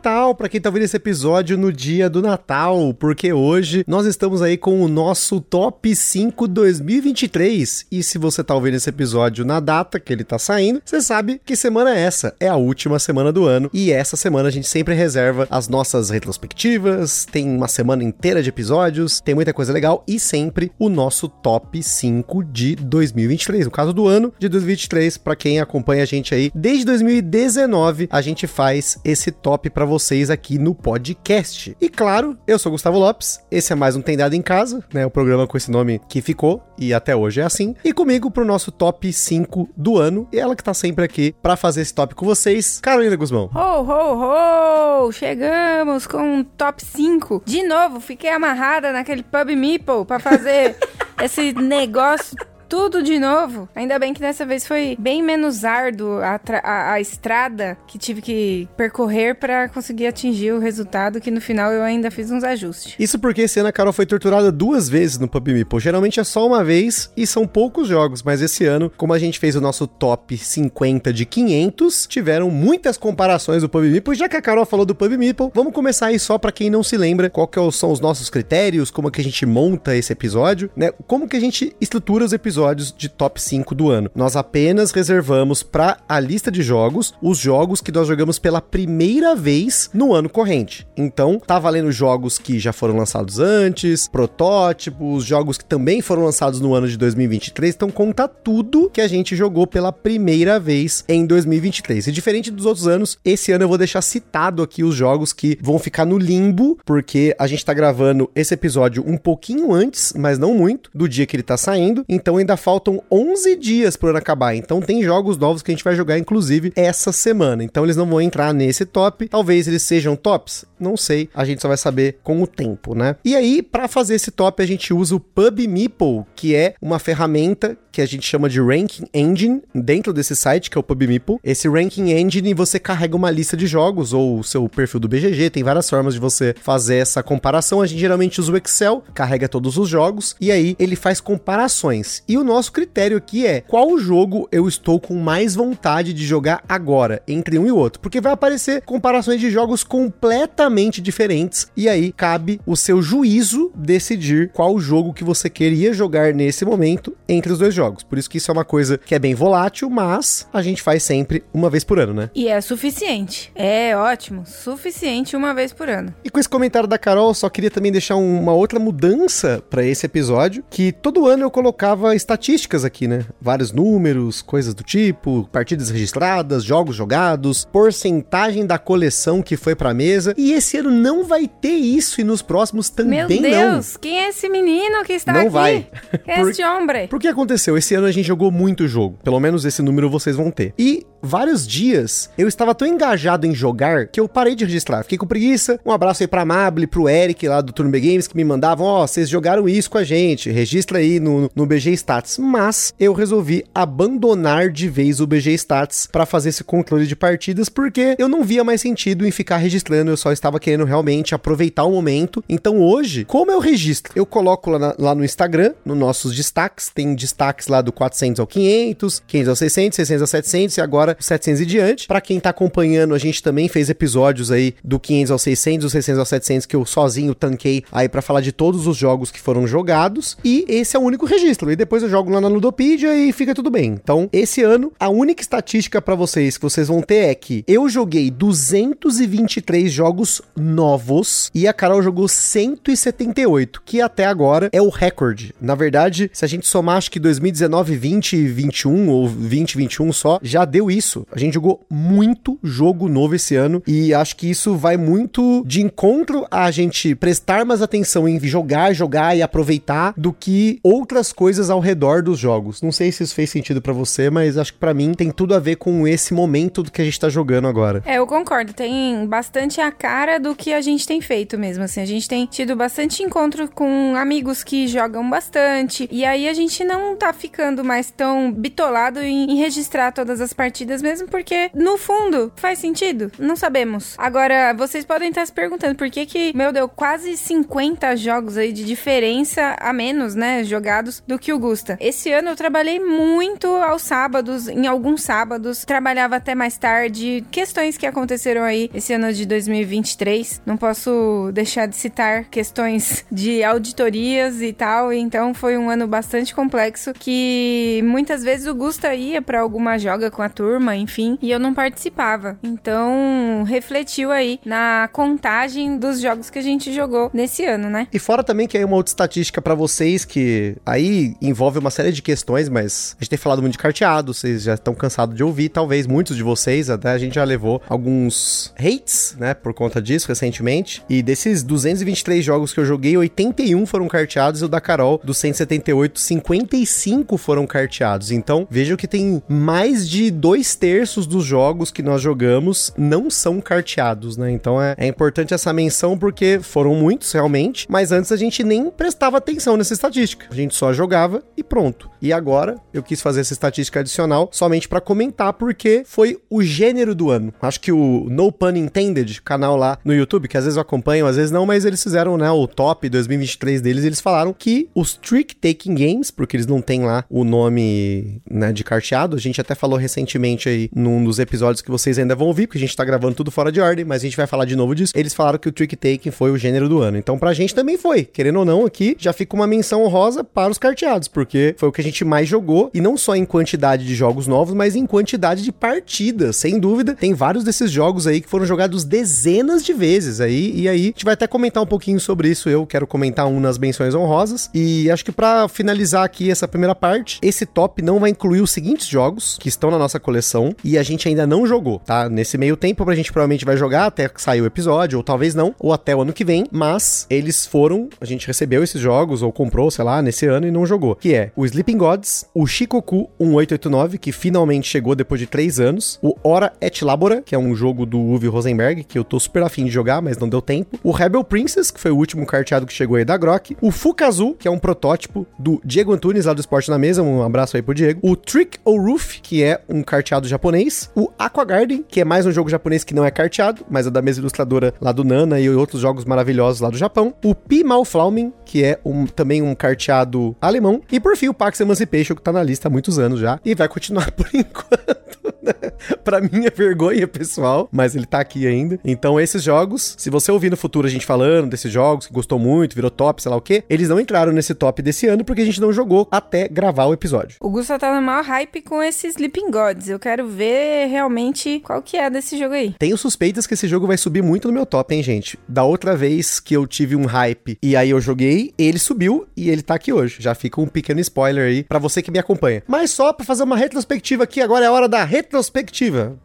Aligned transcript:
Natal 0.00 0.34
para 0.34 0.48
quem 0.48 0.58
tá 0.58 0.70
ouvindo 0.70 0.84
esse 0.84 0.96
episódio 0.96 1.58
no 1.58 1.70
dia 1.70 2.08
do 2.08 2.22
Natal, 2.22 2.94
porque 2.94 3.34
hoje 3.34 3.84
nós 3.86 4.06
estamos 4.06 4.40
aí 4.40 4.56
com 4.56 4.82
o 4.82 4.88
nosso 4.88 5.42
Top 5.42 5.94
5 5.94 6.48
2023. 6.48 7.84
E 7.92 8.02
se 8.02 8.16
você 8.16 8.42
tá 8.42 8.54
ouvindo 8.54 8.76
esse 8.76 8.88
episódio 8.88 9.44
na 9.44 9.60
data 9.60 10.00
que 10.00 10.10
ele 10.10 10.24
tá 10.24 10.38
saindo, 10.38 10.80
você 10.82 11.02
sabe 11.02 11.38
que 11.44 11.54
semana 11.54 11.94
é 11.94 12.00
essa. 12.00 12.34
É 12.40 12.48
a 12.48 12.56
última 12.56 12.98
semana 12.98 13.30
do 13.30 13.44
ano 13.44 13.68
e 13.74 13.92
essa 13.92 14.16
semana 14.16 14.48
a 14.48 14.50
gente 14.50 14.66
sempre 14.66 14.94
reserva 14.94 15.46
as 15.50 15.68
nossas 15.68 16.08
retrospectivas, 16.08 17.26
tem 17.30 17.54
uma 17.54 17.68
semana 17.68 18.02
inteira 18.02 18.42
de 18.42 18.48
episódios, 18.48 19.20
tem 19.20 19.34
muita 19.34 19.52
coisa 19.52 19.70
legal 19.70 20.02
e 20.08 20.18
sempre 20.18 20.72
o 20.78 20.88
nosso 20.88 21.28
Top 21.28 21.82
5 21.82 22.42
de 22.44 22.74
2023. 22.74 23.66
No 23.66 23.70
caso 23.70 23.92
do 23.92 24.08
ano 24.08 24.32
de 24.38 24.48
2023, 24.48 25.18
para 25.18 25.36
quem 25.36 25.60
acompanha 25.60 26.04
a 26.04 26.06
gente 26.06 26.34
aí 26.34 26.50
desde 26.54 26.86
2019, 26.86 28.08
a 28.10 28.22
gente 28.22 28.46
faz 28.46 28.98
esse 29.04 29.30
top 29.30 29.68
para 29.68 29.89
vocês 29.90 30.30
aqui 30.30 30.56
no 30.56 30.72
podcast. 30.72 31.76
E 31.80 31.88
claro, 31.88 32.38
eu 32.46 32.60
sou 32.60 32.70
Gustavo 32.70 32.96
Lopes, 32.96 33.40
esse 33.50 33.72
é 33.72 33.76
mais 33.76 33.96
um 33.96 34.00
Tem 34.00 34.16
Dado 34.16 34.34
em 34.34 34.40
Casa, 34.40 34.84
né? 34.94 35.04
O 35.04 35.10
programa 35.10 35.48
com 35.48 35.56
esse 35.56 35.68
nome 35.68 36.00
que 36.08 36.22
ficou 36.22 36.62
e 36.78 36.94
até 36.94 37.16
hoje 37.16 37.40
é 37.40 37.44
assim. 37.44 37.74
E 37.84 37.92
comigo 37.92 38.30
pro 38.30 38.44
nosso 38.44 38.70
top 38.70 39.12
5 39.12 39.68
do 39.76 39.98
ano, 39.98 40.28
e 40.32 40.38
ela 40.38 40.54
que 40.54 40.62
tá 40.62 40.72
sempre 40.72 41.04
aqui 41.04 41.34
para 41.42 41.56
fazer 41.56 41.80
esse 41.80 41.92
top 41.92 42.14
com 42.14 42.24
vocês, 42.24 42.78
Carolina 42.80 43.16
Guzmão. 43.16 43.50
Ho, 43.52 43.82
ho, 43.82 45.06
ho! 45.06 45.12
Chegamos 45.12 46.06
com 46.06 46.22
um 46.22 46.44
top 46.44 46.84
5. 46.84 47.42
De 47.44 47.64
novo, 47.64 47.98
fiquei 48.00 48.30
amarrada 48.30 48.92
naquele 48.92 49.24
pub 49.24 49.48
meeple 49.56 50.04
para 50.06 50.20
fazer 50.20 50.76
esse 51.20 51.52
negócio 51.52 52.36
tudo 52.70 53.02
de 53.02 53.18
novo. 53.18 53.68
Ainda 53.74 53.98
bem 53.98 54.14
que 54.14 54.20
dessa 54.20 54.46
vez 54.46 54.64
foi 54.64 54.96
bem 54.96 55.20
menos 55.20 55.64
árduo 55.64 56.20
a, 56.20 56.40
a, 56.62 56.92
a 56.92 57.00
estrada 57.00 57.76
que 57.84 57.98
tive 57.98 58.22
que 58.22 58.68
percorrer 58.76 59.34
para 59.34 59.68
conseguir 59.68 60.06
atingir 60.06 60.52
o 60.52 60.60
resultado, 60.60 61.20
que 61.20 61.32
no 61.32 61.40
final 61.40 61.72
eu 61.72 61.82
ainda 61.82 62.12
fiz 62.12 62.30
uns 62.30 62.44
ajustes. 62.44 62.94
Isso 62.96 63.18
porque 63.18 63.42
esse 63.42 63.58
ano 63.58 63.68
a 63.68 63.72
Carol 63.72 63.92
foi 63.92 64.06
torturada 64.06 64.52
duas 64.52 64.88
vezes 64.88 65.18
no 65.18 65.26
Pub 65.26 65.48
Meeple. 65.48 65.80
Geralmente 65.80 66.20
é 66.20 66.24
só 66.24 66.46
uma 66.46 66.62
vez 66.62 67.10
e 67.16 67.26
são 67.26 67.44
poucos 67.44 67.88
jogos, 67.88 68.22
mas 68.22 68.40
esse 68.40 68.64
ano, 68.64 68.90
como 68.96 69.12
a 69.12 69.18
gente 69.18 69.40
fez 69.40 69.56
o 69.56 69.60
nosso 69.60 69.88
top 69.88 70.38
50 70.38 71.12
de 71.12 71.26
500, 71.26 72.06
tiveram 72.06 72.50
muitas 72.50 72.96
comparações 72.96 73.62
do 73.62 73.68
Pub 73.68 73.82
Meeple. 73.82 74.14
Já 74.14 74.28
que 74.28 74.36
a 74.36 74.42
Carol 74.42 74.64
falou 74.64 74.86
do 74.86 74.94
Pub 74.94 75.10
Meeple, 75.10 75.50
vamos 75.52 75.72
começar 75.72 76.06
aí 76.06 76.20
só 76.20 76.38
para 76.38 76.52
quem 76.52 76.70
não 76.70 76.84
se 76.84 76.96
lembra 76.96 77.28
qual 77.28 77.48
que 77.48 77.58
é 77.58 77.70
são 77.72 77.90
os 77.90 77.98
nossos 77.98 78.30
critérios, 78.30 78.92
como 78.92 79.10
que 79.10 79.20
a 79.20 79.24
gente 79.24 79.44
monta 79.44 79.96
esse 79.96 80.12
episódio, 80.12 80.70
né? 80.76 80.92
Como 81.08 81.28
que 81.28 81.36
a 81.36 81.40
gente 81.40 81.74
estrutura 81.80 82.24
os 82.24 82.32
episódios 82.32 82.59
episódios 82.60 82.94
de 82.96 83.08
top 83.08 83.40
5 83.40 83.74
do 83.74 83.88
ano. 83.88 84.10
Nós 84.14 84.36
apenas 84.36 84.90
reservamos 84.90 85.62
para 85.62 85.96
a 86.06 86.20
lista 86.20 86.50
de 86.50 86.62
jogos 86.62 87.14
os 87.22 87.38
jogos 87.38 87.80
que 87.80 87.90
nós 87.90 88.06
jogamos 88.06 88.38
pela 88.38 88.60
primeira 88.60 89.34
vez 89.34 89.88
no 89.94 90.12
ano 90.12 90.28
corrente. 90.28 90.86
Então, 90.96 91.38
tá 91.38 91.58
valendo 91.58 91.90
jogos 91.90 92.38
que 92.38 92.58
já 92.58 92.72
foram 92.72 92.96
lançados 92.96 93.38
antes, 93.38 94.08
protótipos, 94.08 95.24
jogos 95.24 95.56
que 95.56 95.64
também 95.64 96.02
foram 96.02 96.24
lançados 96.24 96.60
no 96.60 96.74
ano 96.74 96.86
de 96.86 96.98
2023. 96.98 97.74
Então, 97.74 97.90
conta 97.90 98.28
tudo 98.28 98.90
que 98.90 99.00
a 99.00 99.08
gente 99.08 99.34
jogou 99.34 99.66
pela 99.66 99.92
primeira 99.92 100.60
vez 100.60 101.02
em 101.08 101.24
2023. 101.24 102.08
E 102.08 102.12
diferente 102.12 102.50
dos 102.50 102.66
outros 102.66 102.86
anos, 102.86 103.18
esse 103.24 103.52
ano 103.52 103.64
eu 103.64 103.68
vou 103.68 103.78
deixar 103.78 104.02
citado 104.02 104.62
aqui 104.62 104.84
os 104.84 104.94
jogos 104.94 105.32
que 105.32 105.58
vão 105.62 105.78
ficar 105.78 106.04
no 106.04 106.18
limbo, 106.18 106.78
porque 106.84 107.34
a 107.38 107.46
gente 107.46 107.64
tá 107.64 107.72
gravando 107.72 108.30
esse 108.34 108.52
episódio 108.52 109.02
um 109.06 109.16
pouquinho 109.16 109.72
antes, 109.72 110.12
mas 110.16 110.38
não 110.38 110.52
muito, 110.52 110.90
do 110.94 111.08
dia 111.08 111.26
que 111.26 111.36
ele 111.36 111.42
tá 111.42 111.56
saindo. 111.56 112.04
Então, 112.08 112.36
ainda 112.36 112.49
faltam 112.56 113.02
11 113.10 113.56
dias 113.56 113.96
pro 113.96 114.10
ano 114.10 114.18
acabar. 114.18 114.54
Então 114.54 114.80
tem 114.80 115.02
jogos 115.02 115.36
novos 115.36 115.62
que 115.62 115.70
a 115.70 115.74
gente 115.74 115.84
vai 115.84 115.94
jogar, 115.94 116.18
inclusive, 116.18 116.72
essa 116.76 117.12
semana. 117.12 117.64
Então 117.64 117.84
eles 117.84 117.96
não 117.96 118.06
vão 118.06 118.20
entrar 118.20 118.52
nesse 118.52 118.84
top. 118.84 119.28
Talvez 119.28 119.66
eles 119.68 119.82
sejam 119.82 120.16
tops? 120.16 120.64
Não 120.78 120.96
sei. 120.96 121.28
A 121.34 121.44
gente 121.44 121.60
só 121.60 121.68
vai 121.68 121.76
saber 121.76 122.18
com 122.22 122.42
o 122.42 122.46
tempo, 122.46 122.94
né? 122.94 123.16
E 123.24 123.36
aí, 123.36 123.62
para 123.62 123.86
fazer 123.86 124.14
esse 124.14 124.30
top, 124.30 124.62
a 124.62 124.66
gente 124.66 124.94
usa 124.94 125.14
o 125.14 125.20
PubMeeple, 125.20 126.24
que 126.34 126.54
é 126.54 126.74
uma 126.80 126.98
ferramenta 126.98 127.76
que 127.90 128.00
a 128.00 128.06
gente 128.06 128.26
chama 128.26 128.48
de 128.48 128.60
Ranking 128.60 129.06
Engine 129.12 129.62
dentro 129.74 130.12
desse 130.12 130.36
site, 130.36 130.70
que 130.70 130.78
é 130.78 130.80
o 130.80 130.82
PubMeeple. 130.82 131.38
Esse 131.42 131.68
Ranking 131.68 132.10
Engine, 132.12 132.54
você 132.54 132.78
carrega 132.78 133.16
uma 133.16 133.30
lista 133.30 133.56
de 133.56 133.66
jogos 133.66 134.12
ou 134.12 134.38
o 134.38 134.44
seu 134.44 134.68
perfil 134.68 135.00
do 135.00 135.08
BGG, 135.08 135.50
tem 135.50 135.62
várias 135.62 135.90
formas 135.90 136.14
de 136.14 136.20
você 136.20 136.54
fazer 136.60 136.96
essa 136.96 137.22
comparação. 137.22 137.80
A 137.80 137.86
gente 137.86 137.98
geralmente 137.98 138.40
usa 138.40 138.52
o 138.52 138.56
Excel, 138.56 139.02
carrega 139.12 139.48
todos 139.48 139.76
os 139.76 139.88
jogos 139.88 140.36
e 140.40 140.50
aí 140.50 140.76
ele 140.78 140.96
faz 140.96 141.20
comparações. 141.20 142.22
E 142.28 142.38
o 142.40 142.44
nosso 142.44 142.72
critério 142.72 143.16
aqui 143.16 143.46
é 143.46 143.60
qual 143.60 143.98
jogo 143.98 144.48
eu 144.50 144.66
estou 144.66 144.98
com 144.98 145.14
mais 145.14 145.54
vontade 145.54 146.12
de 146.12 146.24
jogar 146.24 146.62
agora, 146.68 147.22
entre 147.28 147.58
um 147.58 147.66
e 147.66 147.70
outro, 147.70 148.00
porque 148.00 148.20
vai 148.20 148.32
aparecer 148.32 148.82
comparações 148.82 149.40
de 149.40 149.50
jogos 149.50 149.84
completamente 149.84 151.00
diferentes 151.00 151.70
e 151.76 151.88
aí 151.88 152.12
cabe 152.12 152.60
o 152.66 152.76
seu 152.76 153.02
juízo 153.02 153.70
decidir 153.74 154.50
qual 154.52 154.78
jogo 154.78 155.12
que 155.12 155.24
você 155.24 155.50
queria 155.50 155.92
jogar 155.92 156.32
nesse 156.32 156.64
momento 156.64 157.16
entre 157.28 157.52
os 157.52 157.58
dois 157.58 157.74
jogos. 157.74 158.02
Por 158.02 158.18
isso 158.18 158.30
que 158.30 158.38
isso 158.38 158.50
é 158.50 158.54
uma 158.54 158.64
coisa 158.64 158.98
que 158.98 159.14
é 159.14 159.18
bem 159.18 159.34
volátil, 159.34 159.90
mas 159.90 160.48
a 160.52 160.62
gente 160.62 160.82
faz 160.82 161.02
sempre 161.02 161.44
uma 161.52 161.68
vez 161.68 161.84
por 161.84 161.98
ano, 161.98 162.14
né? 162.14 162.30
E 162.34 162.48
é 162.48 162.60
suficiente. 162.60 163.52
É 163.54 163.96
ótimo, 163.96 164.44
suficiente 164.46 165.36
uma 165.36 165.52
vez 165.52 165.72
por 165.72 165.88
ano. 165.88 166.14
E 166.24 166.30
com 166.30 166.40
esse 166.40 166.48
comentário 166.48 166.88
da 166.88 166.98
Carol, 166.98 167.34
só 167.34 167.48
queria 167.48 167.70
também 167.70 167.92
deixar 167.92 168.16
uma 168.16 168.52
outra 168.52 168.78
mudança 168.78 169.62
para 169.68 169.84
esse 169.84 170.06
episódio, 170.06 170.64
que 170.70 170.92
todo 170.92 171.26
ano 171.26 171.44
eu 171.44 171.50
colocava 171.50 172.14
estatísticas 172.20 172.84
aqui, 172.84 173.06
né? 173.06 173.24
Vários 173.40 173.72
números, 173.72 174.42
coisas 174.42 174.74
do 174.74 174.82
tipo, 174.82 175.48
partidas 175.52 175.90
registradas, 175.90 176.64
jogos 176.64 176.96
jogados, 176.96 177.64
porcentagem 177.64 178.66
da 178.66 178.78
coleção 178.78 179.42
que 179.42 179.56
foi 179.56 179.74
pra 179.74 179.94
mesa. 179.94 180.34
E 180.36 180.52
esse 180.52 180.76
ano 180.76 180.90
não 180.90 181.24
vai 181.24 181.46
ter 181.46 181.74
isso 181.74 182.20
e 182.20 182.24
nos 182.24 182.42
próximos 182.42 182.90
também 182.90 183.20
não. 183.20 183.28
Meu 183.28 183.40
Deus, 183.40 183.92
não. 183.92 184.00
quem 184.00 184.20
é 184.20 184.28
esse 184.28 184.48
menino 184.48 185.04
que 185.04 185.12
está 185.12 185.32
não 185.32 185.40
aqui? 185.40 185.46
Não 185.46 185.52
vai. 185.52 185.88
Quem 186.24 186.34
é 186.34 186.40
esse 186.48 186.64
homem? 186.64 187.08
Por 187.08 187.20
que 187.20 187.28
aconteceu? 187.28 187.76
Esse 187.76 187.94
ano 187.94 188.06
a 188.06 188.12
gente 188.12 188.26
jogou 188.26 188.50
muito 188.50 188.86
jogo. 188.86 189.18
Pelo 189.22 189.40
menos 189.40 189.64
esse 189.64 189.82
número 189.82 190.10
vocês 190.10 190.36
vão 190.36 190.50
ter. 190.50 190.74
E 190.78 191.06
vários 191.22 191.66
dias 191.66 192.30
eu 192.36 192.48
estava 192.48 192.74
tão 192.74 192.86
engajado 192.88 193.46
em 193.46 193.54
jogar 193.54 194.06
que 194.06 194.18
eu 194.18 194.28
parei 194.28 194.54
de 194.54 194.64
registrar. 194.64 195.02
Fiquei 195.02 195.18
com 195.18 195.26
preguiça. 195.26 195.78
Um 195.84 195.92
abraço 195.92 196.22
aí 196.22 196.26
pra 196.26 196.44
Mable, 196.44 196.86
pro 196.86 197.08
Eric 197.08 197.46
lá 197.46 197.60
do 197.60 197.72
Turno 197.72 197.90
B 197.90 198.00
Games 198.00 198.26
que 198.26 198.36
me 198.36 198.44
mandavam: 198.44 198.86
Ó, 198.86 199.02
oh, 199.02 199.06
vocês 199.06 199.28
jogaram 199.28 199.68
isso 199.68 199.90
com 199.90 199.98
a 199.98 200.04
gente. 200.04 200.50
Registra 200.50 200.98
aí 200.98 201.20
no, 201.20 201.50
no 201.54 201.66
BG 201.66 201.92
Stats. 202.10 202.38
Mas 202.38 202.92
eu 202.98 203.12
resolvi 203.12 203.64
abandonar 203.72 204.70
de 204.70 204.88
vez 204.88 205.20
o 205.20 205.26
BG 205.26 205.52
Stats 205.54 206.08
para 206.10 206.26
fazer 206.26 206.48
esse 206.48 206.64
controle 206.64 207.06
de 207.06 207.14
partidas 207.14 207.68
porque 207.68 208.16
eu 208.18 208.28
não 208.28 208.42
via 208.42 208.64
mais 208.64 208.80
sentido 208.80 209.24
em 209.24 209.30
ficar 209.30 209.58
registrando. 209.58 210.10
Eu 210.10 210.16
só 210.16 210.32
estava 210.32 210.58
querendo 210.58 210.84
realmente 210.84 211.34
aproveitar 211.34 211.84
o 211.84 211.92
momento. 211.92 212.42
Então 212.48 212.80
hoje, 212.80 213.24
como 213.24 213.52
eu 213.52 213.60
registro? 213.60 214.12
Eu 214.16 214.26
coloco 214.26 214.70
lá, 214.70 214.78
na, 214.78 214.94
lá 214.98 215.14
no 215.14 215.24
Instagram, 215.24 215.72
nos 215.84 215.96
nossos 215.96 216.34
destaques. 216.34 216.90
Tem 216.92 217.14
destaques 217.14 217.68
lá 217.68 217.80
do 217.80 217.92
400 217.92 218.40
ao 218.40 218.46
500, 218.46 219.22
500 219.26 219.48
ao 219.48 219.56
600, 219.56 219.96
600 219.96 220.20
ao 220.22 220.26
700 220.26 220.76
e 220.76 220.80
agora 220.80 221.16
700 221.18 221.60
e 221.60 221.66
diante. 221.66 222.06
Para 222.08 222.20
quem 222.20 222.40
tá 222.40 222.50
acompanhando, 222.50 223.14
a 223.14 223.18
gente 223.18 223.40
também 223.42 223.68
fez 223.68 223.88
episódios 223.88 224.50
aí 224.50 224.74
do 224.82 224.98
500 224.98 225.30
ao 225.30 225.38
600, 225.38 225.84
do 225.84 225.90
600 225.90 226.18
ao 226.18 226.26
700 226.26 226.66
que 226.66 226.74
eu 226.74 226.84
sozinho 226.84 227.34
tanquei 227.34 227.84
aí 227.92 228.08
para 228.08 228.20
falar 228.20 228.40
de 228.40 228.50
todos 228.50 228.86
os 228.88 228.96
jogos 228.96 229.30
que 229.30 229.40
foram 229.40 229.66
jogados 229.66 230.36
e 230.44 230.64
esse 230.68 230.96
é 230.96 230.98
o 230.98 231.02
único 231.02 231.24
registro. 231.24 231.70
E 231.70 231.76
depois 231.76 231.99
eu 232.02 232.10
jogo 232.10 232.30
lá 232.30 232.40
na 232.40 232.48
Ludopedia 232.48 233.14
e 233.16 233.32
fica 233.32 233.54
tudo 233.54 233.70
bem. 233.70 233.98
Então, 234.02 234.28
esse 234.32 234.62
ano 234.62 234.92
a 234.98 235.08
única 235.08 235.42
estatística 235.42 236.00
para 236.02 236.14
vocês 236.14 236.56
que 236.56 236.62
vocês 236.62 236.88
vão 236.88 237.00
ter 237.00 237.30
é 237.30 237.34
que 237.34 237.64
eu 237.66 237.88
joguei 237.88 238.30
223 238.30 239.90
jogos 239.90 240.42
novos 240.56 241.50
e 241.54 241.66
a 241.66 241.72
Carol 241.72 242.02
jogou 242.02 242.28
178, 242.28 243.82
que 243.84 244.00
até 244.00 244.26
agora 244.26 244.68
é 244.72 244.82
o 244.82 244.88
recorde. 244.88 245.54
Na 245.60 245.74
verdade, 245.74 246.30
se 246.32 246.44
a 246.44 246.48
gente 246.48 246.66
somar 246.66 246.96
acho 246.96 247.10
que 247.10 247.20
2019, 247.20 247.96
20, 247.96 248.46
21 248.46 249.08
ou 249.08 249.28
20, 249.28 249.76
21 249.76 250.12
só, 250.12 250.38
já 250.42 250.64
deu 250.64 250.90
isso 250.90 251.20
a 251.32 251.38
gente 251.38 251.54
jogou 251.54 251.84
muito 251.88 252.58
jogo 252.62 253.08
novo 253.08 253.34
esse 253.34 253.56
ano 253.56 253.82
e 253.86 254.12
acho 254.12 254.36
que 254.36 254.48
isso 254.50 254.76
vai 254.76 254.96
muito 254.96 255.62
de 255.66 255.80
encontro 255.80 256.46
a 256.50 256.70
gente 256.70 257.14
prestar 257.14 257.64
mais 257.64 257.82
atenção 257.82 258.28
em 258.28 258.38
jogar, 258.40 258.92
jogar 258.92 259.36
e 259.36 259.42
aproveitar 259.42 260.14
do 260.16 260.32
que 260.32 260.78
outras 260.82 261.32
coisas 261.32 261.70
ao 261.70 261.80
redor 261.80 261.89
dos 261.94 262.38
jogos. 262.38 262.82
Não 262.82 262.92
sei 262.92 263.12
se 263.12 263.22
isso 263.22 263.34
fez 263.34 263.50
sentido 263.50 263.80
para 263.80 263.92
você, 263.92 264.30
mas 264.30 264.58
acho 264.58 264.72
que 264.72 264.78
para 264.78 264.94
mim 264.94 265.14
tem 265.14 265.30
tudo 265.30 265.54
a 265.54 265.58
ver 265.58 265.76
com 265.76 266.06
esse 266.06 266.34
momento 266.34 266.82
do 266.82 266.90
que 266.90 267.00
a 267.00 267.04
gente 267.04 267.18
tá 267.18 267.28
jogando 267.28 267.68
agora. 267.68 268.02
É, 268.04 268.18
eu 268.18 268.26
concordo. 268.26 268.72
Tem 268.72 269.26
bastante 269.26 269.80
a 269.80 269.90
cara 269.90 270.38
do 270.38 270.54
que 270.54 270.72
a 270.72 270.80
gente 270.80 271.06
tem 271.06 271.20
feito 271.20 271.58
mesmo, 271.58 271.84
assim. 271.84 272.00
A 272.00 272.06
gente 272.06 272.28
tem 272.28 272.46
tido 272.46 272.76
bastante 272.76 273.22
encontro 273.22 273.68
com 273.68 274.14
amigos 274.16 274.62
que 274.62 274.86
jogam 274.86 275.28
bastante 275.28 276.08
e 276.10 276.24
aí 276.24 276.48
a 276.48 276.54
gente 276.54 276.84
não 276.84 277.16
tá 277.16 277.32
ficando 277.32 277.84
mais 277.84 278.10
tão 278.10 278.52
bitolado 278.52 279.20
em, 279.20 279.52
em 279.52 279.56
registrar 279.56 280.12
todas 280.12 280.40
as 280.40 280.52
partidas 280.52 281.02
mesmo 281.02 281.28
porque 281.28 281.70
no 281.74 281.96
fundo 281.96 282.52
faz 282.56 282.78
sentido. 282.78 283.30
Não 283.38 283.56
sabemos. 283.56 284.14
Agora, 284.18 284.72
vocês 284.74 285.04
podem 285.04 285.28
estar 285.28 285.46
se 285.46 285.52
perguntando 285.52 285.94
por 285.94 286.10
que 286.10 286.26
que, 286.26 286.56
meu 286.56 286.72
Deus, 286.72 286.90
quase 286.94 287.36
50 287.36 288.16
jogos 288.16 288.56
aí 288.56 288.72
de 288.72 288.84
diferença 288.84 289.76
a 289.78 289.92
menos, 289.92 290.34
né, 290.34 290.64
jogados 290.64 291.22
do 291.26 291.38
que 291.38 291.52
o 291.52 291.58
Gusta. 291.80 291.96
Esse 292.00 292.30
ano 292.32 292.50
eu 292.50 292.56
trabalhei 292.56 293.00
muito 293.00 293.66
aos 293.66 294.02
sábados, 294.02 294.68
em 294.68 294.86
alguns 294.86 295.22
sábados, 295.22 295.84
trabalhava 295.84 296.36
até 296.36 296.54
mais 296.54 296.76
tarde. 296.76 297.44
Questões 297.50 297.96
que 297.96 298.06
aconteceram 298.06 298.62
aí 298.62 298.90
esse 298.92 299.12
ano 299.14 299.32
de 299.32 299.46
2023. 299.46 300.62
Não 300.66 300.76
posso 300.76 301.50
deixar 301.52 301.86
de 301.86 301.96
citar 301.96 302.44
questões 302.44 303.24
de 303.32 303.64
auditorias 303.64 304.60
e 304.60 304.72
tal, 304.72 305.12
então 305.12 305.54
foi 305.54 305.78
um 305.78 305.88
ano 305.88 306.06
bastante 306.06 306.54
complexo 306.54 307.12
que 307.14 308.02
muitas 308.04 308.42
vezes 308.42 308.66
o 308.66 308.74
Gusta 308.74 309.14
ia 309.14 309.40
para 309.40 309.60
alguma 309.60 309.98
joga 309.98 310.30
com 310.30 310.42
a 310.42 310.48
turma, 310.48 310.96
enfim, 310.96 311.38
e 311.40 311.50
eu 311.50 311.58
não 311.58 311.72
participava. 311.72 312.58
Então, 312.62 313.64
refletiu 313.66 314.30
aí 314.30 314.60
na 314.64 315.08
contagem 315.12 315.96
dos 315.96 316.20
jogos 316.20 316.50
que 316.50 316.58
a 316.58 316.62
gente 316.62 316.92
jogou 316.92 317.30
nesse 317.32 317.64
ano, 317.64 317.88
né? 317.88 318.06
E 318.12 318.18
fora 318.18 318.44
também 318.44 318.66
que 318.68 318.76
aí 318.76 318.84
uma 318.84 318.96
outra 318.96 319.10
estatística 319.10 319.62
para 319.62 319.74
vocês 319.74 320.24
que 320.24 320.76
aí 320.84 321.34
envolve 321.40 321.69
uma 321.78 321.90
série 321.90 322.12
de 322.12 322.22
questões, 322.22 322.68
mas 322.68 323.16
a 323.18 323.22
gente 323.22 323.30
tem 323.30 323.38
falado 323.38 323.62
muito 323.62 323.72
de 323.72 323.78
carteado, 323.78 324.34
vocês 324.34 324.62
já 324.62 324.74
estão 324.74 324.94
cansados 324.94 325.34
de 325.34 325.42
ouvir, 325.42 325.68
talvez 325.68 326.06
muitos 326.06 326.36
de 326.36 326.42
vocês, 326.42 326.90
até 326.90 327.10
a 327.10 327.18
gente 327.18 327.34
já 327.34 327.44
levou 327.44 327.80
alguns 327.88 328.72
hates, 328.78 329.36
né, 329.38 329.54
por 329.54 329.72
conta 329.72 330.00
disso 330.00 330.28
recentemente. 330.28 331.02
E 331.08 331.22
desses 331.22 331.62
223 331.62 332.44
jogos 332.44 332.72
que 332.72 332.80
eu 332.80 332.84
joguei, 332.84 333.16
81 333.16 333.86
foram 333.86 334.08
carteados 334.08 334.62
e 334.62 334.64
o 334.64 334.68
da 334.68 334.80
Carol, 334.80 335.20
dos 335.22 335.38
178, 335.38 336.18
55 336.18 337.36
foram 337.36 337.66
carteados. 337.66 338.30
Então, 338.30 338.66
vejam 338.70 338.96
que 338.96 339.06
tem 339.06 339.42
mais 339.48 340.08
de 340.08 340.30
dois 340.30 340.74
terços 340.74 341.26
dos 341.26 341.44
jogos 341.44 341.90
que 341.90 342.02
nós 342.02 342.20
jogamos 342.20 342.92
não 342.96 343.30
são 343.30 343.60
carteados, 343.60 344.36
né? 344.36 344.50
Então 344.50 344.80
é, 344.80 344.94
é 344.96 345.06
importante 345.06 345.54
essa 345.54 345.72
menção 345.72 346.18
porque 346.18 346.60
foram 346.62 346.94
muitos 346.94 347.32
realmente, 347.32 347.86
mas 347.88 348.12
antes 348.12 348.32
a 348.32 348.36
gente 348.36 348.62
nem 348.62 348.90
prestava 348.90 349.38
atenção 349.38 349.76
nessa 349.76 349.92
estatística. 349.92 350.46
A 350.50 350.54
gente 350.54 350.74
só 350.74 350.92
jogava 350.92 351.42
e 351.60 351.62
pronto. 351.62 352.10
E 352.20 352.32
agora 352.32 352.76
eu 352.92 353.02
quis 353.02 353.20
fazer 353.20 353.40
essa 353.40 353.52
estatística 353.52 354.00
adicional 354.00 354.48
somente 354.52 354.88
para 354.88 355.00
comentar 355.00 355.52
porque 355.52 356.02
foi 356.06 356.38
o 356.50 356.62
gênero 356.62 357.14
do 357.14 357.30
ano. 357.30 357.52
Acho 357.60 357.80
que 357.80 357.92
o 357.92 358.26
No 358.28 358.50
Pun 358.50 358.70
Intended, 358.70 359.40
canal 359.42 359.76
lá 359.76 359.98
no 360.04 360.14
YouTube, 360.14 360.48
que 360.48 360.56
às 360.56 360.64
vezes 360.64 360.76
eu 360.76 360.82
acompanho, 360.82 361.26
às 361.26 361.36
vezes 361.36 361.50
não, 361.50 361.66
mas 361.66 361.84
eles 361.84 362.02
fizeram, 362.02 362.36
né, 362.36 362.50
o 362.50 362.66
top 362.66 363.08
2023 363.08 363.80
deles, 363.80 364.04
eles 364.04 364.20
falaram 364.20 364.52
que 364.52 364.88
os 364.94 365.14
Trick 365.14 365.54
Taking 365.54 365.94
Games, 365.94 366.30
porque 366.30 366.56
eles 366.56 366.66
não 366.66 366.80
têm 366.80 367.04
lá 367.04 367.24
o 367.28 367.44
nome, 367.44 368.40
né, 368.50 368.72
de 368.72 368.82
carteado, 368.82 369.36
a 369.36 369.40
gente 369.40 369.60
até 369.60 369.74
falou 369.74 369.98
recentemente 369.98 370.68
aí 370.68 370.90
num 370.94 371.22
dos 371.22 371.38
episódios 371.38 371.82
que 371.82 371.90
vocês 371.90 372.18
ainda 372.18 372.34
vão 372.34 372.48
ouvir, 372.48 372.66
porque 372.66 372.78
a 372.78 372.80
gente 372.80 372.96
tá 372.96 373.04
gravando 373.04 373.34
tudo 373.34 373.50
fora 373.50 373.70
de 373.70 373.80
ordem, 373.80 374.04
mas 374.04 374.22
a 374.22 374.24
gente 374.24 374.36
vai 374.36 374.46
falar 374.46 374.64
de 374.64 374.76
novo 374.76 374.94
disso. 374.94 375.12
Eles 375.14 375.34
falaram 375.34 375.58
que 375.58 375.68
o 375.68 375.72
Trick 375.72 375.96
Taking 375.96 376.30
foi 376.30 376.50
o 376.50 376.56
gênero 376.56 376.88
do 376.88 377.00
ano. 377.00 377.18
Então 377.18 377.38
pra 377.38 377.52
gente 377.52 377.74
também 377.74 377.98
foi. 377.98 378.24
Querendo 378.24 378.60
ou 378.60 378.64
não, 378.64 378.86
aqui 378.86 379.16
já 379.18 379.32
fica 379.32 379.54
uma 379.54 379.66
menção 379.66 380.02
honrosa 380.04 380.42
para 380.42 380.70
os 380.70 380.78
carteados, 380.78 381.28
porque 381.28 381.49
foi 381.76 381.88
o 381.88 381.92
que 381.92 382.00
a 382.00 382.04
gente 382.04 382.24
mais 382.24 382.48
jogou, 382.48 382.90
e 382.92 383.00
não 383.00 383.16
só 383.16 383.34
em 383.34 383.44
quantidade 383.44 384.04
de 384.06 384.14
jogos 384.14 384.46
novos, 384.46 384.74
mas 384.74 384.96
em 384.96 385.06
quantidade 385.06 385.62
de 385.62 385.72
partidas. 385.72 386.56
Sem 386.56 386.78
dúvida, 386.78 387.14
tem 387.14 387.34
vários 387.34 387.64
desses 387.64 387.90
jogos 387.90 388.26
aí 388.26 388.40
que 388.40 388.48
foram 388.48 388.66
jogados 388.66 389.04
dezenas 389.04 389.84
de 389.84 389.92
vezes 389.92 390.40
aí, 390.40 390.72
e 390.74 390.88
aí 390.88 391.00
a 391.00 391.06
gente 391.06 391.24
vai 391.24 391.34
até 391.34 391.46
comentar 391.46 391.82
um 391.82 391.86
pouquinho 391.86 392.20
sobre 392.20 392.48
isso. 392.48 392.68
Eu 392.68 392.86
quero 392.86 393.06
comentar 393.06 393.46
um 393.46 393.60
nas 393.60 393.78
menções 393.78 394.14
honrosas, 394.14 394.70
e 394.74 395.10
acho 395.10 395.24
que 395.24 395.32
para 395.32 395.68
finalizar 395.68 396.24
aqui 396.24 396.50
essa 396.50 396.68
primeira 396.68 396.94
parte, 396.94 397.38
esse 397.42 397.66
top 397.66 398.02
não 398.02 398.18
vai 398.18 398.30
incluir 398.30 398.60
os 398.60 398.70
seguintes 398.70 399.06
jogos 399.06 399.56
que 399.58 399.68
estão 399.68 399.90
na 399.90 399.98
nossa 399.98 400.20
coleção 400.20 400.74
e 400.84 400.98
a 400.98 401.02
gente 401.02 401.28
ainda 401.28 401.46
não 401.46 401.66
jogou, 401.66 401.98
tá? 401.98 402.28
Nesse 402.28 402.56
meio 402.58 402.76
tempo, 402.76 403.08
a 403.08 403.14
gente 403.14 403.32
provavelmente 403.32 403.64
vai 403.64 403.76
jogar 403.76 404.06
até 404.06 404.30
sair 404.36 404.60
o 404.60 404.66
episódio, 404.66 405.18
ou 405.18 405.24
talvez 405.24 405.54
não, 405.54 405.74
ou 405.78 405.92
até 405.92 406.14
o 406.14 406.22
ano 406.22 406.32
que 406.32 406.44
vem, 406.44 406.66
mas 406.70 407.26
eles 407.28 407.66
foram, 407.66 408.08
a 408.20 408.24
gente 408.24 408.46
recebeu 408.46 408.82
esses 408.82 409.00
jogos, 409.00 409.42
ou 409.42 409.52
comprou, 409.52 409.90
sei 409.90 410.04
lá, 410.04 410.22
nesse 410.22 410.46
ano 410.46 410.66
e 410.66 410.70
não 410.70 410.86
jogou. 410.86 411.16
Que 411.16 411.34
é 411.34 411.39
o 411.56 411.64
Sleeping 411.64 411.96
Gods, 411.96 412.46
o 412.54 412.66
Shikoku 412.66 413.30
1889, 413.40 414.18
que 414.18 414.32
finalmente 414.32 414.88
chegou 414.88 415.14
depois 415.14 415.40
de 415.40 415.46
três 415.46 415.80
anos, 415.80 416.18
o 416.22 416.34
Hora 416.42 416.72
et 416.80 417.04
Labora, 417.04 417.42
que 417.42 417.54
é 417.54 417.58
um 417.58 417.74
jogo 417.74 418.04
do 418.06 418.18
Uwe 418.18 418.46
Rosenberg, 418.48 419.04
que 419.04 419.18
eu 419.18 419.24
tô 419.24 419.38
super 419.38 419.62
afim 419.62 419.84
de 419.84 419.90
jogar, 419.90 420.20
mas 420.20 420.38
não 420.38 420.48
deu 420.48 420.60
tempo, 420.60 420.98
o 421.02 421.10
Rebel 421.10 421.44
Princess, 421.44 421.90
que 421.90 422.00
foi 422.00 422.10
o 422.10 422.16
último 422.16 422.46
carteado 422.46 422.86
que 422.86 422.92
chegou 422.92 423.16
aí 423.16 423.24
da 423.24 423.36
Grok, 423.36 423.76
o 423.80 423.90
Fukazu, 423.90 424.54
que 424.58 424.68
é 424.68 424.70
um 424.70 424.78
protótipo 424.78 425.46
do 425.58 425.80
Diego 425.84 426.12
Antunes, 426.12 426.46
lá 426.46 426.52
do 426.52 426.60
Esporte 426.60 426.90
na 426.90 426.98
Mesa, 426.98 427.22
um 427.22 427.42
abraço 427.42 427.76
aí 427.76 427.82
pro 427.82 427.94
Diego, 427.94 428.20
o 428.22 428.36
Trick 428.36 428.78
or 428.84 429.00
Roof, 429.00 429.40
que 429.42 429.62
é 429.62 429.80
um 429.88 430.02
carteado 430.02 430.48
japonês, 430.48 431.10
o 431.14 431.30
Aqua 431.38 431.64
Garden, 431.64 432.04
que 432.08 432.20
é 432.20 432.24
mais 432.24 432.46
um 432.46 432.52
jogo 432.52 432.68
japonês 432.68 433.04
que 433.04 433.14
não 433.14 433.24
é 433.24 433.30
carteado, 433.30 433.84
mas 433.88 434.06
é 434.06 434.10
da 434.10 434.22
mesma 434.22 434.42
ilustradora 434.42 434.94
lá 435.00 435.12
do 435.12 435.24
Nana 435.24 435.60
e 435.60 435.70
outros 435.70 436.00
jogos 436.00 436.24
maravilhosos 436.24 436.80
lá 436.80 436.90
do 436.90 436.98
Japão, 436.98 437.34
o 437.44 437.54
Pi 437.54 437.84
Malflaumen, 437.84 438.52
que 438.64 438.82
é 438.82 438.98
um, 439.04 439.26
também 439.26 439.62
um 439.62 439.74
carteado 439.74 440.56
alemão, 440.60 441.00
e 441.10 441.19
por 441.20 441.36
fim 441.36 441.48
o 441.48 441.54
Pax 441.54 441.80
Emancipation, 441.80 442.34
que 442.34 442.42
tá 442.42 442.52
na 442.52 442.62
lista 442.62 442.88
há 442.88 442.90
muitos 442.90 443.18
anos 443.18 443.40
já, 443.40 443.60
e 443.64 443.74
vai 443.74 443.88
continuar 443.88 444.30
por 444.32 444.48
enquanto. 444.52 445.20
Né? 445.62 445.90
pra 446.24 446.40
minha 446.40 446.70
vergonha 446.74 447.26
pessoal, 447.26 447.88
mas 447.92 448.14
ele 448.14 448.26
tá 448.26 448.40
aqui 448.40 448.66
ainda. 448.66 448.98
Então, 449.04 449.40
esses 449.40 449.62
jogos, 449.62 450.14
se 450.18 450.30
você 450.30 450.50
ouvir 450.50 450.70
no 450.70 450.76
futuro 450.76 451.06
a 451.06 451.10
gente 451.10 451.26
falando 451.26 451.70
desses 451.70 451.92
jogos, 451.92 452.26
que 452.26 452.32
gostou 452.32 452.58
muito, 452.58 452.94
virou 452.94 453.10
top, 453.10 453.42
sei 453.42 453.50
lá 453.50 453.56
o 453.56 453.60
quê, 453.60 453.84
eles 453.88 454.08
não 454.08 454.20
entraram 454.20 454.52
nesse 454.52 454.74
top 454.74 455.02
desse 455.02 455.26
ano 455.26 455.44
porque 455.44 455.62
a 455.62 455.64
gente 455.64 455.80
não 455.80 455.92
jogou 455.92 456.28
até 456.30 456.68
gravar 456.68 457.06
o 457.06 457.12
episódio. 457.12 457.56
O 457.60 457.70
Gusta 457.70 457.98
tá 457.98 458.14
no 458.14 458.22
maior 458.22 458.44
hype 458.44 458.82
com 458.82 459.02
esses 459.02 459.34
Sleeping 459.34 459.70
Gods. 459.70 460.08
Eu 460.08 460.18
quero 460.18 460.46
ver 460.46 461.06
realmente 461.06 461.80
qual 461.80 462.02
que 462.02 462.16
é 462.16 462.28
desse 462.30 462.58
jogo 462.58 462.74
aí. 462.74 462.94
Tenho 462.98 463.16
suspeitas 463.16 463.66
que 463.66 463.74
esse 463.74 463.88
jogo 463.88 464.06
vai 464.06 464.16
subir 464.16 464.42
muito 464.42 464.68
no 464.68 464.74
meu 464.74 464.86
top, 464.86 465.14
hein, 465.14 465.22
gente? 465.22 465.58
Da 465.68 465.84
outra 465.84 466.16
vez 466.16 466.60
que 466.60 466.74
eu 466.74 466.86
tive 466.86 467.16
um 467.16 467.26
hype 467.26 467.78
e 467.82 467.96
aí 467.96 468.10
eu 468.10 468.20
joguei, 468.20 468.72
ele 468.78 468.98
subiu 468.98 469.46
e 469.56 469.70
ele 469.70 469.82
tá 469.82 469.94
aqui 469.94 470.12
hoje. 470.12 470.36
Já 470.40 470.54
fica 470.54 470.80
um 470.80 470.86
pequeno 471.10 471.20
spoiler 471.20 471.66
aí 471.66 471.82
para 471.82 471.98
você 471.98 472.22
que 472.22 472.30
me 472.30 472.38
acompanha. 472.38 472.82
Mas 472.86 473.10
só 473.10 473.32
para 473.32 473.44
fazer 473.44 473.64
uma 473.64 473.76
retrospectiva 473.76 474.44
aqui, 474.44 474.60
agora 474.60 474.84
é 474.84 474.88
a 474.88 474.92
hora 474.92 475.08
da 475.08 475.24
retrospectiva. 475.24 476.38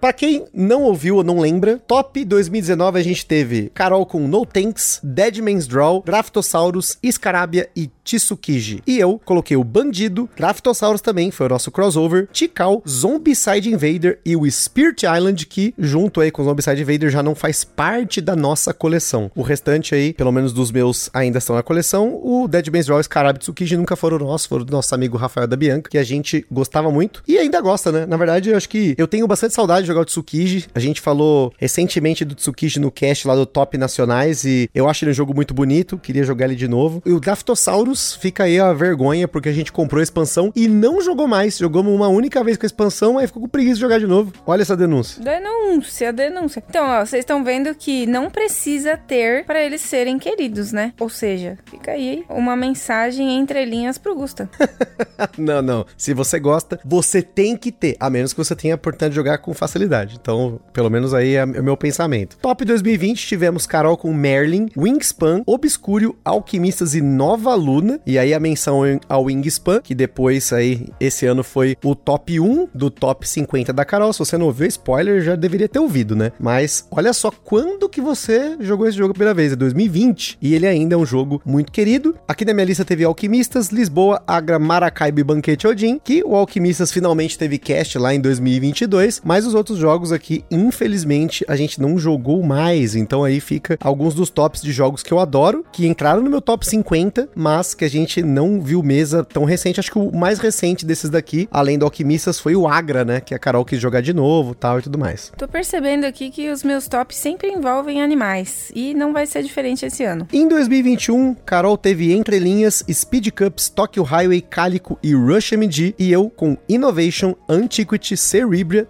Pra 0.00 0.14
quem 0.14 0.46
não 0.54 0.84
ouviu 0.84 1.16
ou 1.16 1.24
não 1.24 1.38
lembra, 1.38 1.78
Top 1.86 2.24
2019 2.24 2.98
a 2.98 3.02
gente 3.02 3.26
teve 3.26 3.70
Carol 3.74 4.06
com 4.06 4.26
No 4.26 4.46
Tanks, 4.46 4.98
Dead 5.02 5.38
Man's 5.40 5.66
Draw, 5.66 6.02
Graftosaurus, 6.02 6.96
Scarabia 7.12 7.68
e 7.76 7.90
Tsukiji. 8.02 8.82
E 8.86 8.98
eu 8.98 9.20
coloquei 9.22 9.58
o 9.58 9.62
Bandido, 9.62 10.26
Graftosaurus 10.34 11.02
também, 11.02 11.30
foi 11.30 11.44
o 11.44 11.48
nosso 11.50 11.70
crossover, 11.70 12.28
Tikal, 12.32 12.82
Zombicide 12.88 13.68
Invader 13.68 14.18
e 14.24 14.34
o 14.34 14.50
Spirit 14.50 15.04
Island, 15.04 15.46
que 15.46 15.74
junto 15.78 16.22
aí 16.22 16.30
com 16.30 16.40
o 16.40 16.44
Zombicide 16.46 16.80
Invader 16.80 17.10
já 17.10 17.22
não 17.22 17.34
faz 17.34 17.62
parte 17.62 18.22
da 18.22 18.34
nossa 18.34 18.72
coleção. 18.72 19.30
O 19.36 19.42
restante 19.42 19.94
aí, 19.94 20.14
pelo 20.14 20.32
menos 20.32 20.54
dos 20.54 20.72
meus, 20.72 21.10
ainda 21.12 21.36
estão 21.36 21.54
na 21.54 21.62
coleção. 21.62 22.18
O 22.22 22.48
Dead 22.48 22.66
Man's 22.68 22.86
Draw, 22.86 23.02
Scarabia 23.02 23.38
e 23.38 23.40
Tsukiji 23.40 23.76
nunca 23.76 23.96
foram 23.96 24.18
nossos, 24.18 24.46
foram 24.46 24.64
do 24.64 24.72
nosso 24.72 24.94
amigo 24.94 25.18
Rafael 25.18 25.46
da 25.46 25.56
Bianca, 25.56 25.90
que 25.90 25.98
a 25.98 26.02
gente 26.02 26.46
gostava 26.50 26.90
muito 26.90 27.22
e 27.28 27.36
ainda 27.36 27.60
gosta, 27.60 27.92
né? 27.92 28.06
Na 28.06 28.16
verdade, 28.16 28.48
eu 28.48 28.56
acho 28.56 28.68
que 28.68 28.94
eu 28.96 29.06
tenho 29.06 29.26
bastante 29.26 29.52
saudade 29.52 29.89
de 29.89 29.89
jogar 29.90 30.02
o 30.02 30.04
Tsukiji. 30.04 30.66
A 30.74 30.80
gente 30.80 31.00
falou 31.00 31.52
recentemente 31.58 32.24
do 32.24 32.34
Tsukiji 32.34 32.80
no 32.80 32.90
cast 32.90 33.26
lá 33.26 33.34
do 33.34 33.46
Top 33.46 33.76
Nacionais 33.76 34.44
e 34.44 34.68
eu 34.74 34.88
acho 34.88 35.04
ele 35.04 35.10
um 35.10 35.14
jogo 35.14 35.34
muito 35.34 35.52
bonito, 35.52 35.98
queria 35.98 36.24
jogar 36.24 36.46
ele 36.46 36.56
de 36.56 36.68
novo. 36.68 37.02
E 37.04 37.12
o 37.12 37.20
Graftosaurus 37.20 38.14
fica 38.14 38.44
aí 38.44 38.58
a 38.58 38.72
vergonha 38.72 39.26
porque 39.26 39.48
a 39.48 39.52
gente 39.52 39.72
comprou 39.72 40.00
a 40.00 40.02
expansão 40.02 40.52
e 40.54 40.68
não 40.68 41.00
jogou 41.00 41.26
mais. 41.26 41.58
Jogamos 41.58 41.92
uma 41.92 42.08
única 42.08 42.42
vez 42.42 42.56
com 42.56 42.64
a 42.64 42.68
expansão, 42.68 43.18
aí 43.18 43.26
ficou 43.26 43.42
com 43.42 43.48
preguiça 43.48 43.74
de 43.74 43.80
jogar 43.80 43.98
de 43.98 44.06
novo. 44.06 44.32
Olha 44.46 44.62
essa 44.62 44.76
denúncia. 44.76 45.22
Denúncia, 45.22 46.12
denúncia. 46.12 46.62
Então, 46.68 46.86
ó, 46.86 47.04
vocês 47.04 47.20
estão 47.20 47.42
vendo 47.44 47.74
que 47.74 48.06
não 48.06 48.30
precisa 48.30 48.96
ter 48.96 49.44
para 49.44 49.62
eles 49.62 49.80
serem 49.80 50.18
queridos, 50.18 50.72
né? 50.72 50.92
Ou 50.98 51.08
seja, 51.08 51.58
fica 51.66 51.92
aí 51.92 52.24
uma 52.28 52.56
mensagem 52.56 53.38
entre 53.38 53.64
linhas 53.64 53.98
pro 53.98 54.14
Gusta. 54.14 54.48
não, 55.36 55.62
não. 55.62 55.86
Se 55.96 56.14
você 56.14 56.38
gosta, 56.38 56.78
você 56.84 57.22
tem 57.22 57.56
que 57.56 57.72
ter, 57.72 57.96
a 57.98 58.08
menos 58.08 58.32
que 58.32 58.38
você 58.38 58.54
tenha 58.54 58.74
a 58.74 58.76
oportunidade 58.76 59.10
de 59.12 59.16
jogar 59.16 59.38
com 59.38 59.52
facilidade 59.54 59.79
facilidade. 59.80 60.18
Então, 60.20 60.60
pelo 60.72 60.90
menos 60.90 61.14
aí 61.14 61.34
é 61.34 61.44
o 61.44 61.62
meu 61.62 61.76
pensamento. 61.76 62.36
Top 62.38 62.64
2020 62.64 63.26
tivemos 63.26 63.66
Carol 63.66 63.96
com 63.96 64.12
Merlin, 64.12 64.68
Wingspan, 64.76 65.42
Obscuro, 65.46 66.16
Alquimistas 66.24 66.94
e 66.94 67.00
Nova 67.00 67.54
Luna. 67.54 68.00
E 68.06 68.18
aí 68.18 68.34
a 68.34 68.40
menção 68.40 68.82
ao 69.08 69.24
Wingspan, 69.24 69.80
que 69.82 69.94
depois 69.94 70.52
aí, 70.52 70.88
esse 70.98 71.26
ano 71.26 71.42
foi 71.42 71.76
o 71.84 71.94
top 71.94 72.38
1 72.38 72.68
do 72.74 72.90
top 72.90 73.26
50 73.26 73.72
da 73.72 73.84
Carol. 73.84 74.12
Se 74.12 74.18
você 74.18 74.36
não 74.36 74.46
ouviu 74.46 74.66
spoiler, 74.66 75.22
já 75.22 75.34
deveria 75.34 75.68
ter 75.68 75.78
ouvido, 75.78 76.14
né? 76.14 76.32
Mas 76.38 76.86
olha 76.90 77.12
só 77.12 77.30
quando 77.30 77.88
que 77.88 78.00
você 78.00 78.56
jogou 78.60 78.86
esse 78.86 78.98
jogo 78.98 79.12
a 79.12 79.14
primeira 79.14 79.34
vez, 79.34 79.52
é 79.52 79.56
2020. 79.56 80.38
E 80.40 80.54
ele 80.54 80.66
ainda 80.66 80.94
é 80.94 80.98
um 80.98 81.06
jogo 81.06 81.40
muito 81.44 81.72
querido. 81.72 82.16
Aqui 82.28 82.44
na 82.44 82.52
minha 82.52 82.66
lista 82.66 82.84
teve 82.84 83.04
Alquimistas, 83.04 83.68
Lisboa, 83.68 84.22
Agra, 84.26 84.58
Maracaibo 84.58 85.20
e 85.20 85.24
Banquete 85.24 85.66
Odin, 85.66 86.00
que 86.02 86.22
o 86.24 86.34
Alquimistas 86.34 86.92
finalmente 86.92 87.38
teve 87.38 87.58
cast 87.58 87.98
lá 87.98 88.14
em 88.14 88.20
2022, 88.20 89.22
mas 89.24 89.46
os 89.46 89.54
outros 89.54 89.69
jogos 89.78 90.12
aqui, 90.12 90.44
infelizmente, 90.50 91.44
a 91.48 91.56
gente 91.56 91.80
não 91.80 91.98
jogou 91.98 92.42
mais. 92.42 92.94
Então 92.94 93.24
aí 93.24 93.40
fica 93.40 93.78
alguns 93.80 94.14
dos 94.14 94.30
tops 94.30 94.62
de 94.62 94.72
jogos 94.72 95.02
que 95.02 95.12
eu 95.12 95.18
adoro, 95.18 95.64
que 95.72 95.86
entraram 95.86 96.22
no 96.22 96.30
meu 96.30 96.40
top 96.40 96.66
50, 96.66 97.28
mas 97.34 97.74
que 97.74 97.84
a 97.84 97.90
gente 97.90 98.22
não 98.22 98.60
viu 98.60 98.82
mesa 98.82 99.24
tão 99.24 99.44
recente. 99.44 99.80
Acho 99.80 99.90
que 99.90 99.98
o 99.98 100.14
mais 100.14 100.38
recente 100.38 100.84
desses 100.84 101.10
daqui, 101.10 101.48
além 101.50 101.78
do 101.78 101.84
Alquimistas, 101.84 102.38
foi 102.38 102.56
o 102.56 102.66
Agra, 102.66 103.04
né? 103.04 103.20
Que 103.20 103.34
a 103.34 103.38
Carol 103.38 103.64
quis 103.64 103.80
jogar 103.80 104.00
de 104.00 104.12
novo, 104.12 104.54
tal 104.54 104.78
e 104.78 104.82
tudo 104.82 104.98
mais. 104.98 105.32
Tô 105.36 105.48
percebendo 105.48 106.04
aqui 106.04 106.30
que 106.30 106.50
os 106.50 106.62
meus 106.62 106.88
tops 106.88 107.16
sempre 107.16 107.48
envolvem 107.48 108.02
animais 108.02 108.70
e 108.74 108.94
não 108.94 109.12
vai 109.12 109.26
ser 109.26 109.42
diferente 109.42 109.84
esse 109.86 110.04
ano. 110.04 110.26
Em 110.32 110.48
2021, 110.48 111.34
Carol 111.34 111.76
teve 111.76 112.12
Entre 112.12 112.38
Linhas, 112.38 112.84
Speed 112.90 113.28
Cups, 113.30 113.68
Tokyo 113.68 114.02
Highway, 114.02 114.40
Calico 114.40 114.98
e 115.02 115.14
Rush 115.14 115.52
MD, 115.52 115.94
e 115.98 116.12
eu 116.12 116.30
com 116.30 116.56
Innovation, 116.68 117.34
Antiquity, 117.48 118.16
Cerebria, 118.16 118.88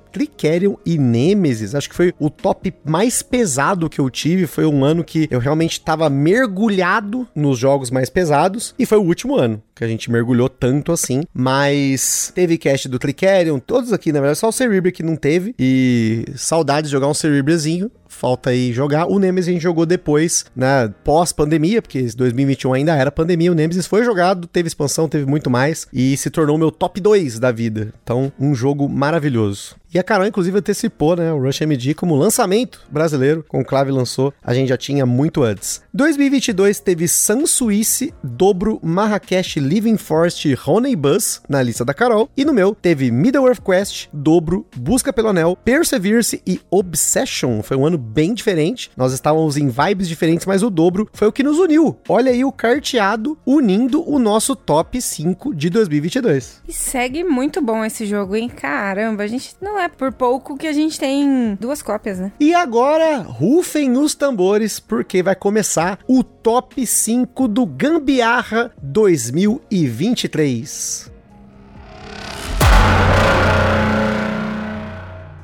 E 0.84 0.98
Nemesis. 0.98 1.74
Acho 1.74 1.88
que 1.88 1.94
foi 1.94 2.14
o 2.18 2.28
top 2.28 2.72
mais 2.84 3.22
pesado 3.22 3.88
que 3.88 4.00
eu 4.00 4.10
tive. 4.10 4.46
Foi 4.46 4.66
um 4.66 4.84
ano 4.84 5.04
que 5.04 5.28
eu 5.30 5.38
realmente 5.38 5.72
estava 5.72 6.08
mergulhado 6.10 7.26
nos 7.34 7.58
jogos 7.58 7.90
mais 7.90 8.10
pesados, 8.10 8.74
e 8.78 8.86
foi 8.86 8.98
o 8.98 9.02
último 9.02 9.36
ano 9.36 9.62
que 9.74 9.84
a 9.84 9.88
gente 9.88 10.10
mergulhou 10.10 10.48
tanto 10.48 10.92
assim. 10.92 11.22
Mas 11.32 12.30
teve 12.34 12.58
cast 12.58 12.86
do 12.86 12.98
Tricerion, 12.98 13.58
todos 13.58 13.94
aqui, 13.94 14.12
na 14.12 14.20
verdade, 14.20 14.38
só 14.38 14.48
o 14.48 14.52
Cerebria 14.52 14.92
que 14.92 15.02
não 15.02 15.16
teve. 15.16 15.54
E 15.58 16.26
saudades 16.36 16.90
de 16.90 16.92
jogar 16.92 17.08
um 17.08 17.14
Cerebriazinho 17.14 17.90
falta 18.10 18.50
aí 18.50 18.72
jogar. 18.72 19.06
O 19.06 19.18
Nemesis 19.18 19.48
a 19.48 19.52
gente 19.52 19.62
jogou 19.62 19.86
depois, 19.86 20.44
né, 20.54 20.92
pós-pandemia, 21.02 21.80
porque 21.80 22.02
2021 22.14 22.74
ainda 22.74 22.94
era 22.94 23.10
pandemia. 23.10 23.52
O 23.52 23.54
Nemesis 23.54 23.86
foi 23.86 24.04
jogado, 24.04 24.46
teve 24.46 24.66
expansão, 24.66 25.08
teve 25.08 25.24
muito 25.24 25.48
mais 25.48 25.86
e 25.92 26.16
se 26.16 26.28
tornou 26.28 26.58
meu 26.58 26.70
top 26.70 27.00
2 27.00 27.38
da 27.38 27.50
vida. 27.50 27.94
Então, 28.02 28.30
um 28.38 28.54
jogo 28.54 28.88
maravilhoso. 28.88 29.80
E 29.92 29.98
a 29.98 30.04
Carol, 30.04 30.26
inclusive, 30.26 30.56
antecipou, 30.56 31.16
né, 31.16 31.32
o 31.32 31.42
Rush 31.42 31.62
MD 31.62 31.94
como 31.94 32.14
lançamento 32.14 32.80
brasileiro, 32.88 33.44
com 33.48 33.60
o 33.60 33.64
Clave 33.64 33.90
lançou, 33.90 34.32
a 34.40 34.54
gente 34.54 34.68
já 34.68 34.76
tinha 34.76 35.04
muito 35.04 35.42
antes. 35.42 35.82
2022 35.92 36.78
teve 36.78 37.08
Sun 37.08 37.44
Suíce, 37.44 38.14
Dobro, 38.22 38.78
Marrakech, 38.84 39.58
Living 39.58 39.96
Forest, 39.96 40.56
Honey 40.64 40.94
Bus 40.94 41.40
na 41.48 41.60
lista 41.60 41.84
da 41.84 41.92
Carol. 41.92 42.30
E 42.36 42.44
no 42.44 42.52
meu 42.52 42.72
teve 42.72 43.10
Middle-earth 43.10 43.60
Quest, 43.62 44.06
Dobro, 44.12 44.64
Busca 44.76 45.12
pelo 45.12 45.28
Anel, 45.28 45.56
Perseverance 45.56 46.40
e 46.46 46.60
Obsession. 46.70 47.60
Foi 47.60 47.76
um 47.76 47.84
ano 47.84 47.98
bem 48.00 48.34
diferente. 48.34 48.90
Nós 48.96 49.12
estávamos 49.12 49.56
em 49.56 49.68
vibes 49.68 50.08
diferentes, 50.08 50.46
mas 50.46 50.62
o 50.62 50.70
Dobro 50.70 51.08
foi 51.12 51.28
o 51.28 51.32
que 51.32 51.42
nos 51.42 51.58
uniu. 51.58 51.96
Olha 52.08 52.32
aí 52.32 52.44
o 52.44 52.50
carteado 52.50 53.38
unindo 53.46 54.02
o 54.08 54.18
nosso 54.18 54.56
top 54.56 55.00
5 55.00 55.54
de 55.54 55.70
2022. 55.70 56.62
E 56.66 56.72
segue 56.72 57.22
muito 57.22 57.60
bom 57.60 57.84
esse 57.84 58.06
jogo, 58.06 58.34
hein? 58.34 58.48
Caramba, 58.48 59.24
a 59.24 59.26
gente 59.26 59.54
não 59.60 59.78
é 59.78 59.88
por 59.88 60.12
pouco 60.12 60.56
que 60.56 60.66
a 60.66 60.72
gente 60.72 60.98
tem 60.98 61.56
duas 61.60 61.82
cópias, 61.82 62.18
né? 62.18 62.32
E 62.40 62.54
agora, 62.54 63.18
rufem 63.18 63.96
os 63.96 64.14
tambores, 64.14 64.80
porque 64.80 65.22
vai 65.22 65.34
começar 65.34 65.98
o 66.08 66.24
top 66.24 66.86
5 66.86 67.46
do 67.46 67.66
Gambiarra 67.66 68.72
2023. 68.82 71.10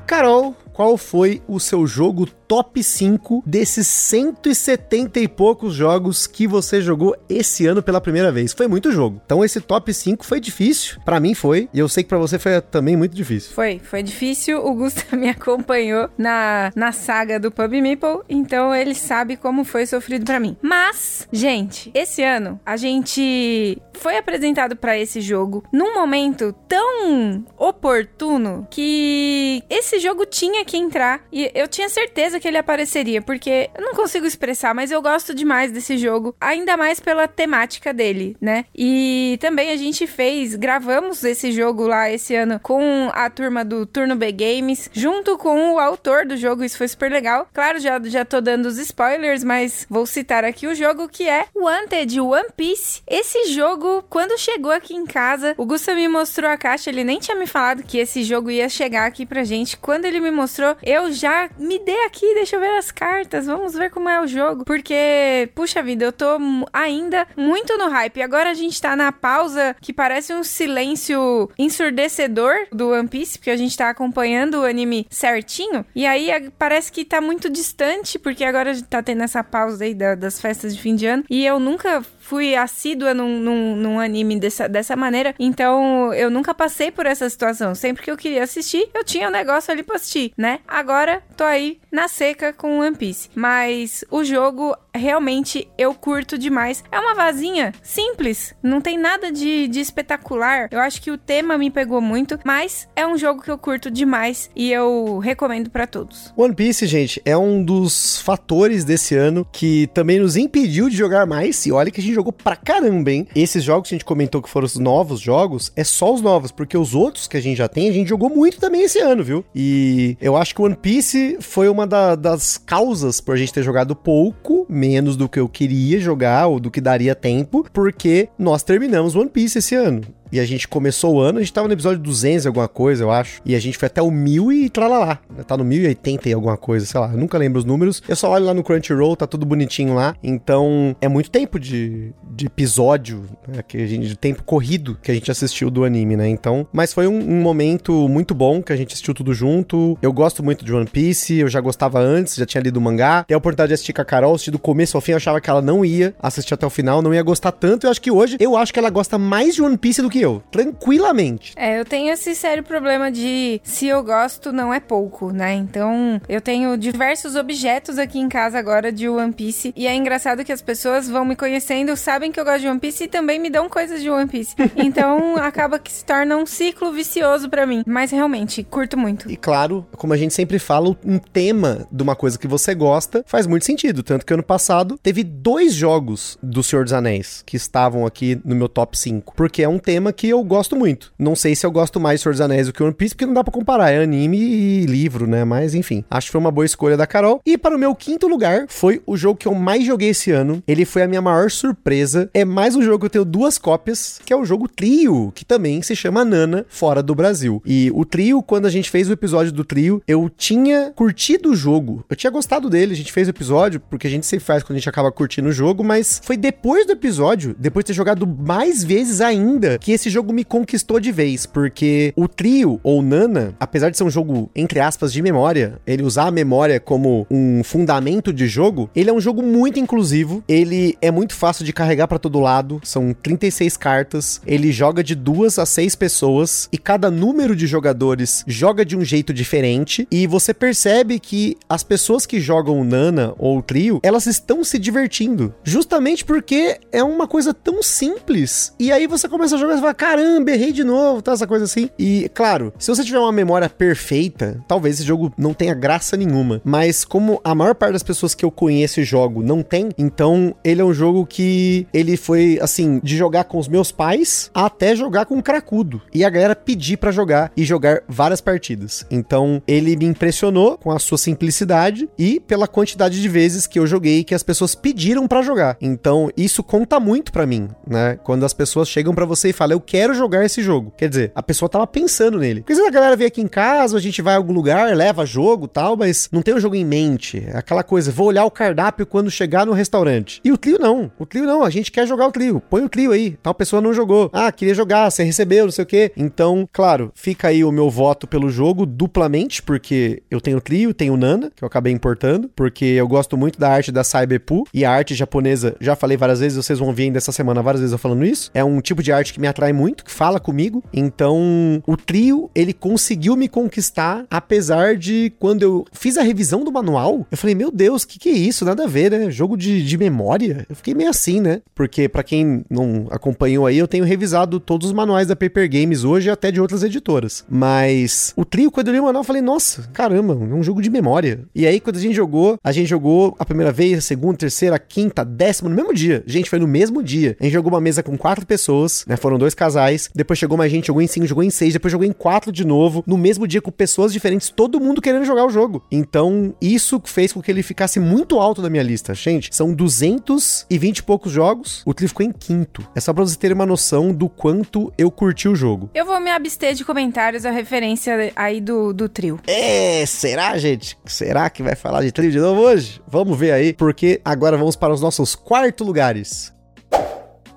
Carol, 0.07 0.55
qual 0.73 0.97
foi 0.97 1.43
o 1.49 1.59
seu 1.59 1.87
jogo 1.87 2.27
top 2.47 2.83
5 2.83 3.43
desses 3.45 3.87
170 3.87 5.21
e 5.21 5.29
poucos 5.29 5.75
jogos 5.75 6.27
que 6.27 6.47
você 6.47 6.81
jogou 6.81 7.17
esse 7.29 7.67
ano 7.67 7.83
pela 7.83 8.01
primeira 8.01 8.31
vez. 8.33 8.53
Foi 8.53 8.69
muito 8.69 8.93
jogo. 8.93 9.21
Então 9.25 9.45
esse 9.45 9.61
top 9.61 9.93
5 9.93 10.25
foi 10.25 10.41
difícil. 10.41 11.01
Para 11.05 11.21
mim 11.21 11.35
foi. 11.35 11.69
E 11.73 11.79
eu 11.79 11.89
sei 11.89 12.03
que 12.03 12.09
para 12.09 12.19
você 12.19 12.39
foi 12.39 12.61
também 12.61 12.97
muito 12.97 13.15
difícil. 13.15 13.53
Foi, 13.53 13.81
foi 13.83 14.03
difícil. 14.03 14.65
O 14.65 14.75
Gusta 14.75 15.05
me 15.17 15.29
acompanhou 15.29 16.09
na, 16.17 16.71
na 16.75 16.93
saga 16.93 17.39
do 17.39 17.51
Pub 17.51 17.71
Meeple. 17.71 18.21
Então 18.29 18.75
ele 18.75 18.95
sabe 18.95 19.37
como 19.37 19.65
foi 19.65 19.87
sofrido 19.87 20.25
para 20.25 20.41
mim. 20.41 20.57
Mas, 20.63 21.29
gente, 21.33 21.91
esse 21.95 22.23
ano 22.23 22.61
a 22.65 22.77
gente 22.77 23.81
foi 23.93 24.17
apresentado 24.17 24.77
para 24.77 24.99
esse 24.99 25.21
jogo 25.21 25.65
num 25.73 25.95
momento 25.95 26.55
tão 26.69 27.45
oportuno 27.57 28.67
que 28.71 29.63
esse 29.69 29.99
jogo 29.99 30.27
tinha 30.27 30.65
que 30.65 30.77
entrar. 30.77 31.23
E 31.33 31.51
eu 31.55 31.67
tinha 31.67 31.89
certeza 31.89 32.36
certeza 32.37 32.41
que 32.41 32.49
ele 32.49 32.59
apareceria, 32.59 33.23
porque 33.23 33.71
eu 33.75 33.83
não 33.83 33.95
consigo 33.95 34.27
expressar, 34.27 34.75
mas 34.75 34.91
eu 34.91 35.03
gosto 35.03 35.35
demais 35.35 35.73
desse 35.73 35.97
jogo, 35.97 36.35
ainda 36.41 36.77
mais 36.77 37.01
pela 37.01 37.27
temática 37.27 37.93
dele, 37.93 38.37
né? 38.41 38.67
E 38.75 39.39
também 39.41 39.71
a 39.71 39.77
gente 39.77 40.07
fez, 40.07 40.55
gravamos 40.55 41.25
esse 41.25 41.51
jogo 41.53 41.87
lá 41.87 42.11
esse 42.11 42.35
ano 42.35 42.61
com 42.61 43.11
a 43.13 43.29
turma 43.31 43.65
do 43.65 43.87
Turno 43.87 44.17
B 44.17 44.31
Games, 44.33 44.91
junto 44.93 45.37
com 45.39 45.75
o 45.75 45.79
autor 45.79 46.27
do 46.27 46.37
jogo, 46.37 46.65
isso 46.65 46.79
foi 46.79 46.89
super 46.89 47.11
legal. 47.11 47.49
Claro, 47.53 47.79
já, 47.79 48.01
já 48.05 48.25
tô 48.25 48.41
dando 48.41 48.67
os 48.67 48.79
spoilers, 48.79 49.43
mas 49.43 49.87
vou 49.89 50.07
citar 50.07 50.45
aqui 50.45 50.67
o 50.67 50.75
jogo 50.75 51.09
que 51.09 51.29
é 51.29 51.47
Wanted 51.55 52.21
One 52.21 52.49
Piece. 52.57 53.03
Esse 53.07 53.53
jogo, 53.53 54.05
quando 54.09 54.39
chegou 54.39 54.71
aqui 54.71 54.95
em 54.95 55.07
casa, 55.07 55.55
o 55.57 55.65
Gustavo 55.65 55.97
me 55.97 56.09
mostrou 56.09 56.51
a 56.51 56.57
caixa, 56.57 56.91
ele 56.91 57.05
nem 57.05 57.19
tinha 57.19 57.37
me 57.37 57.47
falado 57.47 57.83
que 57.83 57.99
esse 57.99 58.23
jogo 58.23 58.51
ia 58.51 58.69
chegar 58.69 59.07
aqui 59.07 59.25
pra 59.25 59.45
gente. 59.45 59.77
Quando 59.77 60.05
ele 60.05 60.21
me 60.21 60.31
mostrou, 60.31 60.77
eu 60.83 61.13
já 61.13 61.49
me 61.59 61.79
dei 61.79 62.05
aqui 62.05 62.26
aqui, 62.27 62.35
deixa 62.35 62.57
eu 62.57 62.61
ver 62.61 62.77
as 62.77 62.91
cartas, 62.91 63.47
vamos 63.47 63.75
ver 63.75 63.91
como 63.91 64.09
é 64.09 64.21
o 64.21 64.27
jogo. 64.27 64.65
Porque, 64.65 65.49
puxa 65.55 65.83
vida, 65.83 66.05
eu 66.05 66.13
tô 66.13 66.39
ainda 66.73 67.27
muito 67.37 67.77
no 67.79 67.89
hype. 67.89 68.23
Agora 68.23 68.51
a 68.51 68.55
gente 68.55 68.81
tá 68.81 68.97
na 68.97 69.13
pausa 69.13 69.77
que 69.81 69.93
parece 69.93 70.35
um 70.35 70.43
silêncio 70.43 71.49
ensurdecedor 71.59 72.55
do 72.73 72.91
One 72.91 73.09
Piece, 73.09 73.39
porque 73.39 73.51
a 73.51 73.57
gente 73.57 73.77
tá 73.77 73.91
acompanhando 73.91 74.61
o 74.61 74.65
anime 74.65 75.07
certinho. 75.11 75.85
E 75.95 76.07
aí 76.07 76.51
parece 76.59 76.91
que 76.91 77.05
tá 77.05 77.21
muito 77.21 77.49
distante, 77.49 78.19
porque 78.19 78.45
agora 78.45 78.73
tá 78.83 79.03
tendo 79.03 79.23
essa 79.23 79.45
pausa 79.45 79.85
aí 79.85 79.95
das 79.95 80.41
festas 80.41 80.75
de 80.75 80.81
fim 80.81 80.97
de 80.97 81.07
ano. 81.07 81.25
E 81.31 81.45
eu 81.45 81.59
nunca 81.59 82.03
fui 82.27 82.57
assídua 82.57 83.15
num, 83.15 83.39
num, 83.39 83.77
num, 83.77 84.01
anime 84.01 84.39
dessa, 84.41 84.69
dessa 84.69 84.97
maneira, 84.97 85.33
então 85.39 86.13
eu 86.13 86.29
nunca 86.29 86.53
passei 86.53 86.91
por 86.91 87.07
essa 87.07 87.31
situação. 87.31 87.73
Sempre 87.75 88.03
que 88.03 88.11
eu 88.11 88.17
queria 88.17 88.43
assistir, 88.43 88.89
eu 88.93 89.05
tinha 89.05 89.29
um 89.29 89.31
negócio 89.31 89.73
ali 89.73 89.85
pra 89.85 89.95
assistir, 89.95 90.33
né? 90.37 90.59
Agora 90.67 91.23
tô 91.37 91.45
aí 91.45 91.79
na 91.91 92.09
seca 92.09 92.53
com 92.53 92.81
One 92.81 92.97
Piece. 92.97 93.31
Mas 93.35 94.05
o 94.11 94.25
jogo 94.25 94.77
realmente 94.97 95.69
eu 95.79 95.95
curto 95.95 96.39
demais. 96.39 96.83
É 96.91 96.99
uma 96.99 97.15
vazinha 97.15 97.73
simples, 97.83 98.55
não 98.63 98.81
tem 98.81 98.99
nada 98.99 99.31
de, 99.31 99.69
de 99.69 99.81
espetacular. 99.81 100.69
Eu 100.71 100.81
acho 100.81 101.01
que 101.01 101.11
o 101.11 101.19
tema 101.19 101.57
me 101.57 101.71
pegou 101.71 102.01
muito, 102.01 102.39
mas 102.45 102.89
é 102.97 103.07
um 103.07 103.17
jogo 103.17 103.43
que 103.43 103.51
eu 103.51 103.59
curto 103.59 103.91
demais 103.91 104.51
e 104.55 104.73
eu 104.73 105.19
recomendo 105.19 105.71
para 105.71 105.87
todos. 105.87 106.33
One 106.37 106.55
Piece, 106.55 106.87
gente, 106.87 107.21
é 107.25 107.37
um 107.37 107.63
dos 107.63 108.21
fatores 108.21 108.85
desse 108.85 109.15
ano 109.15 109.47
que 109.51 109.89
também 109.89 110.19
nos 110.19 110.37
impediu 110.37 110.89
de 110.89 110.97
jogar 110.97 111.27
mais. 111.27 111.65
E 111.67 111.73
olha 111.73 111.91
que 111.91 112.01
a 112.01 112.03
gente 112.03 112.15
jogou 112.15 112.33
pra 112.33 112.57
caramba, 112.57 113.11
hein? 113.11 113.27
Esses 113.35 113.63
jogos 113.63 113.89
que 113.89 113.95
a 113.95 113.99
gente 113.99 114.05
comentou 114.05 114.43
que 114.43 114.49
foram 114.49 114.67
os 114.67 114.77
novos 114.77 115.21
jogos, 115.21 115.73
é 115.77 115.85
só 115.85 116.13
os 116.13 116.21
novos, 116.21 116.51
porque 116.51 116.77
os 116.77 116.95
outros 116.95 117.27
que 117.27 117.37
a 117.37 117.41
gente 117.41 117.57
já 117.57 117.69
tem, 117.69 117.89
a 117.89 117.93
gente 117.93 118.09
jogou 118.09 118.31
muito 118.31 118.59
também 118.59 118.83
esse 118.83 118.99
ano, 118.99 119.23
viu? 119.23 119.45
E 119.55 120.17
eu 120.21 120.37
acho 120.37 120.55
que 120.55 120.63
One 120.63 120.77
Piece 120.77 121.39
foi 121.41 121.69
uma 121.69 121.87
da, 121.87 122.15
das 122.15 122.59
causas 122.59 123.21
por 123.21 123.35
a 123.35 123.39
gente 123.39 123.53
ter 123.53 123.63
jogado 123.63 123.95
pouco, 123.95 124.67
menos 124.89 125.17
do 125.17 125.29
que 125.29 125.41
eu 125.41 125.49
queria 125.49 125.99
jogar 125.99 126.47
ou 126.47 126.61
do 126.61 126.71
que 126.71 126.81
daria 126.81 127.15
tempo, 127.15 127.67
porque 127.73 128.29
nós 128.39 128.63
terminamos 128.63 129.15
One 129.15 129.29
Piece 129.29 129.59
esse 129.59 129.75
ano. 129.75 130.03
E 130.31 130.41
a 130.41 130.45
gente 130.45 130.67
começou 130.67 131.17
o 131.17 131.21
ano, 131.21 131.39
a 131.39 131.43
gente 131.43 131.53
tava 131.53 131.69
no 131.69 131.75
episódio 131.75 131.99
200 132.01 132.47
alguma 132.47 132.69
coisa, 132.69 133.05
eu 133.05 133.11
acho. 133.11 133.41
E 133.45 133.55
a 133.55 133.59
gente 133.59 133.79
foi 133.79 133.87
até 133.87 134.03
o 134.03 134.11
1000 134.11 134.53
e 134.53 134.71
tralalá. 134.71 135.19
Tá 135.47 135.57
no 135.57 135.65
1080 135.65 136.29
e 136.29 136.33
alguma 136.33 136.57
coisa, 136.57 136.85
sei 136.85 137.01
lá. 137.01 137.11
Eu 137.13 137.19
nunca 137.19 137.39
lembro 137.39 137.59
os 137.59 137.65
números. 137.65 138.03
Eu 138.09 138.17
só 138.17 138.31
olho 138.31 138.45
lá 138.45 138.55
no 138.55 138.63
Crunchyroll, 138.63 139.17
tá 139.17 139.27
tudo 139.27 139.47
bonitinho 139.47 139.95
lá. 139.95 140.15
Então, 140.23 140.97
é 141.01 141.09
muito 141.09 141.31
tempo 141.31 141.59
de, 141.59 142.13
de 142.31 142.47
episódio, 142.47 143.25
né, 143.47 143.63
que 143.67 143.79
a 143.79 143.87
gente, 143.87 144.09
de 144.09 144.17
tempo 144.17 144.43
corrido 144.43 144.99
que 145.03 145.11
a 145.11 145.15
gente 145.15 145.31
assistiu 145.31 145.71
do 145.71 145.85
anime, 145.85 146.17
né? 146.17 146.29
Então, 146.29 146.67
mas 146.73 146.93
foi 146.93 147.07
um, 147.07 147.19
um, 147.19 147.41
momento 147.41 148.09
muito 148.09 148.35
bom 148.35 148.63
que 148.63 148.73
a 148.73 148.77
gente 148.77 148.93
assistiu 148.93 149.15
tudo 149.15 149.33
junto. 149.33 149.97
Eu 150.03 150.13
gosto 150.13 150.43
muito 150.43 150.65
de 150.65 150.73
One 150.73 150.87
Piece, 150.87 151.39
eu 151.39 151.49
já 151.49 151.61
gostava 151.61 152.01
antes, 152.01 152.35
já 152.35 152.47
tinha 152.47 152.63
lido 152.63 152.79
o 152.79 152.81
mangá. 152.81 153.25
Tem 153.25 153.35
a 153.35 153.39
oportunidade 153.39 153.69
de 153.69 153.75
assistir 153.75 153.93
com 153.93 154.03
a 154.03 154.05
Carol, 154.05 154.35
assistir 154.35 154.51
do 154.51 154.59
começo 154.59 154.97
ao 154.97 155.01
fim, 155.01 155.13
eu 155.13 155.17
achava 155.17 155.41
que 155.41 155.49
ela 155.49 155.63
não 155.63 155.85
ia 155.85 156.15
assistir 156.21 156.55
até 156.55 156.67
o 156.67 156.71
final, 156.71 157.01
não 157.01 157.15
ia 157.15 157.23
gostar 157.23 157.53
tanto. 157.53 157.87
Eu 157.87 157.91
acho 157.91 158.01
que 158.01 158.11
hoje, 158.11 158.37
eu 158.41 158.57
acho 158.57 158.73
que 158.73 158.79
ela 158.79 158.91
gosta 158.91 159.19
mais 159.19 159.55
de 159.55 159.63
One 159.63 159.77
Piece 159.77 160.03
do 160.03 160.11
que 160.11 160.16
que 160.17 160.23
eu, 160.23 160.43
tranquilamente. 160.51 161.53
É, 161.57 161.79
eu 161.79 161.85
tenho 161.85 162.11
esse 162.11 162.35
sério 162.35 162.63
problema 162.63 163.11
de 163.13 163.61
se 163.63 163.87
eu 163.87 164.03
gosto, 164.03 164.51
não 164.51 164.73
é 164.73 164.81
pouco, 164.81 165.31
né? 165.31 165.53
Então, 165.53 166.19
eu 166.27 166.41
tenho 166.41 166.75
diversos 166.79 167.37
objetos 167.37 167.99
aqui 167.99 168.19
em 168.19 168.29
casa 168.29 168.59
agora 168.59 168.91
de 168.91 169.07
One 169.07 169.33
Piece. 169.33 169.75
E 169.77 169.87
é 169.87 169.95
engraçado 169.95 170.43
que 170.43 170.53
as 170.53 170.63
pessoas 170.63 171.07
vão 171.07 171.25
me 171.25 171.37
conhecendo, 171.37 171.95
sabem 171.97 172.33
que 172.33 172.41
eu 172.41 172.45
gosto 172.47 172.61
de 172.61 172.69
One 172.69 172.81
Piece 172.81 173.05
e 173.05 173.09
também 173.09 173.39
me 173.39 173.51
dão 173.51 173.69
coisas 173.69 174.01
de 174.01 174.09
One 174.09 174.27
Piece. 174.27 174.55
Então, 174.87 175.37
acaba 175.37 175.79
que 175.79 175.91
se 175.91 176.05
torna 176.05 176.37
um 176.37 176.47
ciclo 176.47 176.93
vicioso 176.93 177.49
para 177.49 177.67
mim. 177.67 177.83
Mas 177.87 178.11
realmente, 178.11 178.63
curto 178.63 178.97
muito. 178.97 179.31
E 179.31 179.37
claro, 179.37 179.85
como 179.97 180.13
a 180.13 180.17
gente 180.17 180.33
sempre 180.33 180.59
fala, 180.59 180.97
um 181.05 181.19
tema 181.19 181.89
de 181.91 182.03
uma 182.03 182.15
coisa 182.15 182.39
que 182.39 182.47
você 182.47 182.75
gosta 182.75 183.25
faz 183.27 183.47
muito 183.47 183.65
sentido. 183.65 184.03
Tanto 184.03 184.25
que 184.25 184.33
ano 184.33 184.43
passado 184.43 184.99
teve 185.03 185.25
dois 185.25 185.75
jogos 185.75 186.39
do 186.43 186.63
Senhor 186.63 186.85
dos 186.85 186.93
Anéis 186.93 187.43
que 187.45 187.57
estavam 187.57 188.07
aqui 188.07 188.41
no 188.45 188.55
meu 188.55 188.69
top 188.69 188.97
5. 188.97 189.35
Porque 189.35 189.63
é 189.63 189.69
um 189.69 189.79
tema 189.79 190.06
que 190.13 190.29
eu 190.29 190.43
gosto 190.43 190.77
muito. 190.77 191.13
Não 191.19 191.35
sei 191.35 191.55
se 191.55 191.67
eu 191.67 191.71
gosto 191.71 192.01
mais 192.01 192.21
de 192.21 192.23
Senhor 192.25 192.33
dos 192.33 192.41
Anéis 192.41 192.67
do 192.67 192.73
que 192.73 192.83
One 192.83 192.93
Piece, 192.93 193.15
porque 193.15 193.27
não 193.27 193.35
dá 193.35 193.45
pra 193.45 193.53
comparar. 193.53 193.91
É 193.91 194.03
anime 194.03 194.39
e 194.39 194.87
livro, 194.87 195.27
né? 195.27 195.45
Mas 195.45 195.75
enfim, 195.75 196.05
acho 196.11 196.29
que 196.29 196.33
foi 196.33 196.41
uma 196.41 196.51
boa 196.51 196.65
escolha 196.65 196.97
da 196.97 197.07
Carol. 197.07 197.41
E 197.45 197.57
para 197.57 197.77
o 197.77 197.79
meu 197.79 197.95
quinto 197.95 198.27
lugar, 198.27 198.67
foi 198.69 199.03
o 199.07 199.17
jogo 199.17 199.39
que 199.39 199.49
eu 199.49 199.55
mais 199.55 199.85
joguei 199.85 200.11
esse 200.11 200.31
ano. 200.31 200.63
Ele 200.67 200.85
foi 200.85 201.03
a 201.03 201.09
minha 201.09 201.23
maior 201.23 201.51
surpresa. 201.51 202.31
É 202.33 202.45
mais 202.45 202.75
um 202.77 202.83
jogo 202.83 203.01
que 203.01 203.07
eu 203.07 203.11
tenho 203.11 203.25
duas 203.25 203.59
cópias, 203.59 204.21
que 204.25 204.33
é 204.33 204.37
o 204.37 204.45
jogo 204.45 204.69
Trio, 204.69 205.33
que 205.35 205.45
também 205.45 205.83
se 205.83 205.97
chama 205.97 206.25
Nana, 206.25 206.65
fora 206.69 207.03
do 207.03 207.15
Brasil. 207.15 207.63
E 207.65 207.91
o 207.95 208.05
Trio, 208.05 208.43
quando 208.43 208.67
a 208.67 208.71
gente 208.71 208.91
fez 208.91 209.09
o 209.09 209.13
episódio 209.13 209.53
do 209.53 209.65
Trio, 209.65 210.03
eu 210.07 210.31
tinha 210.31 210.93
curtido 210.95 211.51
o 211.51 211.57
jogo. 211.57 212.05
Eu 212.09 212.17
tinha 212.17 212.31
gostado 212.31 212.69
dele, 212.69 212.93
a 212.93 212.97
gente 212.97 213.13
fez 213.13 213.27
o 213.27 213.31
episódio, 213.31 213.81
porque 213.81 214.07
a 214.07 214.11
gente 214.11 214.27
sempre 214.27 214.45
faz 214.45 214.63
quando 214.63 214.77
a 214.77 214.79
gente 214.79 214.89
acaba 214.89 215.11
curtindo 215.13 215.49
o 215.49 215.53
jogo, 215.53 215.83
mas 215.83 216.21
foi 216.25 216.37
depois 216.37 216.87
do 216.87 216.93
episódio, 216.93 217.55
depois 217.59 217.85
de 217.85 217.89
ter 217.89 217.93
jogado 217.95 218.27
mais 218.27 218.83
vezes 218.83 219.21
ainda, 219.21 219.79
que 219.79 219.93
esse 219.97 220.11
jogo 220.11 220.33
me 220.33 220.45
conquistou 220.45 221.01
de 221.01 221.11
vez, 221.11 221.45
porque 221.47 222.13
o 222.15 222.29
Trio, 222.29 222.79
ou 222.83 223.03
Nana, 223.03 223.55
apesar 223.59 223.91
de 223.91 223.97
ser 223.97 224.05
um 224.05 224.11
jogo, 224.11 224.51
entre 224.55 224.79
aspas, 224.79 225.13
de 225.13 225.21
memória, 225.21 225.81
ele 225.87 226.03
usar 226.03 226.29
a 226.29 226.31
memória 226.31 226.79
como 226.79 227.27
um 227.31 227.65
fundamento 227.65 228.33
de 228.33 228.47
jogo, 228.47 228.89
ele 228.95 229.11
é 229.11 229.13
um 229.13 229.21
jogo 229.21 229.43
muito 229.43 229.81
inclusivo, 229.81 230.45
ele 230.47 230.97
é 231.01 231.11
muito 231.11 231.35
fácil 231.35 231.65
de 231.65 231.73
carregar 231.73 232.07
para 232.07 232.19
todo 232.19 232.39
lado, 232.39 232.81
são 232.85 233.15
36 233.15 233.77
cartas, 233.77 234.41
ele 234.47 234.71
joga 234.71 235.03
de 235.03 235.15
duas 235.15 235.59
a 235.59 235.67
seis 235.67 235.95
pessoas, 235.95 236.69
e 236.71 236.79
cada 236.79 237.11
número 237.11 237.57
de 237.57 237.67
jogadores 237.67 238.45
joga 238.47 238.85
de 238.85 238.97
um 238.97 239.05
jeito 239.05 239.33
diferente, 239.33 240.07
e 240.11 240.27
você 240.27 240.53
percebe 240.53 241.19
que 241.19 241.57
as 241.69 241.83
pessoas 241.83 242.27
que 242.27 242.39
jogam 242.39 242.81
o 242.81 242.85
Nana 242.85 243.35
ou 243.39 243.59
o 243.59 243.63
Trio, 243.63 244.01
elas 244.03 244.27
estão 244.27 244.63
se 244.63 244.79
divertindo, 244.79 245.55
justamente 245.65 246.25
porque 246.25 246.79
é 246.93 247.03
uma 247.03 247.27
coisa 247.27 247.55
tão 247.55 247.83
simples, 247.83 248.75
e 248.79 248.93
aí 248.93 249.07
você 249.07 249.27
começa 249.27 249.57
a 249.57 249.59
jogar 249.59 249.86
fala, 249.87 249.95
caramba, 249.95 250.51
errei 250.51 250.73
de 250.73 250.83
novo, 250.83 251.23
tá, 251.23 251.33
essa 251.33 251.47
coisa 251.47 251.65
assim, 251.65 251.89
e 251.99 252.29
claro, 252.35 252.73
se 252.79 252.89
você 252.89 253.05
tiver 253.05 253.19
uma 253.19 253.33
memória 253.33 253.69
perfeita, 253.69 254.63
talvez 254.67 254.97
esse 254.97 255.07
jogo 255.07 255.33
não 255.37 255.55
tenha 255.55 255.75
graça 255.75 256.17
nenhuma, 256.17 256.61
mas 256.65 257.05
como 257.05 257.41
a 257.45 257.55
maior 257.55 257.75
parte 257.75 257.93
das 257.93 258.03
pessoas 258.03 258.35
que 258.35 258.45
eu 258.45 258.51
conheço 258.51 259.01
e 259.01 259.05
jogo 259.05 259.43
não 259.43 259.63
tem, 259.63 259.91
então 259.97 260.55
ele 260.65 260.81
é 260.81 260.85
um 260.85 260.95
jogo 260.95 261.27
que 261.27 261.87
ele 261.93 262.17
foi, 262.17 262.59
assim, 262.61 263.01
de 263.03 263.17
jogar 263.17 263.45
com 263.45 263.59
os 263.59 263.69
meus 263.69 263.93
pais 263.93 264.51
até 264.55 264.97
jogar 264.97 265.27
com 265.27 265.39
o 265.39 265.43
cracudo, 265.43 266.01
e 266.13 266.25
a 266.25 266.31
galera 266.31 266.57
pedir 266.57 266.97
para 266.97 267.13
jogar 267.13 267.53
e 267.57 267.65
jogar 267.65 268.03
várias 268.09 268.41
partidas, 268.41 269.07
então 269.11 269.63
ele 269.67 269.97
me 269.97 270.07
impressionou 270.07 270.79
com 270.79 270.91
a 270.91 270.99
sua 270.99 271.19
simplicidade 271.19 272.09
e 272.19 272.41
pela 272.41 272.67
quantidade 272.67 273.21
de 273.21 273.29
vezes 273.29 273.67
que 273.67 273.79
eu 273.79 273.87
joguei 273.87 274.25
que 274.25 274.35
as 274.35 274.43
pessoas 274.43 274.75
pediram 274.75 275.29
para 275.29 275.43
jogar, 275.43 275.77
então 275.81 276.31
isso 276.37 276.63
conta 276.63 276.99
muito 276.99 277.31
para 277.31 277.47
mim, 277.47 277.69
né, 277.87 278.19
quando 278.25 278.45
as 278.45 278.53
pessoas 278.53 278.89
chegam 278.89 279.15
para 279.15 279.25
você 279.25 279.51
e 279.51 279.53
falam, 279.53 279.76
eu 279.77 279.81
quero 279.81 280.15
jogar 280.15 280.45
esse 280.45 280.63
jogo, 280.63 280.93
quer 280.97 281.09
dizer, 281.09 281.33
a 281.35 281.43
pessoa 281.43 281.69
tava 281.69 281.87
pensando 281.87 282.39
nele, 282.39 282.61
porque 282.61 282.73
às 282.73 282.79
vezes 282.79 282.91
a 282.91 282.95
galera 282.95 283.17
vem 283.17 283.27
aqui 283.27 283.41
em 283.41 283.47
casa, 283.49 283.97
a 283.97 284.01
gente 284.01 284.23
vai 284.23 284.35
a 284.35 284.37
algum 284.37 284.53
lugar, 284.53 284.95
leva 284.97 285.27
jogo 285.27 285.69
tal, 285.69 285.97
mas 285.97 286.29
não 286.33 286.43
tem 286.43 286.55
o 286.55 286.61
jogo 286.61 286.75
em 286.75 286.85
mente. 286.85 287.45
É 287.47 287.59
aquela 287.59 287.83
coisa, 287.83 288.11
vou 288.11 288.29
olhar 288.29 288.45
o 288.45 288.51
cardápio 288.51 289.07
quando 289.07 289.31
chegar 289.31 289.67
no 289.67 289.73
restaurante. 289.73 290.41
E 290.43 290.53
o 290.53 290.59
Clio 290.59 290.79
não. 290.79 291.11
O 291.19 291.27
Clio 291.27 291.45
não, 291.45 291.63
a 291.63 291.71
gente 291.71 291.93
quer 291.93 292.07
jogar 292.07 292.27
o 292.27 292.33
Clio. 292.33 292.63
Põe 292.71 292.85
o 292.85 292.89
Clio 292.89 293.13
aí. 293.13 293.37
Tal 293.43 293.55
pessoa 293.55 293.83
não 293.83 293.93
jogou. 293.93 294.31
Ah, 294.33 294.51
queria 294.51 294.75
jogar, 294.75 295.11
você 295.11 295.23
recebeu, 295.23 295.65
não 295.65 295.73
sei 295.73 295.85
o 295.85 295.87
quê. 295.87 296.13
Então, 296.17 296.69
claro, 296.73 297.13
fica 297.15 297.49
aí 297.49 297.65
o 297.65 297.73
meu 297.73 297.91
voto 297.91 298.27
pelo 298.27 298.49
jogo 298.49 298.87
duplamente, 298.87 299.63
porque 299.63 300.23
eu 300.31 300.41
tenho 300.41 300.59
o 300.59 300.63
Clio, 300.63 300.95
tenho 300.95 301.15
o 301.15 301.17
Nana, 301.17 301.51
que 301.55 301.63
eu 301.63 301.67
acabei 301.67 301.93
importando, 301.93 302.51
porque 302.55 302.85
eu 302.85 303.07
gosto 303.07 303.37
muito 303.37 303.59
da 303.59 303.71
arte 303.71 303.93
da 303.93 304.05
Saibepu 304.05 304.65
e 304.73 304.85
a 304.85 304.91
arte 304.91 305.15
japonesa, 305.15 305.77
já 305.81 305.95
falei 305.97 306.17
várias 306.17 306.41
vezes, 306.41 306.57
vocês 306.57 306.79
vão 306.79 306.93
ver 306.93 307.05
ainda 307.05 307.19
essa 307.19 307.33
semana 307.33 307.63
várias 307.63 307.81
vezes 307.81 307.93
eu 307.93 307.99
falando 307.99 308.25
isso. 308.25 308.51
É 308.55 308.65
um 308.65 308.81
tipo 308.81 309.03
de 309.03 309.13
arte 309.13 309.33
que 309.33 309.41
me 309.41 309.47
atrai 309.47 309.66
muito, 309.73 310.05
que 310.05 310.11
fala 310.11 310.41
comigo. 310.41 310.83
Então, 310.93 311.83
o 311.87 311.97
trio, 311.97 312.51
ele 312.55 312.73
conseguiu 312.73 313.37
me 313.37 313.49
conquistar, 313.49 314.27
apesar 314.31 314.97
de 314.97 315.33
quando 315.39 315.63
eu 315.63 315.85
fiz 315.93 316.17
a 316.17 316.23
revisão 316.23 316.65
do 316.65 316.73
manual, 316.73 317.27
eu 317.31 317.37
falei, 317.37 317.55
meu 317.55 317.71
Deus, 317.71 318.05
que, 318.05 318.19
que 318.19 318.29
é 318.29 318.33
isso? 318.33 318.65
Nada 318.65 318.85
a 318.85 318.87
ver, 318.87 319.11
né? 319.11 319.31
Jogo 319.31 319.57
de, 319.57 319.85
de 319.85 319.99
memória. 319.99 320.67
Eu 320.69 320.77
fiquei 320.77 320.95
meio 320.95 321.11
assim, 321.11 321.41
né? 321.41 321.61
Porque, 321.75 322.09
para 322.09 322.23
quem 322.23 322.65
não 322.71 323.07
acompanhou 323.11 323.67
aí, 323.67 323.79
eu 323.79 323.89
tenho 323.89 324.05
revisado 324.05 324.59
todos 324.59 324.89
os 324.89 324.93
manuais 324.93 325.29
da 325.29 325.37
Paper 325.37 325.71
Games 325.71 326.05
hoje, 326.05 326.31
até 326.31 326.51
de 326.51 326.61
outras 326.61 326.83
editoras. 326.83 327.45
Mas 327.49 328.33
o 328.37 328.45
trio, 328.45 328.71
quando 328.71 328.89
eu 328.89 328.95
li 328.95 329.01
o 329.01 329.05
manual, 329.05 329.21
eu 329.23 329.27
falei, 329.27 329.43
nossa, 329.43 329.83
caramba, 329.93 330.35
é 330.35 330.55
um 330.55 330.63
jogo 330.63 330.81
de 330.81 330.91
memória. 330.91 331.41
E 331.55 331.67
aí, 331.67 331.81
quando 331.81 331.97
a 331.97 332.01
gente 332.01 332.15
jogou, 332.15 332.59
a 332.63 332.73
gente 332.73 332.89
jogou 332.89 333.35
a 333.39 333.45
primeira 333.45 333.73
vez, 333.73 333.99
a 333.99 334.01
segunda, 334.01 334.39
terceira, 334.39 334.79
quinta, 334.79 335.25
décima, 335.25 335.69
no 335.69 335.77
mesmo 335.77 335.93
dia. 335.93 336.23
Gente, 336.27 336.51
foi 336.51 336.59
no 336.59 336.67
mesmo 336.67 337.03
dia. 337.03 337.37
A 337.41 337.45
gente 337.45 337.53
jogou 337.53 337.73
uma 337.73 337.81
mesa 337.81 338.03
com 338.03 338.17
quatro 338.17 338.47
pessoas, 338.47 339.05
né? 339.07 339.17
Foram 339.17 339.39
dois 339.39 339.55
casais. 339.57 340.09
Depois 340.15 340.39
chegou 340.39 340.57
mais 340.57 340.71
gente, 340.71 340.87
jogou 340.87 341.03
em 341.03 341.07
cinco, 341.07 341.27
jogou 341.27 341.43
em 341.43 341.51
seis, 341.51 341.73
depois 341.73 341.91
jogou 341.91 342.07
em 342.07 342.13
quatro 342.13 342.53
de 342.53 342.65
novo. 342.65 343.03
No 343.07 343.17
mesmo 343.17 343.47
dia 343.47 343.61
com 343.61 343.71
pessoas 343.71 344.13
diferentes, 344.13 344.51
todo 344.51 344.81
mundo 344.81 345.03
querendo 345.03 345.25
jogar 345.25 345.45
o 345.45 345.51
jogo. 345.51 345.85
Então, 345.91 346.55
isso 346.61 347.01
fez 347.05 347.33
com 347.33 347.43
que 347.43 347.51
ele 347.51 347.63
ficasse 347.63 347.99
muito 347.99 348.39
alto 348.39 348.63
na 348.63 348.71
minha 348.71 348.83
lista. 348.83 349.15
Gente, 349.15 349.55
são 349.55 349.73
220 349.73 350.99
e 350.99 351.03
poucos 351.03 351.33
jogos. 351.33 351.83
O 351.85 351.95
trio 351.95 352.09
ficou 352.09 352.25
em 352.25 352.33
quinto. 352.33 352.87
É 352.95 353.01
só 353.01 353.13
pra 353.13 353.25
vocês 353.25 353.37
terem 353.37 353.55
uma 353.55 353.67
noção 353.67 354.13
do 354.13 354.29
quanto 354.29 354.93
eu 354.97 355.11
curti 355.11 355.49
o 355.49 355.55
jogo. 355.55 355.91
Eu 355.95 356.05
vou 356.05 356.21
me 356.21 356.31
abster 356.31 356.75
de 356.75 356.85
comentários 356.85 357.45
a 357.45 357.51
referência 357.51 358.33
aí 358.37 358.61
do, 358.61 358.93
do 358.93 359.09
trio. 359.09 359.41
É, 359.47 360.05
será, 360.07 360.57
gente? 360.59 360.97
Será 361.05 361.49
que 361.51 361.63
vai 361.63 361.75
falar 361.75 362.03
de 362.03 362.13
trio 362.13 362.31
de 362.31 362.39
novo 362.39 362.61
hoje? 362.61 363.01
Vamos 363.07 363.39
ver 363.39 363.53
aí, 363.53 363.73
porque 363.73 364.21
agora 364.25 364.57
vamos 364.57 364.77
para 364.77 364.93
os 364.93 365.01
nossos 365.01 365.35
quarto 365.35 365.85
lugares. 365.85 366.56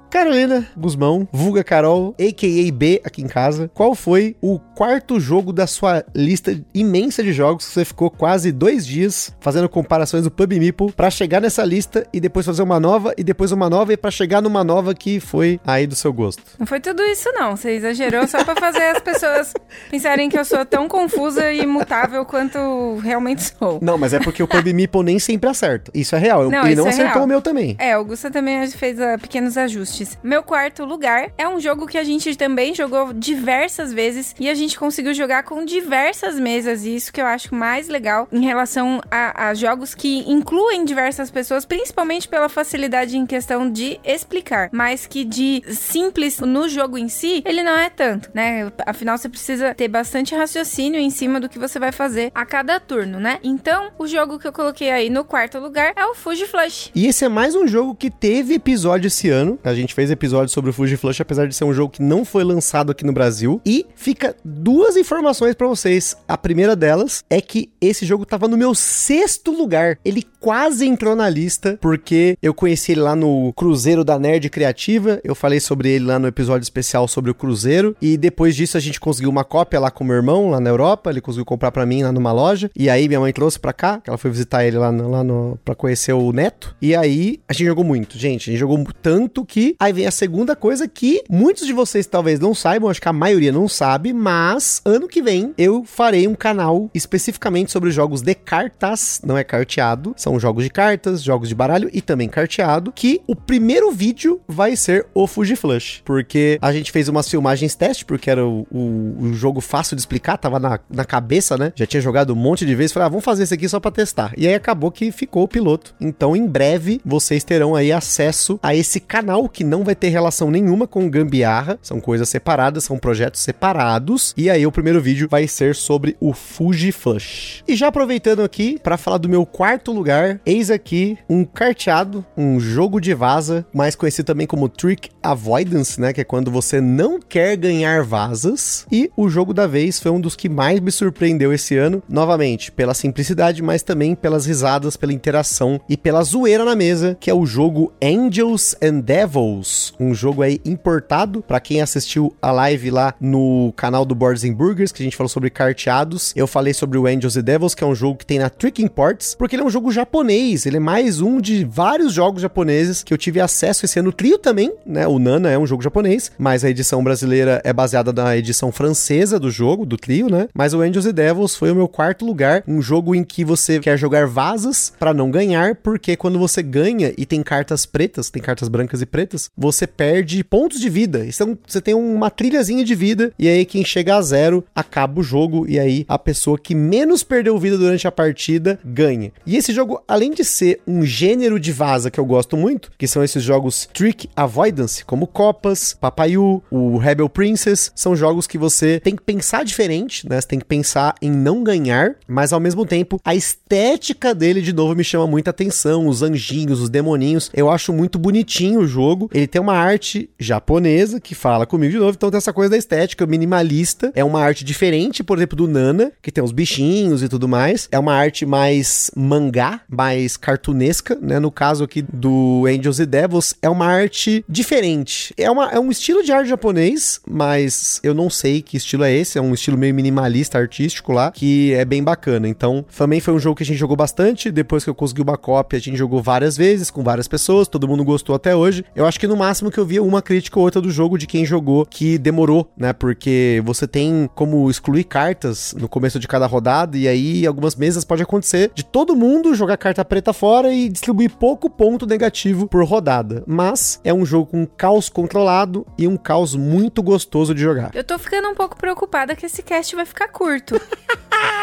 Carolina 0.09 0.65
Guzmão, 0.75 1.27
vulga 1.31 1.63
Carol, 1.63 2.15
a.k.a. 2.19 2.71
B 2.73 2.99
aqui 3.03 3.21
em 3.21 3.27
casa, 3.27 3.69
qual 3.73 3.93
foi 3.93 4.35
o 4.41 4.57
quarto 4.57 5.19
jogo 5.19 5.53
da 5.53 5.67
sua 5.67 6.03
lista 6.15 6.59
imensa 6.73 7.21
de 7.23 7.31
jogos 7.31 7.67
que 7.67 7.71
você 7.73 7.85
ficou 7.85 8.09
quase 8.09 8.51
dois 8.51 8.85
dias 8.87 9.31
fazendo 9.39 9.69
comparações 9.69 10.23
do 10.23 10.31
Pub 10.31 10.51
Meeple 10.51 10.91
pra 10.93 11.11
chegar 11.11 11.39
nessa 11.39 11.63
lista 11.63 12.07
e 12.11 12.19
depois 12.19 12.45
fazer 12.45 12.63
uma 12.63 12.79
nova 12.79 13.13
e 13.17 13.23
depois 13.23 13.51
uma 13.51 13.69
nova 13.69 13.93
e 13.93 13.97
pra 13.97 14.09
chegar 14.09 14.41
numa 14.41 14.63
nova 14.63 14.95
que 14.95 15.19
foi 15.19 15.59
aí 15.65 15.85
do 15.85 15.95
seu 15.95 16.11
gosto? 16.11 16.41
Não 16.57 16.65
foi 16.65 16.79
tudo 16.79 17.03
isso 17.03 17.31
não, 17.33 17.55
você 17.55 17.71
exagerou 17.71 18.27
só 18.27 18.43
pra 18.43 18.55
fazer 18.55 18.83
as 18.95 18.99
pessoas 19.01 19.53
pensarem 19.91 20.27
que 20.27 20.39
eu 20.39 20.45
sou 20.45 20.65
tão 20.65 20.87
confusa 20.87 21.51
e 21.51 21.61
imutável 21.61 22.25
quanto 22.25 22.97
realmente 23.03 23.53
sou. 23.59 23.79
Não, 23.81 23.97
mas 23.97 24.13
é 24.13 24.19
porque 24.19 24.41
o 24.41 24.47
Pub 24.47 24.65
Meeple 24.73 25.03
nem 25.03 25.19
sempre 25.19 25.49
acerta. 25.49 25.91
Isso 25.93 26.15
é 26.15 26.19
real. 26.19 26.49
Não, 26.49 26.65
Ele 26.65 26.75
não 26.75 26.87
é 26.87 26.89
acertou 26.89 27.13
real. 27.13 27.25
o 27.25 27.27
meu 27.27 27.41
também. 27.41 27.75
É, 27.77 27.95
o 27.97 28.03
Gusta 28.03 28.31
também 28.31 28.65
fez 28.71 28.97
uh, 28.97 29.19
pequenos 29.21 29.55
ajustes. 29.57 29.98
Meu 30.23 30.43
quarto 30.43 30.85
lugar 30.85 31.31
é 31.37 31.47
um 31.47 31.59
jogo 31.59 31.87
que 31.87 31.97
a 31.97 32.03
gente 32.03 32.35
também 32.35 32.73
jogou 32.73 33.13
diversas 33.13 33.93
vezes 33.93 34.35
e 34.39 34.49
a 34.49 34.53
gente 34.53 34.77
conseguiu 34.77 35.13
jogar 35.13 35.43
com 35.43 35.65
diversas 35.65 36.39
mesas. 36.39 36.85
E 36.85 36.95
isso 36.95 37.11
que 37.11 37.21
eu 37.21 37.25
acho 37.25 37.53
mais 37.53 37.87
legal 37.87 38.27
em 38.31 38.43
relação 38.45 39.01
a, 39.09 39.49
a 39.49 39.53
jogos 39.53 39.95
que 39.95 40.19
incluem 40.29 40.85
diversas 40.85 41.29
pessoas, 41.31 41.65
principalmente 41.65 42.27
pela 42.27 42.49
facilidade 42.49 43.17
em 43.17 43.25
questão 43.25 43.69
de 43.69 43.99
explicar, 44.03 44.69
mas 44.71 45.05
que 45.05 45.23
de 45.23 45.63
simples 45.73 46.39
no 46.39 46.67
jogo 46.69 46.97
em 46.97 47.09
si, 47.09 47.41
ele 47.45 47.63
não 47.63 47.77
é 47.77 47.89
tanto, 47.89 48.29
né? 48.33 48.71
Afinal, 48.85 49.17
você 49.17 49.29
precisa 49.29 49.73
ter 49.73 49.87
bastante 49.87 50.35
raciocínio 50.35 50.99
em 50.99 51.09
cima 51.09 51.39
do 51.39 51.49
que 51.49 51.59
você 51.59 51.79
vai 51.79 51.91
fazer 51.91 52.31
a 52.33 52.45
cada 52.45 52.79
turno, 52.79 53.19
né? 53.19 53.39
Então, 53.43 53.91
o 53.97 54.07
jogo 54.07 54.39
que 54.39 54.47
eu 54.47 54.53
coloquei 54.53 54.89
aí 54.91 55.09
no 55.09 55.23
quarto 55.23 55.59
lugar 55.59 55.93
é 55.95 56.05
o 56.05 56.15
Fuji 56.15 56.45
Flush. 56.45 56.91
E 56.95 57.07
esse 57.07 57.25
é 57.25 57.29
mais 57.29 57.55
um 57.55 57.67
jogo 57.67 57.95
que 57.95 58.09
teve 58.09 58.55
episódio 58.55 59.07
esse 59.07 59.29
ano. 59.29 59.59
A 59.63 59.73
gente 59.73 59.88
fez 59.93 60.11
episódio 60.11 60.53
sobre 60.53 60.69
o 60.69 60.73
Fuji 60.73 60.97
Flush, 60.97 61.21
apesar 61.21 61.47
de 61.47 61.55
ser 61.55 61.63
um 61.63 61.73
jogo 61.73 61.93
que 61.93 62.01
não 62.01 62.23
foi 62.25 62.43
lançado 62.43 62.91
aqui 62.91 63.05
no 63.05 63.13
Brasil. 63.13 63.61
E 63.65 63.85
fica 63.95 64.35
duas 64.43 64.95
informações 64.97 65.55
pra 65.55 65.67
vocês. 65.67 66.15
A 66.27 66.37
primeira 66.37 66.75
delas 66.75 67.23
é 67.29 67.41
que 67.41 67.69
esse 67.81 68.05
jogo 68.05 68.25
tava 68.25 68.47
no 68.47 68.57
meu 68.57 68.73
sexto 68.75 69.51
lugar. 69.51 69.97
Ele 70.03 70.23
quase 70.39 70.87
entrou 70.87 71.15
na 71.15 71.29
lista, 71.29 71.77
porque 71.81 72.37
eu 72.41 72.53
conheci 72.53 72.93
ele 72.93 73.01
lá 73.01 73.15
no 73.15 73.53
Cruzeiro 73.53 74.03
da 74.03 74.17
Nerd 74.17 74.49
Criativa. 74.49 75.19
Eu 75.23 75.35
falei 75.35 75.59
sobre 75.59 75.89
ele 75.89 76.05
lá 76.05 76.17
no 76.17 76.27
episódio 76.27 76.63
especial 76.63 77.07
sobre 77.07 77.31
o 77.31 77.35
Cruzeiro. 77.35 77.95
E 78.01 78.17
depois 78.17 78.55
disso 78.55 78.77
a 78.77 78.79
gente 78.79 78.99
conseguiu 78.99 79.29
uma 79.29 79.43
cópia 79.43 79.79
lá 79.79 79.91
com 79.91 80.03
meu 80.03 80.15
irmão, 80.15 80.49
lá 80.49 80.59
na 80.59 80.69
Europa. 80.69 81.09
Ele 81.09 81.21
conseguiu 81.21 81.45
comprar 81.45 81.71
pra 81.71 81.85
mim 81.85 82.03
lá 82.03 82.11
numa 82.11 82.31
loja. 82.31 82.69
E 82.75 82.89
aí 82.89 83.07
minha 83.07 83.19
mãe 83.19 83.33
trouxe 83.33 83.59
pra 83.59 83.73
cá, 83.73 83.99
que 83.99 84.09
ela 84.09 84.17
foi 84.17 84.31
visitar 84.31 84.65
ele 84.65 84.77
lá, 84.77 84.91
no, 84.91 85.09
lá 85.09 85.23
no, 85.23 85.59
pra 85.63 85.75
conhecer 85.75 86.13
o 86.13 86.31
neto. 86.31 86.75
E 86.81 86.95
aí 86.95 87.39
a 87.47 87.53
gente 87.53 87.67
jogou 87.67 87.83
muito, 87.83 88.17
gente. 88.17 88.49
A 88.49 88.53
gente 88.53 88.59
jogou 88.59 88.83
tanto 89.01 89.45
que 89.45 89.75
aí 89.79 89.93
vem 89.93 90.05
a 90.05 90.11
segunda 90.11 90.55
coisa 90.55 90.87
que 90.87 91.23
muitos 91.29 91.65
de 91.65 91.71
vocês 91.71 92.05
talvez 92.05 92.37
não 92.39 92.53
saibam, 92.53 92.89
acho 92.89 93.01
que 93.01 93.07
a 93.07 93.13
maioria 93.13 93.51
não 93.51 93.67
sabe, 93.67 94.11
mas 94.11 94.81
ano 94.83 95.07
que 95.07 95.21
vem 95.21 95.53
eu 95.57 95.85
farei 95.85 96.27
um 96.27 96.35
canal 96.35 96.89
especificamente 96.93 97.71
sobre 97.71 97.89
jogos 97.89 98.21
de 98.21 98.35
cartas, 98.35 99.21
não 99.23 99.37
é 99.37 99.43
carteado, 99.43 100.13
são 100.17 100.37
jogos 100.37 100.65
de 100.65 100.69
cartas, 100.69 101.23
jogos 101.23 101.47
de 101.47 101.55
baralho 101.55 101.89
e 101.93 102.01
também 102.01 102.27
carteado, 102.27 102.91
que 102.91 103.21
o 103.25 103.35
primeiro 103.35 103.89
vídeo 103.91 104.41
vai 104.45 104.75
ser 104.75 105.07
o 105.13 105.25
Fuji 105.25 105.55
Flush, 105.55 106.01
porque 106.03 106.59
a 106.61 106.73
gente 106.73 106.91
fez 106.91 107.07
umas 107.07 107.29
filmagens 107.29 107.73
teste, 107.73 108.03
porque 108.03 108.29
era 108.29 108.45
o, 108.45 108.67
o, 108.69 109.15
o 109.21 109.33
jogo 109.33 109.61
fácil 109.61 109.95
de 109.95 110.01
explicar, 110.01 110.37
tava 110.37 110.59
na, 110.59 110.79
na 110.89 111.05
cabeça, 111.05 111.57
né? 111.57 111.71
Já 111.73 111.85
tinha 111.85 112.01
jogado 112.01 112.33
um 112.33 112.35
monte 112.35 112.65
de 112.65 112.75
vezes, 112.75 112.91
falei, 112.91 113.05
ah, 113.05 113.09
vamos 113.09 113.23
fazer 113.23 113.43
esse 113.43 113.53
aqui 113.53 113.69
só 113.69 113.79
pra 113.79 113.91
testar. 113.91 114.33
E 114.35 114.45
aí 114.45 114.53
acabou 114.53 114.91
que 114.91 115.09
ficou 115.11 115.43
o 115.43 115.47
piloto. 115.47 115.95
Então, 116.01 116.35
em 116.35 116.45
breve, 116.45 116.99
vocês 117.05 117.43
terão 117.43 117.75
aí 117.75 117.91
acesso 117.91 118.59
a 118.61 118.75
esse 118.75 118.99
canal 118.99 119.47
que 119.47 119.68
não 119.69 119.83
vai 119.83 119.95
ter 119.95 120.09
relação 120.09 120.49
nenhuma 120.49 120.87
com 120.87 121.09
Gambiarra, 121.09 121.77
são 121.81 122.01
coisas 122.01 122.27
separadas, 122.27 122.83
são 122.83 122.97
projetos 122.97 123.41
separados. 123.41 124.33
E 124.35 124.49
aí 124.49 124.65
o 124.65 124.71
primeiro 124.71 124.99
vídeo 124.99 125.27
vai 125.29 125.47
ser 125.47 125.75
sobre 125.75 126.17
o 126.19 126.33
Fuji 126.33 126.91
Flush. 126.91 127.63
E 127.67 127.75
já 127.75 127.87
aproveitando 127.87 128.41
aqui 128.41 128.79
para 128.81 128.97
falar 128.97 129.17
do 129.17 129.29
meu 129.29 129.45
quarto 129.45 129.91
lugar, 129.91 130.41
eis 130.45 130.71
aqui 130.71 131.17
um 131.29 131.45
carteado, 131.45 132.25
um 132.35 132.59
jogo 132.59 132.99
de 132.99 133.13
vaza, 133.13 133.65
mais 133.73 133.95
conhecido 133.95 134.25
também 134.25 134.47
como 134.47 134.67
Trick 134.67 135.09
Avoidance, 135.21 136.01
né, 136.01 136.11
que 136.11 136.21
é 136.21 136.23
quando 136.23 136.49
você 136.49 136.81
não 136.81 137.19
quer 137.19 137.55
ganhar 137.55 138.03
vazas. 138.03 138.87
E 138.91 139.11
o 139.15 139.29
jogo 139.29 139.53
da 139.53 139.67
vez 139.67 139.99
foi 139.99 140.11
um 140.11 140.19
dos 140.19 140.35
que 140.35 140.49
mais 140.49 140.79
me 140.79 140.91
surpreendeu 140.91 141.53
esse 141.53 141.77
ano, 141.77 142.01
novamente, 142.09 142.71
pela 142.71 142.93
simplicidade, 142.93 143.61
mas 143.61 143.83
também 143.83 144.15
pelas 144.15 144.45
risadas, 144.45 144.97
pela 144.97 145.13
interação 145.13 145.79
e 145.87 145.95
pela 145.95 146.23
zoeira 146.23 146.65
na 146.65 146.75
mesa, 146.75 147.15
que 147.19 147.29
é 147.29 147.33
o 147.33 147.45
jogo 147.45 147.93
Angels 148.01 148.75
and 148.81 149.01
Devils, 149.01 149.58
um 149.99 150.13
jogo 150.13 150.41
aí 150.41 150.59
importado 150.65 151.41
para 151.41 151.59
quem 151.59 151.81
assistiu 151.81 152.35
a 152.41 152.51
live 152.51 152.91
lá 152.91 153.13
no 153.19 153.73
canal 153.75 154.05
do 154.05 154.15
Boards 154.15 154.43
and 154.43 154.53
Burgers, 154.53 154.91
que 154.91 155.01
a 155.01 155.05
gente 155.05 155.15
falou 155.15 155.29
sobre 155.29 155.49
carteados. 155.49 156.33
Eu 156.35 156.47
falei 156.47 156.73
sobre 156.73 156.97
o 156.97 157.07
Angels 157.07 157.37
and 157.37 157.43
Devils, 157.43 157.75
que 157.75 157.83
é 157.83 157.87
um 157.87 157.95
jogo 157.95 158.17
que 158.17 158.25
tem 158.25 158.39
na 158.39 158.49
Trick 158.49 158.83
Imports, 158.83 159.35
porque 159.35 159.55
ele 159.55 159.63
é 159.63 159.65
um 159.65 159.69
jogo 159.69 159.91
japonês, 159.91 160.65
ele 160.65 160.77
é 160.77 160.79
mais 160.79 161.21
um 161.21 161.39
de 161.39 161.63
vários 161.63 162.13
jogos 162.13 162.41
japoneses 162.41 163.03
que 163.03 163.13
eu 163.13 163.17
tive 163.17 163.39
acesso 163.39 163.85
esse 163.85 163.99
ano. 163.99 164.09
O 164.09 164.13
Trio 164.13 164.37
também, 164.37 164.73
né? 164.85 165.07
O 165.07 165.19
Nana 165.19 165.49
é 165.49 165.57
um 165.57 165.65
jogo 165.65 165.83
japonês, 165.83 166.31
mas 166.37 166.63
a 166.63 166.69
edição 166.69 167.03
brasileira 167.03 167.61
é 167.63 167.73
baseada 167.73 168.11
na 168.11 168.35
edição 168.35 168.71
francesa 168.71 169.39
do 169.39 169.51
jogo, 169.51 169.85
do 169.85 169.97
Trio, 169.97 170.29
né? 170.29 170.47
Mas 170.53 170.73
o 170.73 170.81
Angels 170.81 171.05
and 171.05 171.13
Devils 171.13 171.55
foi 171.55 171.71
o 171.71 171.75
meu 171.75 171.87
quarto 171.87 172.25
lugar, 172.25 172.63
um 172.67 172.81
jogo 172.81 173.15
em 173.15 173.23
que 173.23 173.43
você 173.43 173.79
quer 173.79 173.97
jogar 173.97 174.27
vasas 174.27 174.93
para 174.99 175.13
não 175.13 175.31
ganhar, 175.31 175.75
porque 175.75 176.15
quando 176.15 176.39
você 176.39 176.61
ganha 176.61 177.13
e 177.17 177.25
tem 177.25 177.43
cartas 177.43 177.85
pretas, 177.85 178.29
tem 178.29 178.41
cartas 178.41 178.67
brancas 178.67 179.01
e 179.01 179.05
pretas, 179.05 179.48
você 179.57 179.85
perde 179.85 180.43
pontos 180.43 180.79
de 180.79 180.89
vida. 180.89 181.25
Então 181.25 181.57
você 181.67 181.81
tem 181.81 181.93
uma 181.93 182.29
trilhazinha 182.29 182.83
de 182.83 182.95
vida 182.95 183.33
e 183.37 183.47
aí 183.47 183.65
quem 183.65 183.83
chega 183.83 184.15
a 184.15 184.21
zero 184.21 184.63
acaba 184.73 185.19
o 185.19 185.23
jogo 185.23 185.65
e 185.67 185.79
aí 185.79 186.05
a 186.07 186.17
pessoa 186.17 186.57
que 186.57 186.73
menos 186.73 187.23
perdeu 187.23 187.57
vida 187.59 187.77
durante 187.77 188.07
a 188.07 188.11
partida 188.11 188.79
ganha. 188.83 189.31
E 189.45 189.55
esse 189.55 189.73
jogo, 189.73 190.01
além 190.07 190.31
de 190.31 190.43
ser 190.43 190.81
um 190.87 191.03
gênero 191.03 191.59
de 191.59 191.71
vaza 191.71 192.09
que 192.09 192.19
eu 192.19 192.25
gosto 192.25 192.55
muito, 192.55 192.91
que 192.97 193.07
são 193.07 193.23
esses 193.23 193.43
jogos 193.43 193.89
Trick 193.93 194.29
Avoidance, 194.35 195.03
como 195.03 195.27
Copas, 195.27 195.95
Papayu, 195.99 196.63
o 196.71 196.97
Rebel 196.97 197.29
Princess, 197.29 197.91
são 197.95 198.15
jogos 198.15 198.47
que 198.47 198.57
você 198.57 198.99
tem 198.99 199.15
que 199.15 199.21
pensar 199.21 199.63
diferente, 199.63 200.27
né? 200.27 200.39
Você 200.39 200.47
tem 200.47 200.59
que 200.59 200.65
pensar 200.65 201.15
em 201.21 201.31
não 201.31 201.63
ganhar, 201.63 202.15
mas 202.27 202.53
ao 202.53 202.59
mesmo 202.59 202.85
tempo 202.85 203.19
a 203.23 203.35
estética 203.35 204.33
dele 204.33 204.61
de 204.61 204.73
novo 204.73 204.95
me 204.95 205.03
chama 205.03 205.27
muita 205.27 205.49
atenção, 205.49 206.07
os 206.07 206.21
anjinhos, 206.21 206.79
os 206.79 206.89
demoninhos. 206.89 207.49
Eu 207.53 207.69
acho 207.69 207.93
muito 207.93 208.17
bonitinho 208.17 208.81
o 208.81 208.87
jogo. 208.87 209.28
Ele 209.33 209.47
tem 209.47 209.61
uma 209.61 209.75
arte 209.75 210.29
japonesa 210.39 211.19
que 211.19 211.35
fala 211.35 211.65
comigo 211.65 211.91
de 211.91 211.99
novo, 211.99 212.11
então 212.11 212.29
tem 212.29 212.37
essa 212.37 212.53
coisa 212.53 212.71
da 212.71 212.77
estética 212.77 213.25
minimalista. 213.25 214.11
É 214.15 214.23
uma 214.23 214.41
arte 214.41 214.63
diferente, 214.63 215.23
por 215.23 215.37
exemplo, 215.37 215.55
do 215.55 215.67
Nana, 215.67 216.11
que 216.21 216.31
tem 216.31 216.43
os 216.43 216.51
bichinhos 216.51 217.23
e 217.23 217.29
tudo 217.29 217.47
mais. 217.47 217.87
É 217.91 217.99
uma 217.99 218.13
arte 218.13 218.45
mais 218.45 219.11
mangá, 219.15 219.81
mais 219.89 220.37
cartunesca, 220.37 221.17
né? 221.21 221.39
No 221.39 221.51
caso 221.51 221.83
aqui 221.83 222.01
do 222.01 222.65
Angels 222.67 222.99
e 222.99 223.05
Devils, 223.05 223.55
é 223.61 223.69
uma 223.69 223.85
arte 223.85 224.43
diferente. 224.47 225.33
É, 225.37 225.49
uma, 225.49 225.71
é 225.71 225.79
um 225.79 225.91
estilo 225.91 226.23
de 226.23 226.31
arte 226.31 226.49
japonês, 226.49 227.19
mas 227.27 227.99
eu 228.03 228.13
não 228.13 228.29
sei 228.29 228.61
que 228.61 228.77
estilo 228.77 229.03
é 229.03 229.13
esse. 229.13 229.37
É 229.37 229.41
um 229.41 229.53
estilo 229.53 229.77
meio 229.77 229.93
minimalista, 229.93 230.57
artístico 230.57 231.11
lá, 231.11 231.31
que 231.31 231.73
é 231.73 231.85
bem 231.85 232.03
bacana. 232.03 232.47
Então, 232.47 232.85
também 232.95 233.19
foi 233.19 233.33
um 233.33 233.39
jogo 233.39 233.55
que 233.55 233.63
a 233.63 233.65
gente 233.65 233.77
jogou 233.77 233.95
bastante. 233.95 234.51
Depois 234.51 234.83
que 234.83 234.89
eu 234.89 234.95
consegui 234.95 235.21
uma 235.21 235.37
cópia, 235.37 235.77
a 235.77 235.81
gente 235.81 235.97
jogou 235.97 236.21
várias 236.21 236.55
vezes, 236.57 236.89
com 236.89 237.03
várias 237.03 237.27
pessoas. 237.27 237.67
Todo 237.67 237.87
mundo 237.87 238.03
gostou 238.03 238.35
até 238.35 238.55
hoje. 238.55 238.85
Eu 238.95 239.05
acho 239.05 239.18
que 239.19 239.27
no 239.27 239.35
máximo 239.35 239.69
que 239.69 239.77
eu 239.77 239.85
vi 239.85 239.99
uma 239.99 240.21
crítica 240.21 240.57
ou 240.57 240.65
outra 240.65 240.81
do 240.81 240.89
jogo 240.89 241.17
de 241.17 241.27
quem 241.27 241.45
jogou 241.45 241.85
que 241.85 242.17
demorou, 242.17 242.71
né? 242.75 242.93
Porque 242.93 243.61
você 243.65 243.85
tem 243.85 244.29
como 244.33 244.69
excluir 244.69 245.03
cartas 245.03 245.75
no 245.77 245.89
começo 245.89 246.17
de 246.17 246.27
cada 246.27 246.47
rodada, 246.47 246.97
e 246.97 247.07
aí 247.07 247.45
algumas 247.45 247.75
mesas 247.75 248.05
pode 248.05 248.23
acontecer 248.23 248.71
de 248.73 248.83
todo 248.83 249.15
mundo 249.15 249.53
jogar 249.53 249.75
carta 249.75 250.05
preta 250.05 250.31
fora 250.31 250.73
e 250.73 250.87
distribuir 250.87 251.31
pouco 251.31 251.69
ponto 251.69 252.05
negativo 252.05 252.65
por 252.65 252.83
rodada. 252.85 253.43
Mas 253.45 253.99
é 254.05 254.13
um 254.13 254.25
jogo 254.25 254.45
com 254.51 254.65
caos 254.65 255.09
controlado 255.09 255.85
e 255.97 256.07
um 256.07 256.15
caos 256.15 256.55
muito 256.55 257.03
gostoso 257.03 257.53
de 257.53 257.61
jogar. 257.61 257.91
Eu 257.93 258.03
tô 258.05 258.17
ficando 258.17 258.47
um 258.47 258.55
pouco 258.55 258.77
preocupada 258.77 259.35
que 259.35 259.45
esse 259.45 259.61
cast 259.61 259.95
vai 259.95 260.05
ficar 260.05 260.29
curto. 260.29 260.79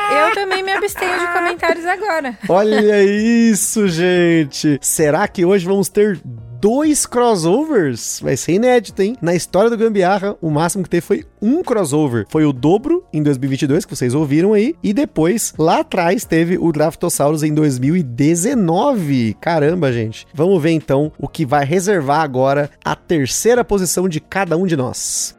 Eu 0.09 0.35
também 0.35 0.63
me 0.63 0.73
abstenho 0.73 1.19
de 1.19 1.27
comentários 1.33 1.85
agora. 1.85 2.39
Olha 2.49 3.05
isso, 3.05 3.89
gente! 3.89 4.79
Será 4.81 5.27
que 5.27 5.45
hoje 5.45 5.67
vamos 5.67 5.89
ter 5.89 6.21
dois 6.61 7.07
crossovers. 7.07 8.21
Vai 8.23 8.37
ser 8.37 8.53
inédito, 8.53 9.03
hein? 9.03 9.17
Na 9.21 9.35
história 9.35 9.71
do 9.71 9.77
Gambiarra, 9.77 10.37
o 10.41 10.51
máximo 10.51 10.85
que 10.85 10.91
teve 10.91 11.01
foi 11.01 11.25
um 11.41 11.63
crossover. 11.63 12.27
Foi 12.29 12.45
o 12.45 12.53
dobro 12.53 13.05
em 13.13 13.23
2022, 13.23 13.85
que 13.85 13.95
vocês 13.95 14.15
ouviram 14.15 14.53
aí. 14.53 14.75
E 14.83 14.93
depois, 14.93 15.55
lá 15.59 15.81
atrás, 15.81 16.25
teve 16.25 16.59
o 16.59 16.73
Draftosaurus 16.73 17.43
em 17.43 17.55
2019. 17.55 19.37
Caramba, 19.41 19.93
gente. 19.93 20.27
Vamos 20.35 20.63
ver 20.63 20.71
então 20.71 21.13
o 21.19 21.29
que 21.29 21.47
vai 21.47 21.65
reservar 21.65 22.21
agora 22.21 22.71
a 22.85 22.95
terceira 22.95 23.65
posição 23.65 24.09
de 24.09 24.21
cada 24.21 24.57
um 24.57 24.67
de 24.67 24.77
nós. 24.77 25.37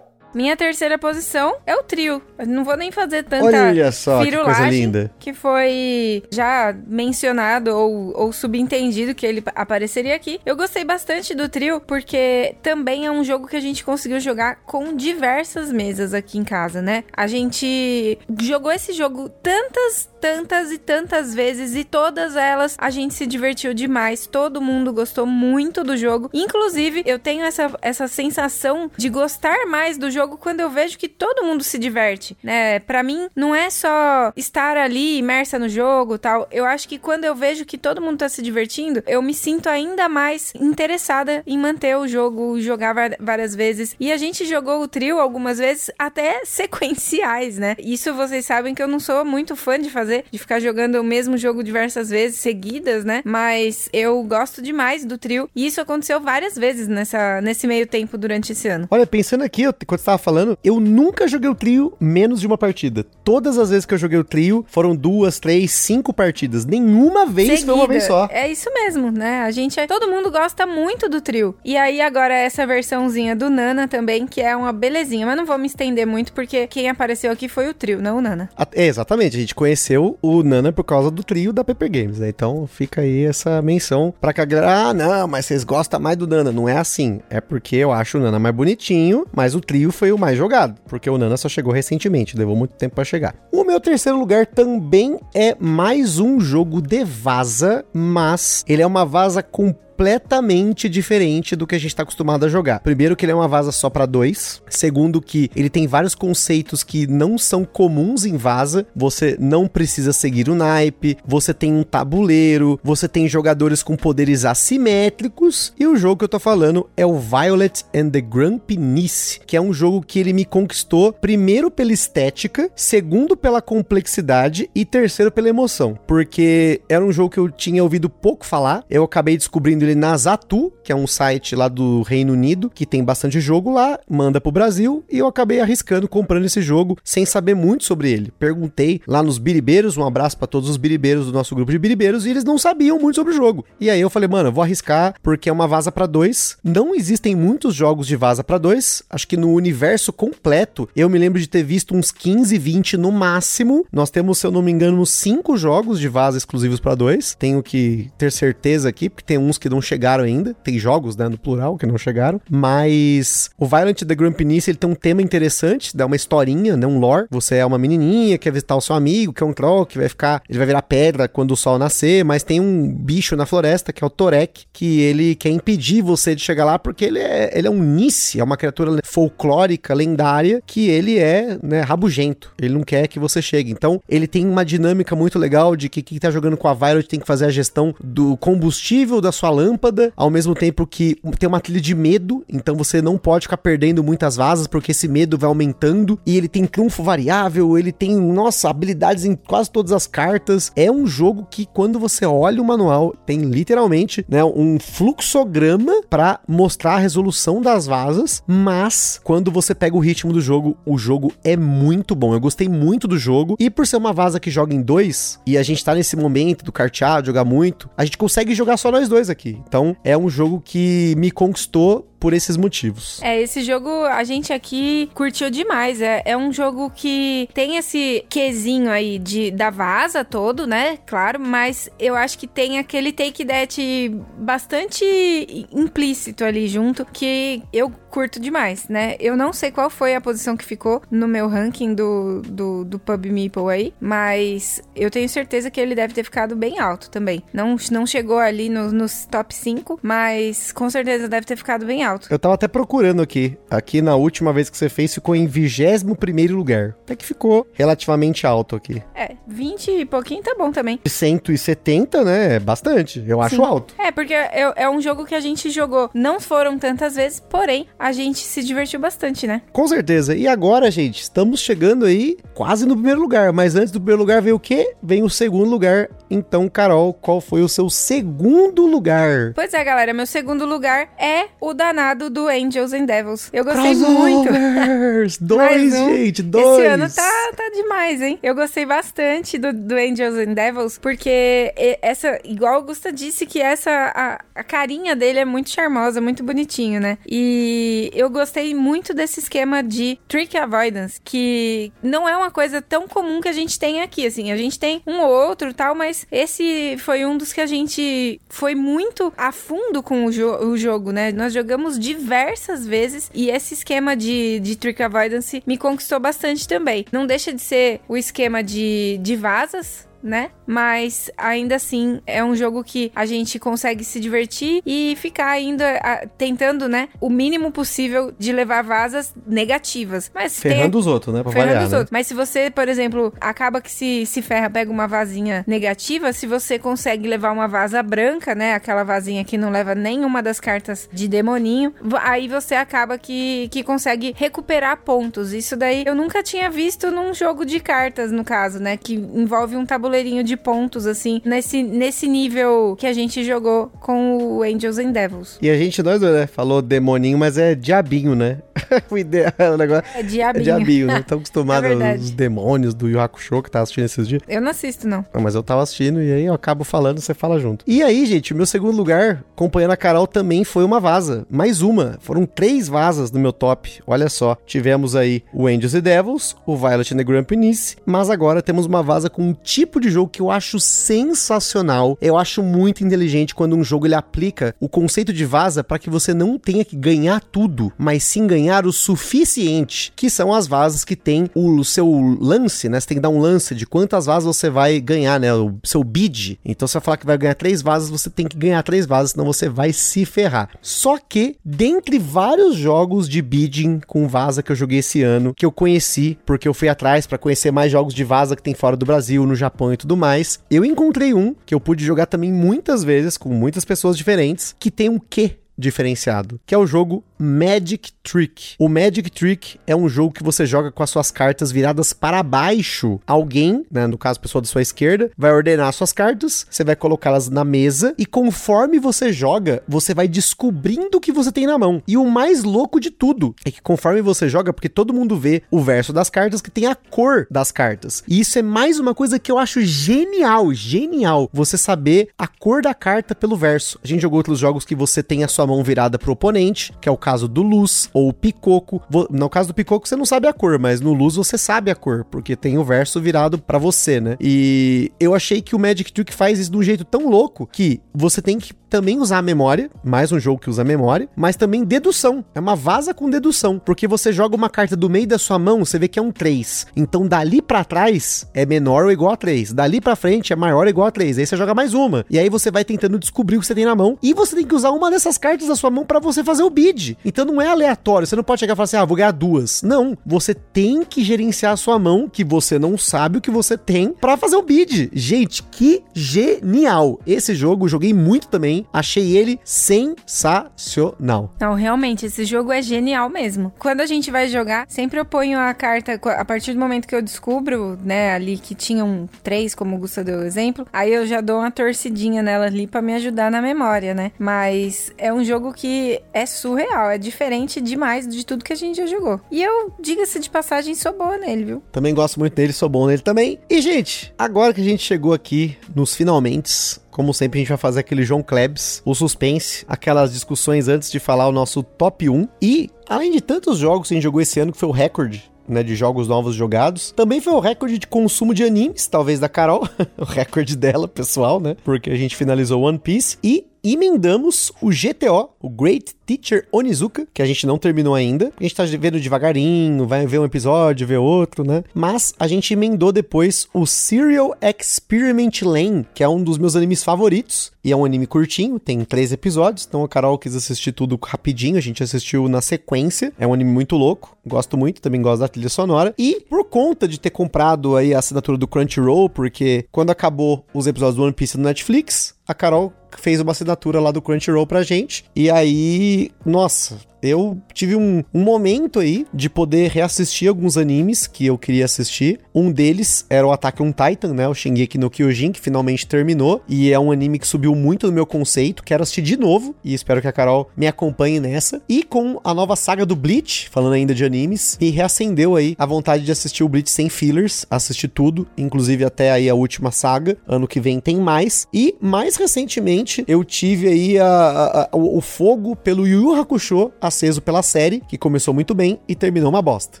Minha 0.36 0.54
terceira 0.54 0.98
posição 0.98 1.56
é 1.64 1.74
o 1.74 1.82
trio. 1.82 2.20
Eu 2.38 2.46
não 2.46 2.62
vou 2.62 2.76
nem 2.76 2.92
fazer 2.92 3.22
tanta 3.22 3.42
Olha 3.42 3.90
só, 3.90 4.22
que 4.22 4.30
coisa 4.36 4.68
linda. 4.68 5.10
que 5.18 5.32
foi 5.32 6.22
já 6.30 6.76
mencionado 6.86 7.74
ou, 7.74 8.12
ou 8.14 8.32
subentendido 8.34 9.14
que 9.14 9.24
ele 9.24 9.42
apareceria 9.54 10.14
aqui. 10.14 10.38
Eu 10.44 10.54
gostei 10.54 10.84
bastante 10.84 11.34
do 11.34 11.48
trio 11.48 11.80
porque 11.80 12.54
também 12.62 13.06
é 13.06 13.10
um 13.10 13.24
jogo 13.24 13.46
que 13.46 13.56
a 13.56 13.60
gente 13.60 13.82
conseguiu 13.82 14.20
jogar 14.20 14.56
com 14.56 14.94
diversas 14.94 15.72
mesas 15.72 16.12
aqui 16.12 16.36
em 16.36 16.44
casa, 16.44 16.82
né? 16.82 17.04
A 17.16 17.26
gente 17.26 18.18
jogou 18.42 18.70
esse 18.70 18.92
jogo 18.92 19.30
tantas, 19.30 20.10
tantas 20.26 20.72
e 20.72 20.78
tantas 20.78 21.32
vezes 21.32 21.76
e 21.76 21.84
todas 21.84 22.34
elas 22.34 22.74
a 22.80 22.90
gente 22.90 23.14
se 23.14 23.28
divertiu 23.28 23.72
demais. 23.72 24.26
Todo 24.26 24.60
mundo 24.60 24.92
gostou 24.92 25.24
muito 25.24 25.84
do 25.84 25.96
jogo. 25.96 26.28
Inclusive, 26.34 27.04
eu 27.06 27.16
tenho 27.16 27.44
essa, 27.44 27.72
essa 27.80 28.08
sensação 28.08 28.90
de 28.96 29.08
gostar 29.08 29.66
mais 29.66 29.96
do 29.96 30.10
jogo 30.10 30.36
quando 30.36 30.58
eu 30.58 30.68
vejo 30.68 30.98
que 30.98 31.08
todo 31.08 31.44
mundo 31.44 31.62
se 31.62 31.78
diverte, 31.78 32.36
né? 32.42 32.80
Para 32.80 33.04
mim, 33.04 33.28
não 33.36 33.54
é 33.54 33.70
só 33.70 34.32
estar 34.36 34.76
ali 34.76 35.18
imersa 35.18 35.60
no 35.60 35.68
jogo, 35.68 36.18
tal. 36.18 36.48
Eu 36.50 36.64
acho 36.64 36.88
que 36.88 36.98
quando 36.98 37.24
eu 37.24 37.34
vejo 37.34 37.64
que 37.64 37.78
todo 37.78 38.02
mundo 38.02 38.18
tá 38.18 38.28
se 38.28 38.42
divertindo, 38.42 39.04
eu 39.06 39.22
me 39.22 39.32
sinto 39.32 39.68
ainda 39.68 40.08
mais 40.08 40.52
interessada 40.58 41.44
em 41.46 41.56
manter 41.56 41.96
o 41.96 42.08
jogo, 42.08 42.60
jogar 42.60 42.96
várias 43.20 43.54
vezes. 43.54 43.94
E 44.00 44.10
a 44.10 44.16
gente 44.16 44.44
jogou 44.44 44.82
o 44.82 44.88
trio 44.88 45.20
algumas 45.20 45.58
vezes 45.58 45.88
até 45.96 46.42
sequenciais, 46.44 47.58
né? 47.58 47.76
Isso 47.78 48.12
vocês 48.12 48.44
sabem 48.44 48.74
que 48.74 48.82
eu 48.82 48.88
não 48.88 48.98
sou 48.98 49.24
muito 49.24 49.54
fã 49.54 49.78
de 49.78 49.88
fazer, 49.88 50.15
de 50.30 50.38
ficar 50.38 50.60
jogando 50.60 50.96
o 50.96 51.04
mesmo 51.04 51.36
jogo 51.36 51.62
diversas 51.62 52.10
vezes 52.10 52.38
seguidas, 52.38 53.04
né? 53.04 53.22
Mas 53.24 53.88
eu 53.92 54.22
gosto 54.24 54.60
demais 54.62 55.04
do 55.04 55.18
trio 55.18 55.48
e 55.54 55.66
isso 55.66 55.80
aconteceu 55.80 56.20
várias 56.20 56.56
vezes 56.56 56.88
nessa 56.88 57.40
nesse 57.40 57.66
meio 57.66 57.86
tempo 57.86 58.16
durante 58.18 58.52
esse 58.52 58.68
ano. 58.68 58.86
Olha, 58.90 59.06
pensando 59.06 59.42
aqui, 59.44 59.62
eu- 59.62 59.74
quando 59.86 60.00
você 60.00 60.06
tava 60.06 60.18
falando, 60.18 60.58
eu 60.64 60.80
nunca 60.80 61.28
joguei 61.28 61.48
o 61.50 61.54
trio 61.54 61.92
menos 62.00 62.40
de 62.40 62.46
uma 62.46 62.58
partida. 62.58 63.04
Todas 63.24 63.58
as 63.58 63.70
vezes 63.70 63.84
que 63.86 63.94
eu 63.94 63.98
joguei 63.98 64.18
o 64.18 64.24
trio 64.24 64.64
foram 64.68 64.94
duas, 64.94 65.38
três, 65.38 65.70
cinco 65.72 66.12
partidas. 66.12 66.64
Nenhuma 66.64 67.26
vez 67.26 67.62
foi 67.62 67.74
uma 67.74 67.82
Seguida. 67.82 67.86
vez 67.88 68.04
só. 68.04 68.28
É 68.30 68.50
isso 68.50 68.72
mesmo, 68.72 69.10
né? 69.10 69.42
A 69.42 69.50
gente, 69.50 69.84
todo 69.86 70.08
mundo 70.08 70.30
gosta 70.30 70.66
muito 70.66 71.08
do 71.08 71.20
trio. 71.20 71.54
E 71.64 71.76
aí 71.76 72.00
agora 72.00 72.34
essa 72.34 72.66
versãozinha 72.66 73.34
do 73.36 73.50
Nana 73.50 73.86
também, 73.88 74.26
que 74.26 74.40
é 74.40 74.54
uma 74.56 74.72
belezinha, 74.72 75.26
mas 75.26 75.36
não 75.36 75.46
vou 75.46 75.58
me 75.58 75.66
estender 75.66 76.06
muito 76.06 76.32
porque 76.32 76.66
quem 76.66 76.88
apareceu 76.88 77.30
aqui 77.32 77.48
foi 77.48 77.68
o 77.68 77.74
trio, 77.74 78.00
não 78.00 78.18
o 78.18 78.20
Nana. 78.20 78.48
É, 78.74 78.86
exatamente, 78.86 79.36
a 79.36 79.40
gente 79.40 79.54
conheceu 79.54 79.95
o 79.98 80.42
Nana 80.42 80.72
por 80.72 80.84
causa 80.84 81.10
do 81.10 81.22
trio 81.22 81.52
da 81.52 81.64
Pepper 81.64 81.90
Games, 81.90 82.18
né? 82.18 82.28
Então 82.28 82.66
fica 82.66 83.00
aí 83.00 83.24
essa 83.24 83.60
menção 83.62 84.12
pra 84.20 84.32
que 84.32 84.40
a 84.40 84.44
galera, 84.44 84.88
ah, 84.88 84.94
não, 84.94 85.28
mas 85.28 85.46
vocês 85.46 85.64
gostam 85.64 86.00
mais 86.00 86.16
do 86.16 86.26
Nana. 86.26 86.52
Não 86.52 86.68
é 86.68 86.76
assim. 86.76 87.20
É 87.30 87.40
porque 87.40 87.76
eu 87.76 87.92
acho 87.92 88.18
o 88.18 88.20
Nana 88.20 88.38
mais 88.38 88.54
bonitinho, 88.54 89.26
mas 89.34 89.54
o 89.54 89.60
trio 89.60 89.90
foi 89.92 90.12
o 90.12 90.18
mais 90.18 90.36
jogado, 90.36 90.76
porque 90.88 91.08
o 91.08 91.18
Nana 91.18 91.36
só 91.36 91.48
chegou 91.48 91.72
recentemente, 91.72 92.36
levou 92.36 92.56
muito 92.56 92.74
tempo 92.74 92.94
pra 92.94 93.04
chegar. 93.04 93.34
O 93.52 93.64
meu 93.64 93.80
terceiro 93.80 94.18
lugar 94.18 94.46
também 94.46 95.18
é 95.34 95.56
mais 95.58 96.18
um 96.18 96.40
jogo 96.40 96.80
de 96.80 97.04
vaza, 97.04 97.84
mas 97.92 98.64
ele 98.68 98.82
é 98.82 98.86
uma 98.86 99.04
vaza 99.04 99.42
com 99.42 99.74
completamente 99.96 100.90
diferente 100.90 101.56
do 101.56 101.66
que 101.66 101.74
a 101.74 101.78
gente 101.78 101.96
tá 101.96 102.02
acostumado 102.02 102.44
a 102.44 102.48
jogar. 102.48 102.80
Primeiro 102.80 103.16
que 103.16 103.24
ele 103.24 103.32
é 103.32 103.34
uma 103.34 103.48
vaza 103.48 103.72
só 103.72 103.88
para 103.88 104.04
dois. 104.04 104.62
Segundo 104.68 105.22
que 105.22 105.50
ele 105.56 105.70
tem 105.70 105.86
vários 105.86 106.14
conceitos 106.14 106.84
que 106.84 107.06
não 107.06 107.38
são 107.38 107.64
comuns 107.64 108.26
em 108.26 108.36
vaza. 108.36 108.86
Você 108.94 109.36
não 109.40 109.66
precisa 109.66 110.12
seguir 110.12 110.50
o 110.50 110.54
naipe, 110.54 111.16
você 111.26 111.54
tem 111.54 111.72
um 111.72 111.82
tabuleiro, 111.82 112.78
você 112.84 113.08
tem 113.08 113.26
jogadores 113.26 113.82
com 113.82 113.96
poderes 113.96 114.44
assimétricos 114.44 115.72
e 115.78 115.86
o 115.86 115.96
jogo 115.96 116.18
que 116.18 116.24
eu 116.24 116.28
tô 116.28 116.38
falando 116.38 116.88
é 116.96 117.06
o 117.06 117.18
Violet 117.18 117.84
and 117.94 118.10
the 118.10 118.20
Grumpy 118.20 118.76
Niece, 118.76 119.40
que 119.46 119.56
é 119.56 119.60
um 119.60 119.72
jogo 119.72 120.02
que 120.02 120.18
ele 120.18 120.32
me 120.32 120.44
conquistou 120.44 121.12
primeiro 121.12 121.70
pela 121.70 121.92
estética, 121.92 122.70
segundo 122.76 123.36
pela 123.36 123.62
complexidade 123.62 124.68
e 124.74 124.84
terceiro 124.84 125.32
pela 125.32 125.48
emoção, 125.48 125.98
porque 126.06 126.82
era 126.88 127.04
um 127.04 127.12
jogo 127.12 127.30
que 127.30 127.38
eu 127.38 127.50
tinha 127.50 127.82
ouvido 127.82 128.10
pouco 128.10 128.44
falar. 128.44 128.84
Eu 128.90 129.04
acabei 129.04 129.36
descobrindo 129.36 129.85
ele 129.86 129.94
na 129.94 130.16
Zatu, 130.16 130.72
que 130.82 130.92
é 130.92 130.96
um 130.96 131.06
site 131.06 131.54
lá 131.54 131.68
do 131.68 132.02
Reino 132.02 132.32
Unido, 132.32 132.70
que 132.70 132.86
tem 132.86 133.02
bastante 133.02 133.40
jogo 133.40 133.72
lá, 133.72 133.98
manda 134.08 134.40
pro 134.40 134.52
Brasil, 134.52 135.04
e 135.10 135.18
eu 135.18 135.26
acabei 135.26 135.60
arriscando 135.60 136.08
comprando 136.08 136.44
esse 136.44 136.60
jogo 136.60 136.96
sem 137.04 137.24
saber 137.24 137.54
muito 137.54 137.84
sobre 137.84 138.10
ele. 138.10 138.32
Perguntei 138.38 139.00
lá 139.06 139.22
nos 139.22 139.38
biribeiros, 139.38 139.96
um 139.96 140.06
abraço 140.06 140.36
para 140.38 140.46
todos 140.46 140.68
os 140.68 140.76
biribeiros 140.76 141.26
do 141.26 141.32
nosso 141.32 141.54
grupo 141.54 141.70
de 141.70 141.78
biribeiros, 141.78 142.26
e 142.26 142.30
eles 142.30 142.44
não 142.44 142.58
sabiam 142.58 142.98
muito 142.98 143.16
sobre 143.16 143.32
o 143.32 143.36
jogo. 143.36 143.64
E 143.80 143.90
aí 143.90 144.00
eu 144.00 144.10
falei, 144.10 144.28
mano, 144.28 144.48
eu 144.48 144.52
vou 144.52 144.62
arriscar 144.62 145.14
porque 145.22 145.48
é 145.48 145.52
uma 145.52 145.66
vaza 145.66 145.90
para 145.90 146.06
dois. 146.06 146.56
Não 146.62 146.94
existem 146.94 147.34
muitos 147.34 147.74
jogos 147.74 148.06
de 148.06 148.16
vaza 148.16 148.42
para 148.42 148.58
dois. 148.58 149.02
Acho 149.10 149.28
que 149.28 149.36
no 149.36 149.52
universo 149.52 150.12
completo, 150.12 150.88
eu 150.94 151.08
me 151.08 151.18
lembro 151.18 151.40
de 151.40 151.48
ter 151.48 151.62
visto 151.62 151.94
uns 151.94 152.10
15, 152.10 152.56
20 152.58 152.96
no 152.96 153.12
máximo. 153.12 153.86
Nós 153.92 154.10
temos, 154.10 154.38
se 154.38 154.46
eu 154.46 154.50
não 154.50 154.62
me 154.62 154.72
engano, 154.72 155.00
uns 155.00 155.10
5 155.10 155.56
jogos 155.56 155.98
de 155.98 156.08
vaza 156.08 156.38
exclusivos 156.38 156.80
para 156.80 156.94
dois. 156.94 157.34
Tenho 157.34 157.62
que 157.62 158.10
ter 158.16 158.32
certeza 158.32 158.88
aqui, 158.88 159.08
porque 159.08 159.24
tem 159.24 159.38
uns 159.38 159.58
que 159.58 159.68
não 159.68 159.75
chegaram 159.80 160.24
ainda. 160.24 160.54
Tem 160.62 160.78
jogos, 160.78 161.16
né, 161.16 161.28
no 161.28 161.38
plural, 161.38 161.76
que 161.76 161.86
não 161.86 161.98
chegaram. 161.98 162.40
Mas 162.50 163.50
o 163.58 163.66
Violent 163.66 164.02
the 164.02 164.14
Grumpinice, 164.14 164.70
ele 164.70 164.78
tem 164.78 164.88
um 164.88 164.94
tema 164.94 165.22
interessante, 165.22 165.96
dá 165.96 166.06
uma 166.06 166.16
historinha, 166.16 166.76
né, 166.76 166.86
um 166.86 166.98
lore. 166.98 167.26
Você 167.30 167.56
é 167.56 167.66
uma 167.66 167.78
menininha, 167.78 168.38
quer 168.38 168.52
visitar 168.52 168.76
o 168.76 168.80
seu 168.80 168.94
amigo, 168.94 169.32
que 169.32 169.42
é 169.42 169.46
um 169.46 169.52
troll, 169.52 169.86
que 169.86 169.98
vai 169.98 170.08
ficar, 170.08 170.42
ele 170.48 170.58
vai 170.58 170.66
virar 170.66 170.82
pedra 170.82 171.28
quando 171.28 171.52
o 171.52 171.56
sol 171.56 171.78
nascer, 171.78 172.24
mas 172.24 172.42
tem 172.42 172.60
um 172.60 172.92
bicho 172.92 173.36
na 173.36 173.46
floresta, 173.46 173.92
que 173.92 174.02
é 174.02 174.06
o 174.06 174.10
Torek, 174.10 174.64
que 174.72 175.00
ele 175.00 175.34
quer 175.34 175.50
impedir 175.50 176.02
você 176.02 176.34
de 176.34 176.42
chegar 176.42 176.64
lá, 176.64 176.78
porque 176.78 177.04
ele 177.04 177.18
é, 177.18 177.56
ele 177.56 177.66
é 177.66 177.70
um 177.70 177.82
Nice, 177.82 178.38
é 178.38 178.44
uma 178.44 178.56
criatura 178.56 179.00
folclórica, 179.04 179.94
lendária, 179.94 180.62
que 180.66 180.88
ele 180.88 181.18
é, 181.18 181.58
né, 181.62 181.80
rabugento. 181.80 182.52
Ele 182.60 182.74
não 182.74 182.82
quer 182.82 183.06
que 183.08 183.18
você 183.18 183.40
chegue. 183.40 183.70
Então, 183.70 184.00
ele 184.08 184.26
tem 184.26 184.46
uma 184.46 184.64
dinâmica 184.64 185.14
muito 185.14 185.38
legal 185.38 185.76
de 185.76 185.88
que 185.88 186.02
quem 186.02 186.18
tá 186.18 186.30
jogando 186.30 186.56
com 186.56 186.68
a 186.68 186.74
Violet 186.74 187.08
tem 187.08 187.20
que 187.20 187.26
fazer 187.26 187.46
a 187.46 187.50
gestão 187.50 187.94
do 188.02 188.36
combustível 188.36 189.20
da 189.20 189.32
sua 189.32 189.50
lâmpada, 189.66 190.12
ao 190.16 190.30
mesmo 190.30 190.54
tempo 190.54 190.86
que 190.86 191.16
tem 191.38 191.48
uma 191.48 191.60
trilha 191.60 191.80
de 191.80 191.94
medo, 191.94 192.44
então 192.48 192.76
você 192.76 193.02
não 193.02 193.18
pode 193.18 193.46
ficar 193.46 193.56
perdendo 193.56 194.02
muitas 194.02 194.36
vasas, 194.36 194.66
porque 194.66 194.92
esse 194.92 195.08
medo 195.08 195.36
vai 195.36 195.48
aumentando, 195.48 196.18
e 196.24 196.36
ele 196.36 196.48
tem 196.48 196.64
trunfo 196.64 197.02
variável, 197.02 197.76
ele 197.78 197.92
tem, 197.92 198.16
nossa, 198.16 198.70
habilidades 198.70 199.24
em 199.24 199.34
quase 199.34 199.70
todas 199.70 199.92
as 199.92 200.06
cartas. 200.06 200.72
É 200.76 200.90
um 200.90 201.06
jogo 201.06 201.46
que, 201.50 201.66
quando 201.66 201.98
você 201.98 202.24
olha 202.24 202.60
o 202.60 202.64
manual, 202.64 203.14
tem 203.24 203.40
literalmente, 203.40 204.24
né, 204.28 204.44
um 204.44 204.78
fluxograma 204.78 206.02
para 206.08 206.40
mostrar 206.46 206.94
a 206.94 206.98
resolução 206.98 207.60
das 207.60 207.86
vasas, 207.86 208.42
mas 208.46 209.20
quando 209.22 209.50
você 209.50 209.74
pega 209.74 209.96
o 209.96 210.00
ritmo 210.00 210.32
do 210.32 210.40
jogo, 210.40 210.76
o 210.84 210.96
jogo 210.96 211.32
é 211.42 211.56
muito 211.56 212.14
bom. 212.14 212.34
Eu 212.34 212.40
gostei 212.40 212.68
muito 212.68 213.08
do 213.08 213.18
jogo, 213.18 213.56
e 213.58 213.68
por 213.70 213.86
ser 213.86 213.96
uma 213.96 214.12
vaza 214.12 214.40
que 214.40 214.50
joga 214.50 214.74
em 214.74 214.82
dois, 214.82 215.38
e 215.46 215.56
a 215.56 215.62
gente 215.62 215.84
tá 215.84 215.94
nesse 215.94 216.16
momento 216.16 216.64
do 216.64 216.72
carteado, 216.72 217.26
jogar 217.26 217.44
muito, 217.44 217.88
a 217.96 218.04
gente 218.04 218.18
consegue 218.18 218.54
jogar 218.54 218.76
só 218.76 218.90
nós 218.90 219.08
dois 219.08 219.30
aqui. 219.30 219.55
Então, 219.56 219.96
é 220.04 220.16
um 220.16 220.28
jogo 220.28 220.60
que 220.64 221.14
me 221.16 221.30
conquistou 221.30 222.06
por 222.18 222.32
esses 222.32 222.56
motivos. 222.56 223.20
É, 223.22 223.40
esse 223.40 223.62
jogo 223.62 224.04
a 224.04 224.24
gente 224.24 224.52
aqui 224.52 225.10
curtiu 225.14 225.50
demais. 225.50 226.00
É, 226.00 226.22
é 226.24 226.36
um 226.36 226.52
jogo 226.52 226.90
que 226.90 227.48
tem 227.54 227.76
esse 227.76 228.24
quesinho 228.28 228.90
aí 228.90 229.18
de, 229.18 229.50
da 229.50 229.70
vaza 229.70 230.24
todo, 230.24 230.66
né? 230.66 230.98
Claro, 231.06 231.40
mas 231.40 231.88
eu 231.98 232.14
acho 232.14 232.38
que 232.38 232.46
tem 232.46 232.78
aquele 232.78 233.12
take 233.12 233.44
that 233.44 234.10
bastante 234.38 235.66
implícito 235.72 236.44
ali 236.44 236.68
junto 236.68 237.04
que 237.04 237.62
eu 237.72 237.90
curto 238.16 238.40
demais, 238.40 238.88
né? 238.88 239.14
Eu 239.20 239.36
não 239.36 239.52
sei 239.52 239.70
qual 239.70 239.90
foi 239.90 240.14
a 240.14 240.20
posição 240.22 240.56
que 240.56 240.64
ficou 240.64 241.02
no 241.10 241.28
meu 241.28 241.48
ranking 241.48 241.94
do, 241.94 242.40
do, 242.40 242.82
do 242.82 242.98
Pub 242.98 243.26
Meeple 243.26 243.68
aí, 243.70 243.94
mas 244.00 244.82
eu 244.94 245.10
tenho 245.10 245.28
certeza 245.28 245.70
que 245.70 245.78
ele 245.78 245.94
deve 245.94 246.14
ter 246.14 246.24
ficado 246.24 246.56
bem 246.56 246.78
alto 246.78 247.10
também. 247.10 247.42
Não, 247.52 247.76
não 247.90 248.06
chegou 248.06 248.38
ali 248.38 248.70
no, 248.70 248.90
nos 248.90 249.26
top 249.26 249.54
5, 249.54 250.00
mas 250.02 250.72
com 250.72 250.88
certeza 250.88 251.28
deve 251.28 251.46
ter 251.46 251.56
ficado 251.56 251.84
bem 251.84 252.04
alto. 252.04 252.05
Eu 252.30 252.38
tava 252.38 252.54
até 252.54 252.68
procurando 252.68 253.22
aqui. 253.22 253.56
Aqui 253.70 254.00
na 254.00 254.16
última 254.16 254.52
vez 254.52 254.70
que 254.70 254.76
você 254.76 254.88
fez, 254.88 255.14
ficou 255.14 255.34
em 255.34 255.46
21 255.46 256.14
primeiro 256.14 256.56
lugar. 256.56 256.96
Até 257.04 257.16
que 257.16 257.24
ficou 257.24 257.66
relativamente 257.72 258.46
alto 258.46 258.76
aqui. 258.76 259.02
É, 259.14 259.36
20 259.46 259.90
e 259.90 260.04
pouquinho 260.04 260.42
tá 260.42 260.54
bom 260.56 260.70
também. 260.70 261.00
170, 261.06 262.24
né? 262.24 262.56
É 262.56 262.60
bastante. 262.60 263.24
Eu 263.26 263.40
acho 263.40 263.56
Sim. 263.56 263.64
alto. 263.64 263.94
É, 263.98 264.10
porque 264.10 264.34
é, 264.34 264.72
é 264.76 264.88
um 264.88 265.00
jogo 265.00 265.24
que 265.24 265.34
a 265.34 265.40
gente 265.40 265.70
jogou. 265.70 266.10
Não 266.14 266.40
foram 266.40 266.78
tantas 266.78 267.16
vezes, 267.16 267.40
porém, 267.40 267.86
a 267.98 268.12
gente 268.12 268.38
se 268.38 268.62
divertiu 268.62 269.00
bastante, 269.00 269.46
né? 269.46 269.62
Com 269.72 269.86
certeza. 269.86 270.34
E 270.34 270.46
agora, 270.46 270.90
gente, 270.90 271.22
estamos 271.22 271.60
chegando 271.60 272.04
aí 272.04 272.36
quase 272.54 272.86
no 272.86 272.94
primeiro 272.94 273.20
lugar. 273.20 273.52
Mas 273.52 273.74
antes 273.74 273.90
do 273.90 274.00
primeiro 274.00 274.20
lugar 274.20 274.42
veio 274.42 274.56
o 274.56 274.60
quê? 274.60 274.94
Vem 275.02 275.22
o 275.22 275.30
segundo 275.30 275.68
lugar. 275.68 276.08
Então, 276.30 276.68
Carol, 276.68 277.12
qual 277.14 277.40
foi 277.40 277.62
o 277.62 277.68
seu 277.68 277.88
segundo 277.88 278.86
lugar? 278.86 279.52
Pois 279.54 279.72
é, 279.72 279.84
galera, 279.84 280.12
meu 280.12 280.26
segundo 280.26 280.64
lugar 280.64 281.08
é 281.18 281.46
o 281.60 281.72
danado 281.96 282.28
do 282.28 282.46
Angels 282.46 282.92
and 282.92 283.06
Devils. 283.06 283.48
Eu 283.52 283.64
gostei 283.64 283.94
muito. 283.94 284.50
Dois, 285.40 285.94
um. 285.94 286.14
gente, 286.14 286.42
dois! 286.42 286.78
Esse 286.78 286.86
ano 286.86 287.08
tá, 287.10 287.52
tá 287.56 287.70
demais, 287.74 288.20
hein? 288.20 288.38
Eu 288.42 288.54
gostei 288.54 288.84
bastante 288.84 289.56
do, 289.58 289.72
do 289.72 289.94
Angels 289.94 290.36
and 290.36 290.52
Devils, 290.52 290.98
porque 290.98 291.72
essa, 292.02 292.38
igual 292.44 292.72
o 292.74 292.76
Augusta 292.76 293.10
disse, 293.10 293.46
que 293.46 293.60
essa, 293.60 293.90
a, 294.14 294.40
a 294.54 294.62
carinha 294.64 295.16
dele 295.16 295.38
é 295.38 295.44
muito 295.44 295.70
charmosa, 295.70 296.20
muito 296.20 296.42
bonitinho, 296.44 297.00
né? 297.00 297.16
E 297.26 298.10
eu 298.14 298.28
gostei 298.28 298.74
muito 298.74 299.14
desse 299.14 299.40
esquema 299.40 299.82
de 299.82 300.18
trick 300.28 300.56
avoidance, 300.56 301.18
que 301.24 301.90
não 302.02 302.28
é 302.28 302.36
uma 302.36 302.50
coisa 302.50 302.82
tão 302.82 303.08
comum 303.08 303.40
que 303.40 303.48
a 303.48 303.52
gente 303.52 303.78
tem 303.78 304.02
aqui, 304.02 304.26
assim. 304.26 304.52
A 304.52 304.56
gente 304.56 304.78
tem 304.78 305.00
um 305.06 305.20
ou 305.20 305.30
outro 305.48 305.72
tal, 305.72 305.94
mas 305.94 306.26
esse 306.30 306.96
foi 306.98 307.24
um 307.24 307.36
dos 307.38 307.52
que 307.52 307.60
a 307.60 307.66
gente 307.66 308.40
foi 308.48 308.74
muito 308.74 309.32
a 309.36 309.50
fundo 309.50 310.02
com 310.02 310.26
o, 310.26 310.30
jo- 310.30 310.58
o 310.66 310.76
jogo, 310.76 311.10
né? 311.10 311.32
Nós 311.32 311.52
jogamos 311.52 311.85
diversas 311.94 312.86
vezes 312.86 313.30
e 313.32 313.50
esse 313.50 313.74
esquema 313.74 314.16
de, 314.16 314.58
de 314.60 314.76
trick 314.76 315.02
avoidance 315.02 315.62
me 315.66 315.78
conquistou 315.78 316.18
bastante 316.18 316.66
também. 316.66 317.04
Não 317.12 317.26
deixa 317.26 317.52
de 317.52 317.60
ser 317.60 318.00
o 318.08 318.16
esquema 318.16 318.62
de, 318.62 319.18
de 319.22 319.36
vasas, 319.36 320.06
né? 320.26 320.50
Mas 320.66 321.30
ainda 321.36 321.76
assim 321.76 322.20
é 322.26 322.42
um 322.44 322.54
jogo 322.56 322.82
que 322.82 323.12
a 323.14 323.24
gente 323.24 323.58
consegue 323.58 324.04
se 324.04 324.18
divertir 324.20 324.82
e 324.84 325.16
ficar 325.16 325.48
ainda 325.50 325.98
a- 326.02 326.26
tentando, 326.36 326.88
né, 326.88 327.08
o 327.20 327.30
mínimo 327.30 327.70
possível 327.70 328.32
de 328.38 328.52
levar 328.52 328.82
vasas 328.82 329.32
negativas. 329.46 330.30
Mas 330.34 330.60
tem 330.60 330.72
Ferrando 330.72 330.98
os 330.98 331.06
outros, 331.06 331.34
né? 331.34 331.42
Pra 331.42 331.52
Ferrando 331.52 331.68
variar, 331.68 331.84
os 331.86 331.92
né? 331.92 331.98
outros. 331.98 332.12
Mas 332.12 332.26
se 332.26 332.34
você, 332.34 332.70
por 332.70 332.88
exemplo, 332.88 333.32
acaba 333.40 333.80
que 333.80 333.90
se, 333.90 334.24
se 334.26 334.42
ferra, 334.42 334.68
pega 334.70 334.90
uma 334.90 335.06
vasinha 335.06 335.64
negativa, 335.66 336.32
se 336.32 336.46
você 336.46 336.78
consegue 336.78 337.28
levar 337.28 337.52
uma 337.52 337.68
vaza 337.68 338.02
branca, 338.02 338.54
né? 338.54 338.74
Aquela 338.74 339.04
vasinha 339.04 339.44
que 339.44 339.56
não 339.58 339.70
leva 339.70 339.94
nenhuma 339.94 340.42
das 340.42 340.60
cartas 340.60 341.08
de 341.12 341.28
demoninho, 341.28 341.94
aí 342.22 342.48
você 342.48 342.74
acaba 342.74 343.18
que, 343.18 343.68
que 343.70 343.82
consegue 343.82 344.34
recuperar 344.36 344.96
pontos. 344.98 345.52
Isso 345.52 345.76
daí 345.76 346.04
eu 346.06 346.14
nunca 346.14 346.42
tinha 346.42 346.70
visto 346.70 347.10
num 347.10 347.32
jogo 347.34 347.64
de 347.64 347.80
cartas, 347.80 348.30
no 348.32 348.44
caso, 348.44 348.78
né? 348.78 348.96
Que 348.96 349.14
envolve 349.14 349.76
um 349.76 349.86
tabuleirinho 350.16 350.42
de 350.42 350.56
pontos, 350.56 351.06
assim, 351.06 351.40
nesse, 351.44 351.82
nesse 351.82 352.26
nível 352.26 352.96
que 352.98 353.06
a 353.06 353.12
gente 353.12 353.44
jogou 353.44 353.90
com 354.00 354.38
o 354.38 354.62
Angels 354.62 354.98
and 354.98 355.12
Devils. 355.12 355.58
E 355.60 355.68
a 355.68 355.76
gente, 355.76 356.02
nós, 356.02 356.20
né? 356.20 356.46
Falou 356.46 356.80
demoninho, 356.80 357.36
mas 357.36 357.58
é 357.58 357.74
diabinho, 357.74 358.34
né? 358.34 358.58
o 359.10 359.18
ideal, 359.18 359.52
o 359.74 359.76
negócio 359.76 360.04
É 360.14 360.20
é 360.20 360.22
diabinho. 360.22 360.64
diabinho, 360.64 361.06
né? 361.06 361.20
Estão 361.20 361.38
acostumados 361.38 361.90
É 361.90 362.12
aos 362.12 362.30
demônios 362.30 362.94
do 362.94 363.08
Yu 363.08 363.20
Hakusho 363.20 363.62
que 363.62 363.70
tá 363.70 363.80
assistindo 363.80 364.04
esses 364.04 364.26
dias. 364.28 364.42
Eu 364.48 364.60
não 364.60 364.70
assisto, 364.70 365.06
não. 365.06 365.24
Não, 365.34 365.40
mas 365.40 365.54
eu 365.54 365.62
tava 365.62 365.82
assistindo 365.82 366.22
e 366.22 366.32
aí 366.32 366.44
eu 366.44 366.54
acabo 366.54 366.84
falando, 366.84 367.20
você 367.20 367.34
fala 367.34 367.58
junto. 367.58 367.84
E 367.86 368.02
aí, 368.02 368.24
gente, 368.26 368.52
o 368.52 368.56
meu 368.56 368.66
segundo 368.66 368.96
lugar, 368.96 369.44
acompanhando 369.54 369.90
a 369.92 369.96
Carol, 369.96 370.26
também 370.26 370.64
foi 370.64 370.84
uma 370.84 371.00
vaza. 371.00 371.46
Mais 371.50 371.82
uma. 371.82 372.16
Foram 372.20 372.46
três 372.46 372.88
vazas 372.88 373.30
no 373.30 373.40
meu 373.40 373.52
top. 373.52 374.00
Olha 374.06 374.28
só. 374.28 374.56
Tivemos 374.66 375.14
aí 375.16 375.42
o 375.52 375.66
Angels 375.66 375.94
e 375.94 376.00
Devils, 376.00 376.56
o 376.66 376.76
Violet 376.76 377.12
and 377.12 377.18
the 377.18 377.24
Grumpy 377.24 377.56
Niece, 377.56 377.96
mas 378.04 378.30
agora 378.30 378.62
temos 378.62 378.86
uma 378.86 379.02
vaza 379.02 379.28
com 379.28 379.42
um 379.42 379.52
tipo 379.52 379.95
tipo 379.96 380.00
de 380.00 380.10
jogo 380.10 380.30
que 380.30 380.42
eu 380.42 380.50
acho 380.50 380.78
sensacional. 380.78 382.18
Eu 382.20 382.36
acho 382.36 382.62
muito 382.62 383.04
inteligente 383.04 383.54
quando 383.54 383.74
um 383.74 383.82
jogo 383.82 384.06
ele 384.06 384.14
aplica 384.14 384.74
o 384.78 384.88
conceito 384.88 385.32
de 385.32 385.44
vaza 385.44 385.82
para 385.82 385.98
que 385.98 386.10
você 386.10 386.34
não 386.34 386.58
tenha 386.58 386.84
que 386.84 386.96
ganhar 386.96 387.40
tudo, 387.40 387.92
mas 387.96 388.22
sim 388.22 388.46
ganhar 388.46 388.86
o 388.86 388.92
suficiente, 388.92 390.12
que 390.14 390.28
são 390.28 390.52
as 390.52 390.66
vazas 390.66 391.04
que 391.04 391.16
tem 391.16 391.48
o 391.54 391.82
seu 391.82 392.10
lance, 392.40 392.88
né? 392.88 393.00
Você 393.00 393.08
tem 393.08 393.16
que 393.16 393.22
dar 393.22 393.30
um 393.30 393.40
lance 393.40 393.74
de 393.74 393.86
quantas 393.86 394.26
vazas 394.26 394.56
você 394.56 394.68
vai 394.68 395.00
ganhar, 395.00 395.40
né? 395.40 395.52
O 395.54 395.74
seu 395.82 396.04
bid. 396.04 396.58
Então, 396.64 396.86
você 396.86 397.00
falar 397.00 397.16
que 397.16 397.26
vai 397.26 397.38
ganhar 397.38 397.54
três 397.54 397.80
vazas, 397.80 398.10
você 398.10 398.28
tem 398.28 398.46
que 398.46 398.56
ganhar 398.56 398.82
três 398.82 399.06
vazas, 399.06 399.30
senão 399.30 399.46
você 399.46 399.68
vai 399.68 399.92
se 399.92 400.24
ferrar. 400.24 400.70
Só 400.82 401.16
que, 401.18 401.56
dentre 401.64 402.18
vários 402.18 402.76
jogos 402.76 403.28
de 403.28 403.40
bidding 403.40 404.00
com 404.06 404.28
vaza 404.28 404.62
que 404.62 404.72
eu 404.72 404.76
joguei 404.76 404.98
esse 404.98 405.22
ano, 405.22 405.54
que 405.54 405.64
eu 405.64 405.72
conheci, 405.72 406.38
porque 406.44 406.68
eu 406.68 406.74
fui 406.74 406.88
atrás 406.88 407.26
para 407.26 407.38
conhecer 407.38 407.70
mais 407.70 407.90
jogos 407.90 408.12
de 408.12 408.24
vaza 408.24 408.56
que 408.56 408.62
tem 408.62 408.74
fora 408.74 408.96
do 408.96 409.06
Brasil, 409.06 409.46
no 409.46 409.54
Japão 409.54 409.85
e 409.92 409.96
tudo 409.96 410.16
mais, 410.16 410.60
eu 410.70 410.84
encontrei 410.84 411.34
um 411.34 411.54
que 411.64 411.74
eu 411.74 411.80
pude 411.80 412.04
jogar 412.04 412.26
também 412.26 412.52
muitas 412.52 413.02
vezes 413.04 413.36
com 413.36 413.48
muitas 413.50 413.84
pessoas 413.84 414.16
diferentes, 414.16 414.74
que 414.78 414.90
tem 414.90 415.08
um 415.08 415.18
quê 415.18 415.58
diferenciado, 415.76 416.60
que 416.64 416.74
é 416.74 416.78
o 416.78 416.86
jogo 416.86 417.24
Magic 417.38 418.12
Trick. 418.22 418.74
O 418.78 418.88
Magic 418.88 419.30
Trick 419.30 419.78
é 419.86 419.94
um 419.94 420.08
jogo 420.08 420.32
que 420.32 420.42
você 420.42 420.64
joga 420.64 420.90
com 420.90 421.02
as 421.02 421.10
suas 421.10 421.30
cartas 421.30 421.70
viradas 421.70 422.12
para 422.12 422.42
baixo. 422.42 423.20
Alguém, 423.26 423.84
né, 423.90 424.06
no 424.06 424.16
caso, 424.16 424.38
a 424.38 424.42
pessoa 424.42 424.62
da 424.62 424.68
sua 424.68 424.82
esquerda, 424.82 425.30
vai 425.36 425.52
ordenar 425.52 425.92
suas 425.92 426.12
cartas, 426.12 426.66
você 426.70 426.82
vai 426.82 426.96
colocá-las 426.96 427.48
na 427.48 427.64
mesa 427.64 428.14
e 428.18 428.24
conforme 428.24 428.98
você 428.98 429.32
joga, 429.32 429.82
você 429.86 430.14
vai 430.14 430.26
descobrindo 430.26 431.18
o 431.18 431.20
que 431.20 431.32
você 431.32 431.52
tem 431.52 431.66
na 431.66 431.78
mão. 431.78 432.02
E 432.06 432.16
o 432.16 432.24
mais 432.24 432.64
louco 432.64 432.98
de 432.98 433.10
tudo 433.10 433.54
é 433.64 433.70
que 433.70 433.82
conforme 433.82 434.22
você 434.22 434.48
joga, 434.48 434.72
porque 434.72 434.88
todo 434.88 435.12
mundo 435.12 435.36
vê 435.36 435.62
o 435.70 435.80
verso 435.80 436.12
das 436.12 436.30
cartas 436.30 436.62
que 436.62 436.70
tem 436.70 436.86
a 436.86 436.94
cor 436.94 437.46
das 437.50 437.70
cartas. 437.70 438.24
E 438.26 438.40
isso 438.40 438.58
é 438.58 438.62
mais 438.62 438.98
uma 438.98 439.14
coisa 439.14 439.38
que 439.38 439.52
eu 439.52 439.58
acho 439.58 439.82
genial, 439.82 440.72
genial, 440.72 441.50
você 441.52 441.76
saber 441.76 442.28
a 442.38 442.46
cor 442.46 442.82
da 442.82 442.94
carta 442.94 443.34
pelo 443.34 443.56
verso. 443.56 443.98
A 444.02 444.06
gente 444.06 444.22
jogou 444.22 444.38
outros 444.38 444.58
jogos 444.58 444.84
que 444.84 444.94
você 444.94 445.22
tem 445.22 445.44
a 445.44 445.48
sua 445.48 445.65
mão 445.66 445.82
virada 445.82 446.18
pro 446.18 446.32
oponente, 446.32 446.92
que 447.00 447.08
é 447.08 447.12
o 447.12 447.16
caso 447.16 447.48
do 447.48 447.62
Luz 447.62 448.08
ou 448.12 448.28
o 448.28 448.32
Picoco. 448.32 449.02
No 449.30 449.48
caso 449.48 449.68
do 449.68 449.74
Picoco 449.74 450.08
você 450.08 450.16
não 450.16 450.24
sabe 450.24 450.48
a 450.48 450.52
cor, 450.52 450.78
mas 450.78 451.00
no 451.00 451.12
Luz 451.12 451.36
você 451.36 451.58
sabe 451.58 451.90
a 451.90 451.94
cor, 451.94 452.24
porque 452.24 452.56
tem 452.56 452.78
o 452.78 452.84
verso 452.84 453.20
virado 453.20 453.58
para 453.58 453.78
você, 453.78 454.20
né? 454.20 454.36
E 454.40 455.12
eu 455.18 455.34
achei 455.34 455.60
que 455.60 455.74
o 455.74 455.78
Magic 455.78 456.12
Trick 456.12 456.32
faz 456.32 456.58
isso 456.58 456.70
de 456.70 456.76
um 456.76 456.82
jeito 456.82 457.04
tão 457.04 457.28
louco 457.28 457.68
que 457.70 458.00
você 458.14 458.40
tem 458.40 458.58
que 458.58 458.72
também 458.88 459.18
usar 459.18 459.38
a 459.38 459.42
memória, 459.42 459.90
mais 460.04 460.32
um 460.32 460.38
jogo 460.38 460.60
que 460.60 460.70
usa 460.70 460.84
memória, 460.84 461.28
mas 461.36 461.56
também 461.56 461.84
dedução. 461.84 462.44
É 462.54 462.60
uma 462.60 462.76
vaza 462.76 463.12
com 463.12 463.28
dedução, 463.28 463.78
porque 463.78 464.06
você 464.06 464.32
joga 464.32 464.56
uma 464.56 464.70
carta 464.70 464.96
do 464.96 465.10
meio 465.10 465.26
da 465.26 465.38
sua 465.38 465.58
mão, 465.58 465.84
você 465.84 465.98
vê 465.98 466.08
que 466.08 466.18
é 466.18 466.22
um 466.22 466.32
3. 466.32 466.86
Então 466.96 467.26
dali 467.26 467.60
para 467.60 467.84
trás 467.84 468.46
é 468.54 468.64
menor 468.64 469.04
ou 469.04 469.12
igual 469.12 469.32
a 469.32 469.36
3. 469.36 469.72
Dali 469.72 470.00
para 470.00 470.16
frente 470.16 470.52
é 470.52 470.56
maior 470.56 470.84
ou 470.84 470.88
igual 470.88 471.08
a 471.08 471.10
3. 471.10 471.38
Aí 471.38 471.46
você 471.46 471.56
joga 471.56 471.74
mais 471.74 471.94
uma. 471.94 472.24
E 472.30 472.38
aí 472.38 472.48
você 472.48 472.70
vai 472.70 472.84
tentando 472.84 473.18
descobrir 473.18 473.56
o 473.56 473.60
que 473.60 473.66
você 473.66 473.74
tem 473.74 473.84
na 473.84 473.94
mão 473.94 474.18
e 474.22 474.32
você 474.32 474.56
tem 474.56 474.66
que 474.66 474.74
usar 474.74 474.90
uma 474.90 475.10
dessas 475.10 475.36
cartas 475.36 475.68
da 475.68 475.76
sua 475.76 475.90
mão 475.90 476.04
para 476.04 476.20
você 476.20 476.44
fazer 476.44 476.62
o 476.62 476.70
bid. 476.70 477.18
Então 477.24 477.44
não 477.44 477.60
é 477.60 477.68
aleatório, 477.68 478.26
você 478.26 478.36
não 478.36 478.44
pode 478.44 478.60
chegar 478.60 478.74
e 478.74 478.76
falar 478.76 478.84
assim: 478.84 478.96
"Ah, 478.96 479.04
vou 479.04 479.16
ganhar 479.16 479.32
duas". 479.32 479.82
Não, 479.82 480.16
você 480.24 480.54
tem 480.54 481.04
que 481.04 481.24
gerenciar 481.24 481.72
a 481.72 481.76
sua 481.76 481.98
mão 481.98 482.28
que 482.28 482.44
você 482.44 482.78
não 482.78 482.96
sabe 482.96 483.38
o 483.38 483.40
que 483.40 483.50
você 483.50 483.76
tem 483.76 484.12
para 484.12 484.36
fazer 484.36 484.56
o 484.56 484.62
bid. 484.62 485.10
Gente, 485.12 485.62
que 485.62 486.02
genial. 486.14 487.18
Esse 487.26 487.54
jogo 487.54 487.88
joguei 487.88 488.14
muito 488.14 488.48
também 488.48 488.75
achei 488.92 489.36
ele 489.36 489.60
sensacional. 489.64 491.52
Não, 491.60 491.74
realmente, 491.74 492.26
esse 492.26 492.44
jogo 492.44 492.72
é 492.72 492.82
genial 492.82 493.28
mesmo. 493.28 493.72
Quando 493.78 494.00
a 494.00 494.06
gente 494.06 494.30
vai 494.30 494.48
jogar, 494.48 494.86
sempre 494.88 495.20
eu 495.20 495.24
ponho 495.24 495.58
a 495.58 495.72
carta, 495.74 496.20
a 496.36 496.44
partir 496.44 496.72
do 496.72 496.80
momento 496.80 497.06
que 497.06 497.14
eu 497.14 497.22
descubro, 497.22 497.98
né, 498.02 498.32
ali 498.32 498.58
que 498.58 498.74
tinham 498.74 499.28
três, 499.42 499.74
como 499.74 499.96
o 499.96 499.98
Gusta 499.98 500.24
deu 500.24 500.40
o 500.40 500.44
exemplo, 500.44 500.86
aí 500.92 501.12
eu 501.12 501.26
já 501.26 501.40
dou 501.40 501.58
uma 501.58 501.70
torcidinha 501.70 502.42
nela 502.42 502.66
ali 502.66 502.86
para 502.86 503.02
me 503.02 503.14
ajudar 503.14 503.50
na 503.50 503.62
memória, 503.62 504.14
né? 504.14 504.32
Mas 504.38 505.12
é 505.18 505.32
um 505.32 505.44
jogo 505.44 505.72
que 505.72 506.20
é 506.32 506.46
surreal, 506.46 507.10
é 507.10 507.18
diferente 507.18 507.80
demais 507.80 508.26
de 508.26 508.44
tudo 508.44 508.64
que 508.64 508.72
a 508.72 508.76
gente 508.76 508.96
já 508.96 509.06
jogou. 509.06 509.40
E 509.50 509.62
eu, 509.62 509.92
diga-se 510.00 510.40
de 510.40 510.50
passagem, 510.50 510.94
sou 510.94 511.12
boa 511.12 511.36
nele, 511.36 511.64
viu? 511.64 511.82
Também 511.92 512.14
gosto 512.14 512.38
muito 512.38 512.54
dele, 512.54 512.72
sou 512.72 512.88
bom 512.88 513.06
nele 513.06 513.22
também. 513.22 513.58
E, 513.68 513.80
gente, 513.80 514.32
agora 514.38 514.72
que 514.72 514.80
a 514.80 514.84
gente 514.84 515.02
chegou 515.02 515.32
aqui 515.32 515.76
nos 515.94 516.14
finalmente, 516.14 517.00
como 517.16 517.32
sempre, 517.32 517.58
a 517.58 517.60
gente 517.62 517.70
vai 517.70 517.78
fazer 517.78 518.00
aquele 518.00 518.24
João 518.24 518.42
Klebs, 518.42 519.00
o 519.02 519.14
suspense, 519.14 519.86
aquelas 519.88 520.34
discussões 520.34 520.86
antes 520.86 521.10
de 521.10 521.18
falar 521.18 521.48
o 521.48 521.52
nosso 521.52 521.82
top 521.82 522.28
1. 522.28 522.46
E, 522.60 522.90
além 523.08 523.32
de 523.32 523.40
tantos 523.40 523.78
jogos 523.78 524.08
que 524.08 524.12
a 524.12 524.16
gente 524.16 524.24
jogou 524.24 524.38
esse 524.38 524.60
ano, 524.60 524.70
que 524.70 524.76
foi 524.76 524.86
o 524.86 524.92
recorde 524.92 525.50
né, 525.66 525.82
de 525.82 525.96
jogos 525.96 526.28
novos 526.28 526.54
jogados. 526.54 527.12
Também 527.12 527.40
foi 527.40 527.54
o 527.54 527.58
recorde 527.58 527.98
de 527.98 528.06
consumo 528.06 528.52
de 528.52 528.62
animes, 528.64 529.06
talvez 529.06 529.40
da 529.40 529.48
Carol, 529.48 529.88
o 530.18 530.24
recorde 530.24 530.76
dela, 530.76 531.08
pessoal, 531.08 531.58
né? 531.58 531.74
Porque 531.82 532.10
a 532.10 532.16
gente 532.16 532.36
finalizou 532.36 532.82
One 532.82 532.98
Piece 532.98 533.38
e 533.42 533.66
emendamos 533.92 534.72
o 534.80 534.90
GTO, 534.90 535.50
o 535.60 535.68
Great 535.68 536.14
Teacher 536.26 536.66
Onizuka, 536.72 537.26
que 537.32 537.40
a 537.40 537.46
gente 537.46 537.66
não 537.66 537.78
terminou 537.78 538.14
ainda. 538.14 538.52
A 538.58 538.62
gente 538.62 538.74
tá 538.74 538.84
vendo 538.84 539.20
devagarinho, 539.20 540.06
vai 540.06 540.26
ver 540.26 540.40
um 540.40 540.44
episódio, 540.44 541.06
ver 541.06 541.18
outro, 541.18 541.64
né? 541.64 541.84
Mas 541.94 542.34
a 542.38 542.48
gente 542.48 542.72
emendou 542.72 543.12
depois 543.12 543.68
o 543.72 543.86
Serial 543.86 544.56
Experiment 544.60 545.62
Lane, 545.62 546.06
que 546.12 546.22
é 546.22 546.28
um 546.28 546.42
dos 546.42 546.58
meus 546.58 546.74
animes 546.74 547.04
favoritos. 547.04 547.72
E 547.84 547.92
é 547.92 547.96
um 547.96 548.04
anime 548.04 548.26
curtinho, 548.26 548.80
tem 548.80 549.04
três 549.04 549.30
episódios. 549.30 549.86
Então 549.86 550.02
a 550.02 550.08
Carol 550.08 550.36
quis 550.36 550.56
assistir 550.56 550.90
tudo 550.90 551.16
rapidinho, 551.22 551.76
a 551.76 551.80
gente 551.80 552.02
assistiu 552.02 552.48
na 552.48 552.60
sequência. 552.60 553.32
É 553.38 553.46
um 553.46 553.54
anime 553.54 553.70
muito 553.70 553.96
louco, 553.96 554.36
gosto 554.44 554.76
muito, 554.76 555.00
também 555.00 555.22
gosto 555.22 555.40
da 555.40 555.48
trilha 555.48 555.68
sonora. 555.68 556.12
E 556.18 556.40
por 556.50 556.64
conta 556.64 557.06
de 557.06 557.20
ter 557.20 557.30
comprado 557.30 557.94
aí 557.94 558.12
a 558.12 558.18
assinatura 558.18 558.58
do 558.58 558.66
Crunchyroll, 558.66 559.30
porque 559.30 559.86
quando 559.92 560.10
acabou 560.10 560.64
os 560.74 560.88
episódios 560.88 561.14
do 561.14 561.22
One 561.22 561.32
Piece 561.32 561.56
no 561.56 561.62
Netflix, 561.62 562.34
a 562.46 562.54
Carol 562.54 562.92
fez 563.18 563.40
uma 563.40 563.52
assinatura 563.52 564.00
lá 564.00 564.10
do 564.10 564.22
Crunchyroll 564.22 564.66
pra 564.66 564.82
gente. 564.82 565.24
E 565.34 565.50
aí, 565.50 566.30
nossa, 566.44 566.98
eu 567.26 567.56
tive 567.72 567.94
um, 567.94 568.22
um, 568.34 568.42
momento 568.42 568.98
aí 568.98 569.26
de 569.32 569.48
poder 569.48 569.90
reassistir 569.90 570.48
alguns 570.48 570.76
animes 570.76 571.26
que 571.26 571.46
eu 571.46 571.56
queria 571.56 571.84
assistir. 571.84 572.40
Um 572.54 572.70
deles 572.72 573.24
era 573.30 573.46
o 573.46 573.52
Attack 573.52 573.82
on 573.82 573.92
Titan, 573.92 574.34
né? 574.34 574.48
O 574.48 574.54
Shingeki 574.54 574.98
no 574.98 575.08
Kyojin, 575.08 575.52
que 575.52 575.60
finalmente 575.60 576.06
terminou. 576.06 576.62
E 576.68 576.92
é 576.92 576.98
um 576.98 577.12
anime 577.12 577.38
que 577.38 577.46
subiu 577.46 577.74
muito 577.74 578.06
no 578.06 578.12
meu 578.12 578.26
conceito. 578.26 578.82
Quero 578.82 579.02
assistir 579.02 579.22
de 579.22 579.36
novo 579.36 579.74
e 579.84 579.94
espero 579.94 580.20
que 580.20 580.28
a 580.28 580.32
Carol 580.32 580.68
me 580.76 580.86
acompanhe 580.86 581.40
nessa. 581.40 581.80
E 581.88 582.02
com 582.02 582.40
a 582.42 582.52
nova 582.52 582.76
saga 582.76 583.06
do 583.06 583.16
Bleach, 583.16 583.68
falando 583.70 583.94
ainda 583.94 584.14
de 584.14 584.24
animes, 584.24 584.76
me 584.80 584.90
reacendeu 584.90 585.56
aí 585.56 585.74
a 585.78 585.86
vontade 585.86 586.24
de 586.24 586.32
assistir 586.32 586.64
o 586.64 586.68
Bleach 586.68 586.90
sem 586.90 587.08
fillers, 587.08 587.64
assistir 587.70 588.08
tudo, 588.08 588.46
inclusive 588.56 589.04
até 589.04 589.30
aí 589.30 589.48
a 589.48 589.54
última 589.54 589.90
saga. 589.90 590.36
Ano 590.46 590.66
que 590.66 590.80
vem 590.80 591.00
tem 591.00 591.16
mais. 591.16 591.66
E 591.72 591.94
mais 592.00 592.36
recentemente 592.36 593.24
eu 593.28 593.44
tive 593.44 593.88
aí 593.88 594.18
a, 594.18 594.26
a, 594.26 594.82
a, 594.84 594.96
o 594.96 595.20
fogo 595.20 595.76
pelo 595.76 596.06
Yu 596.06 596.16
Yu 596.16 596.34
Hakusho, 596.34 596.92
aceso 597.16 597.40
pela 597.40 597.62
série, 597.62 598.02
que 598.06 598.18
começou 598.18 598.52
muito 598.52 598.74
bem 598.74 599.00
e 599.08 599.14
terminou 599.14 599.48
uma 599.48 599.62
bosta. 599.62 600.00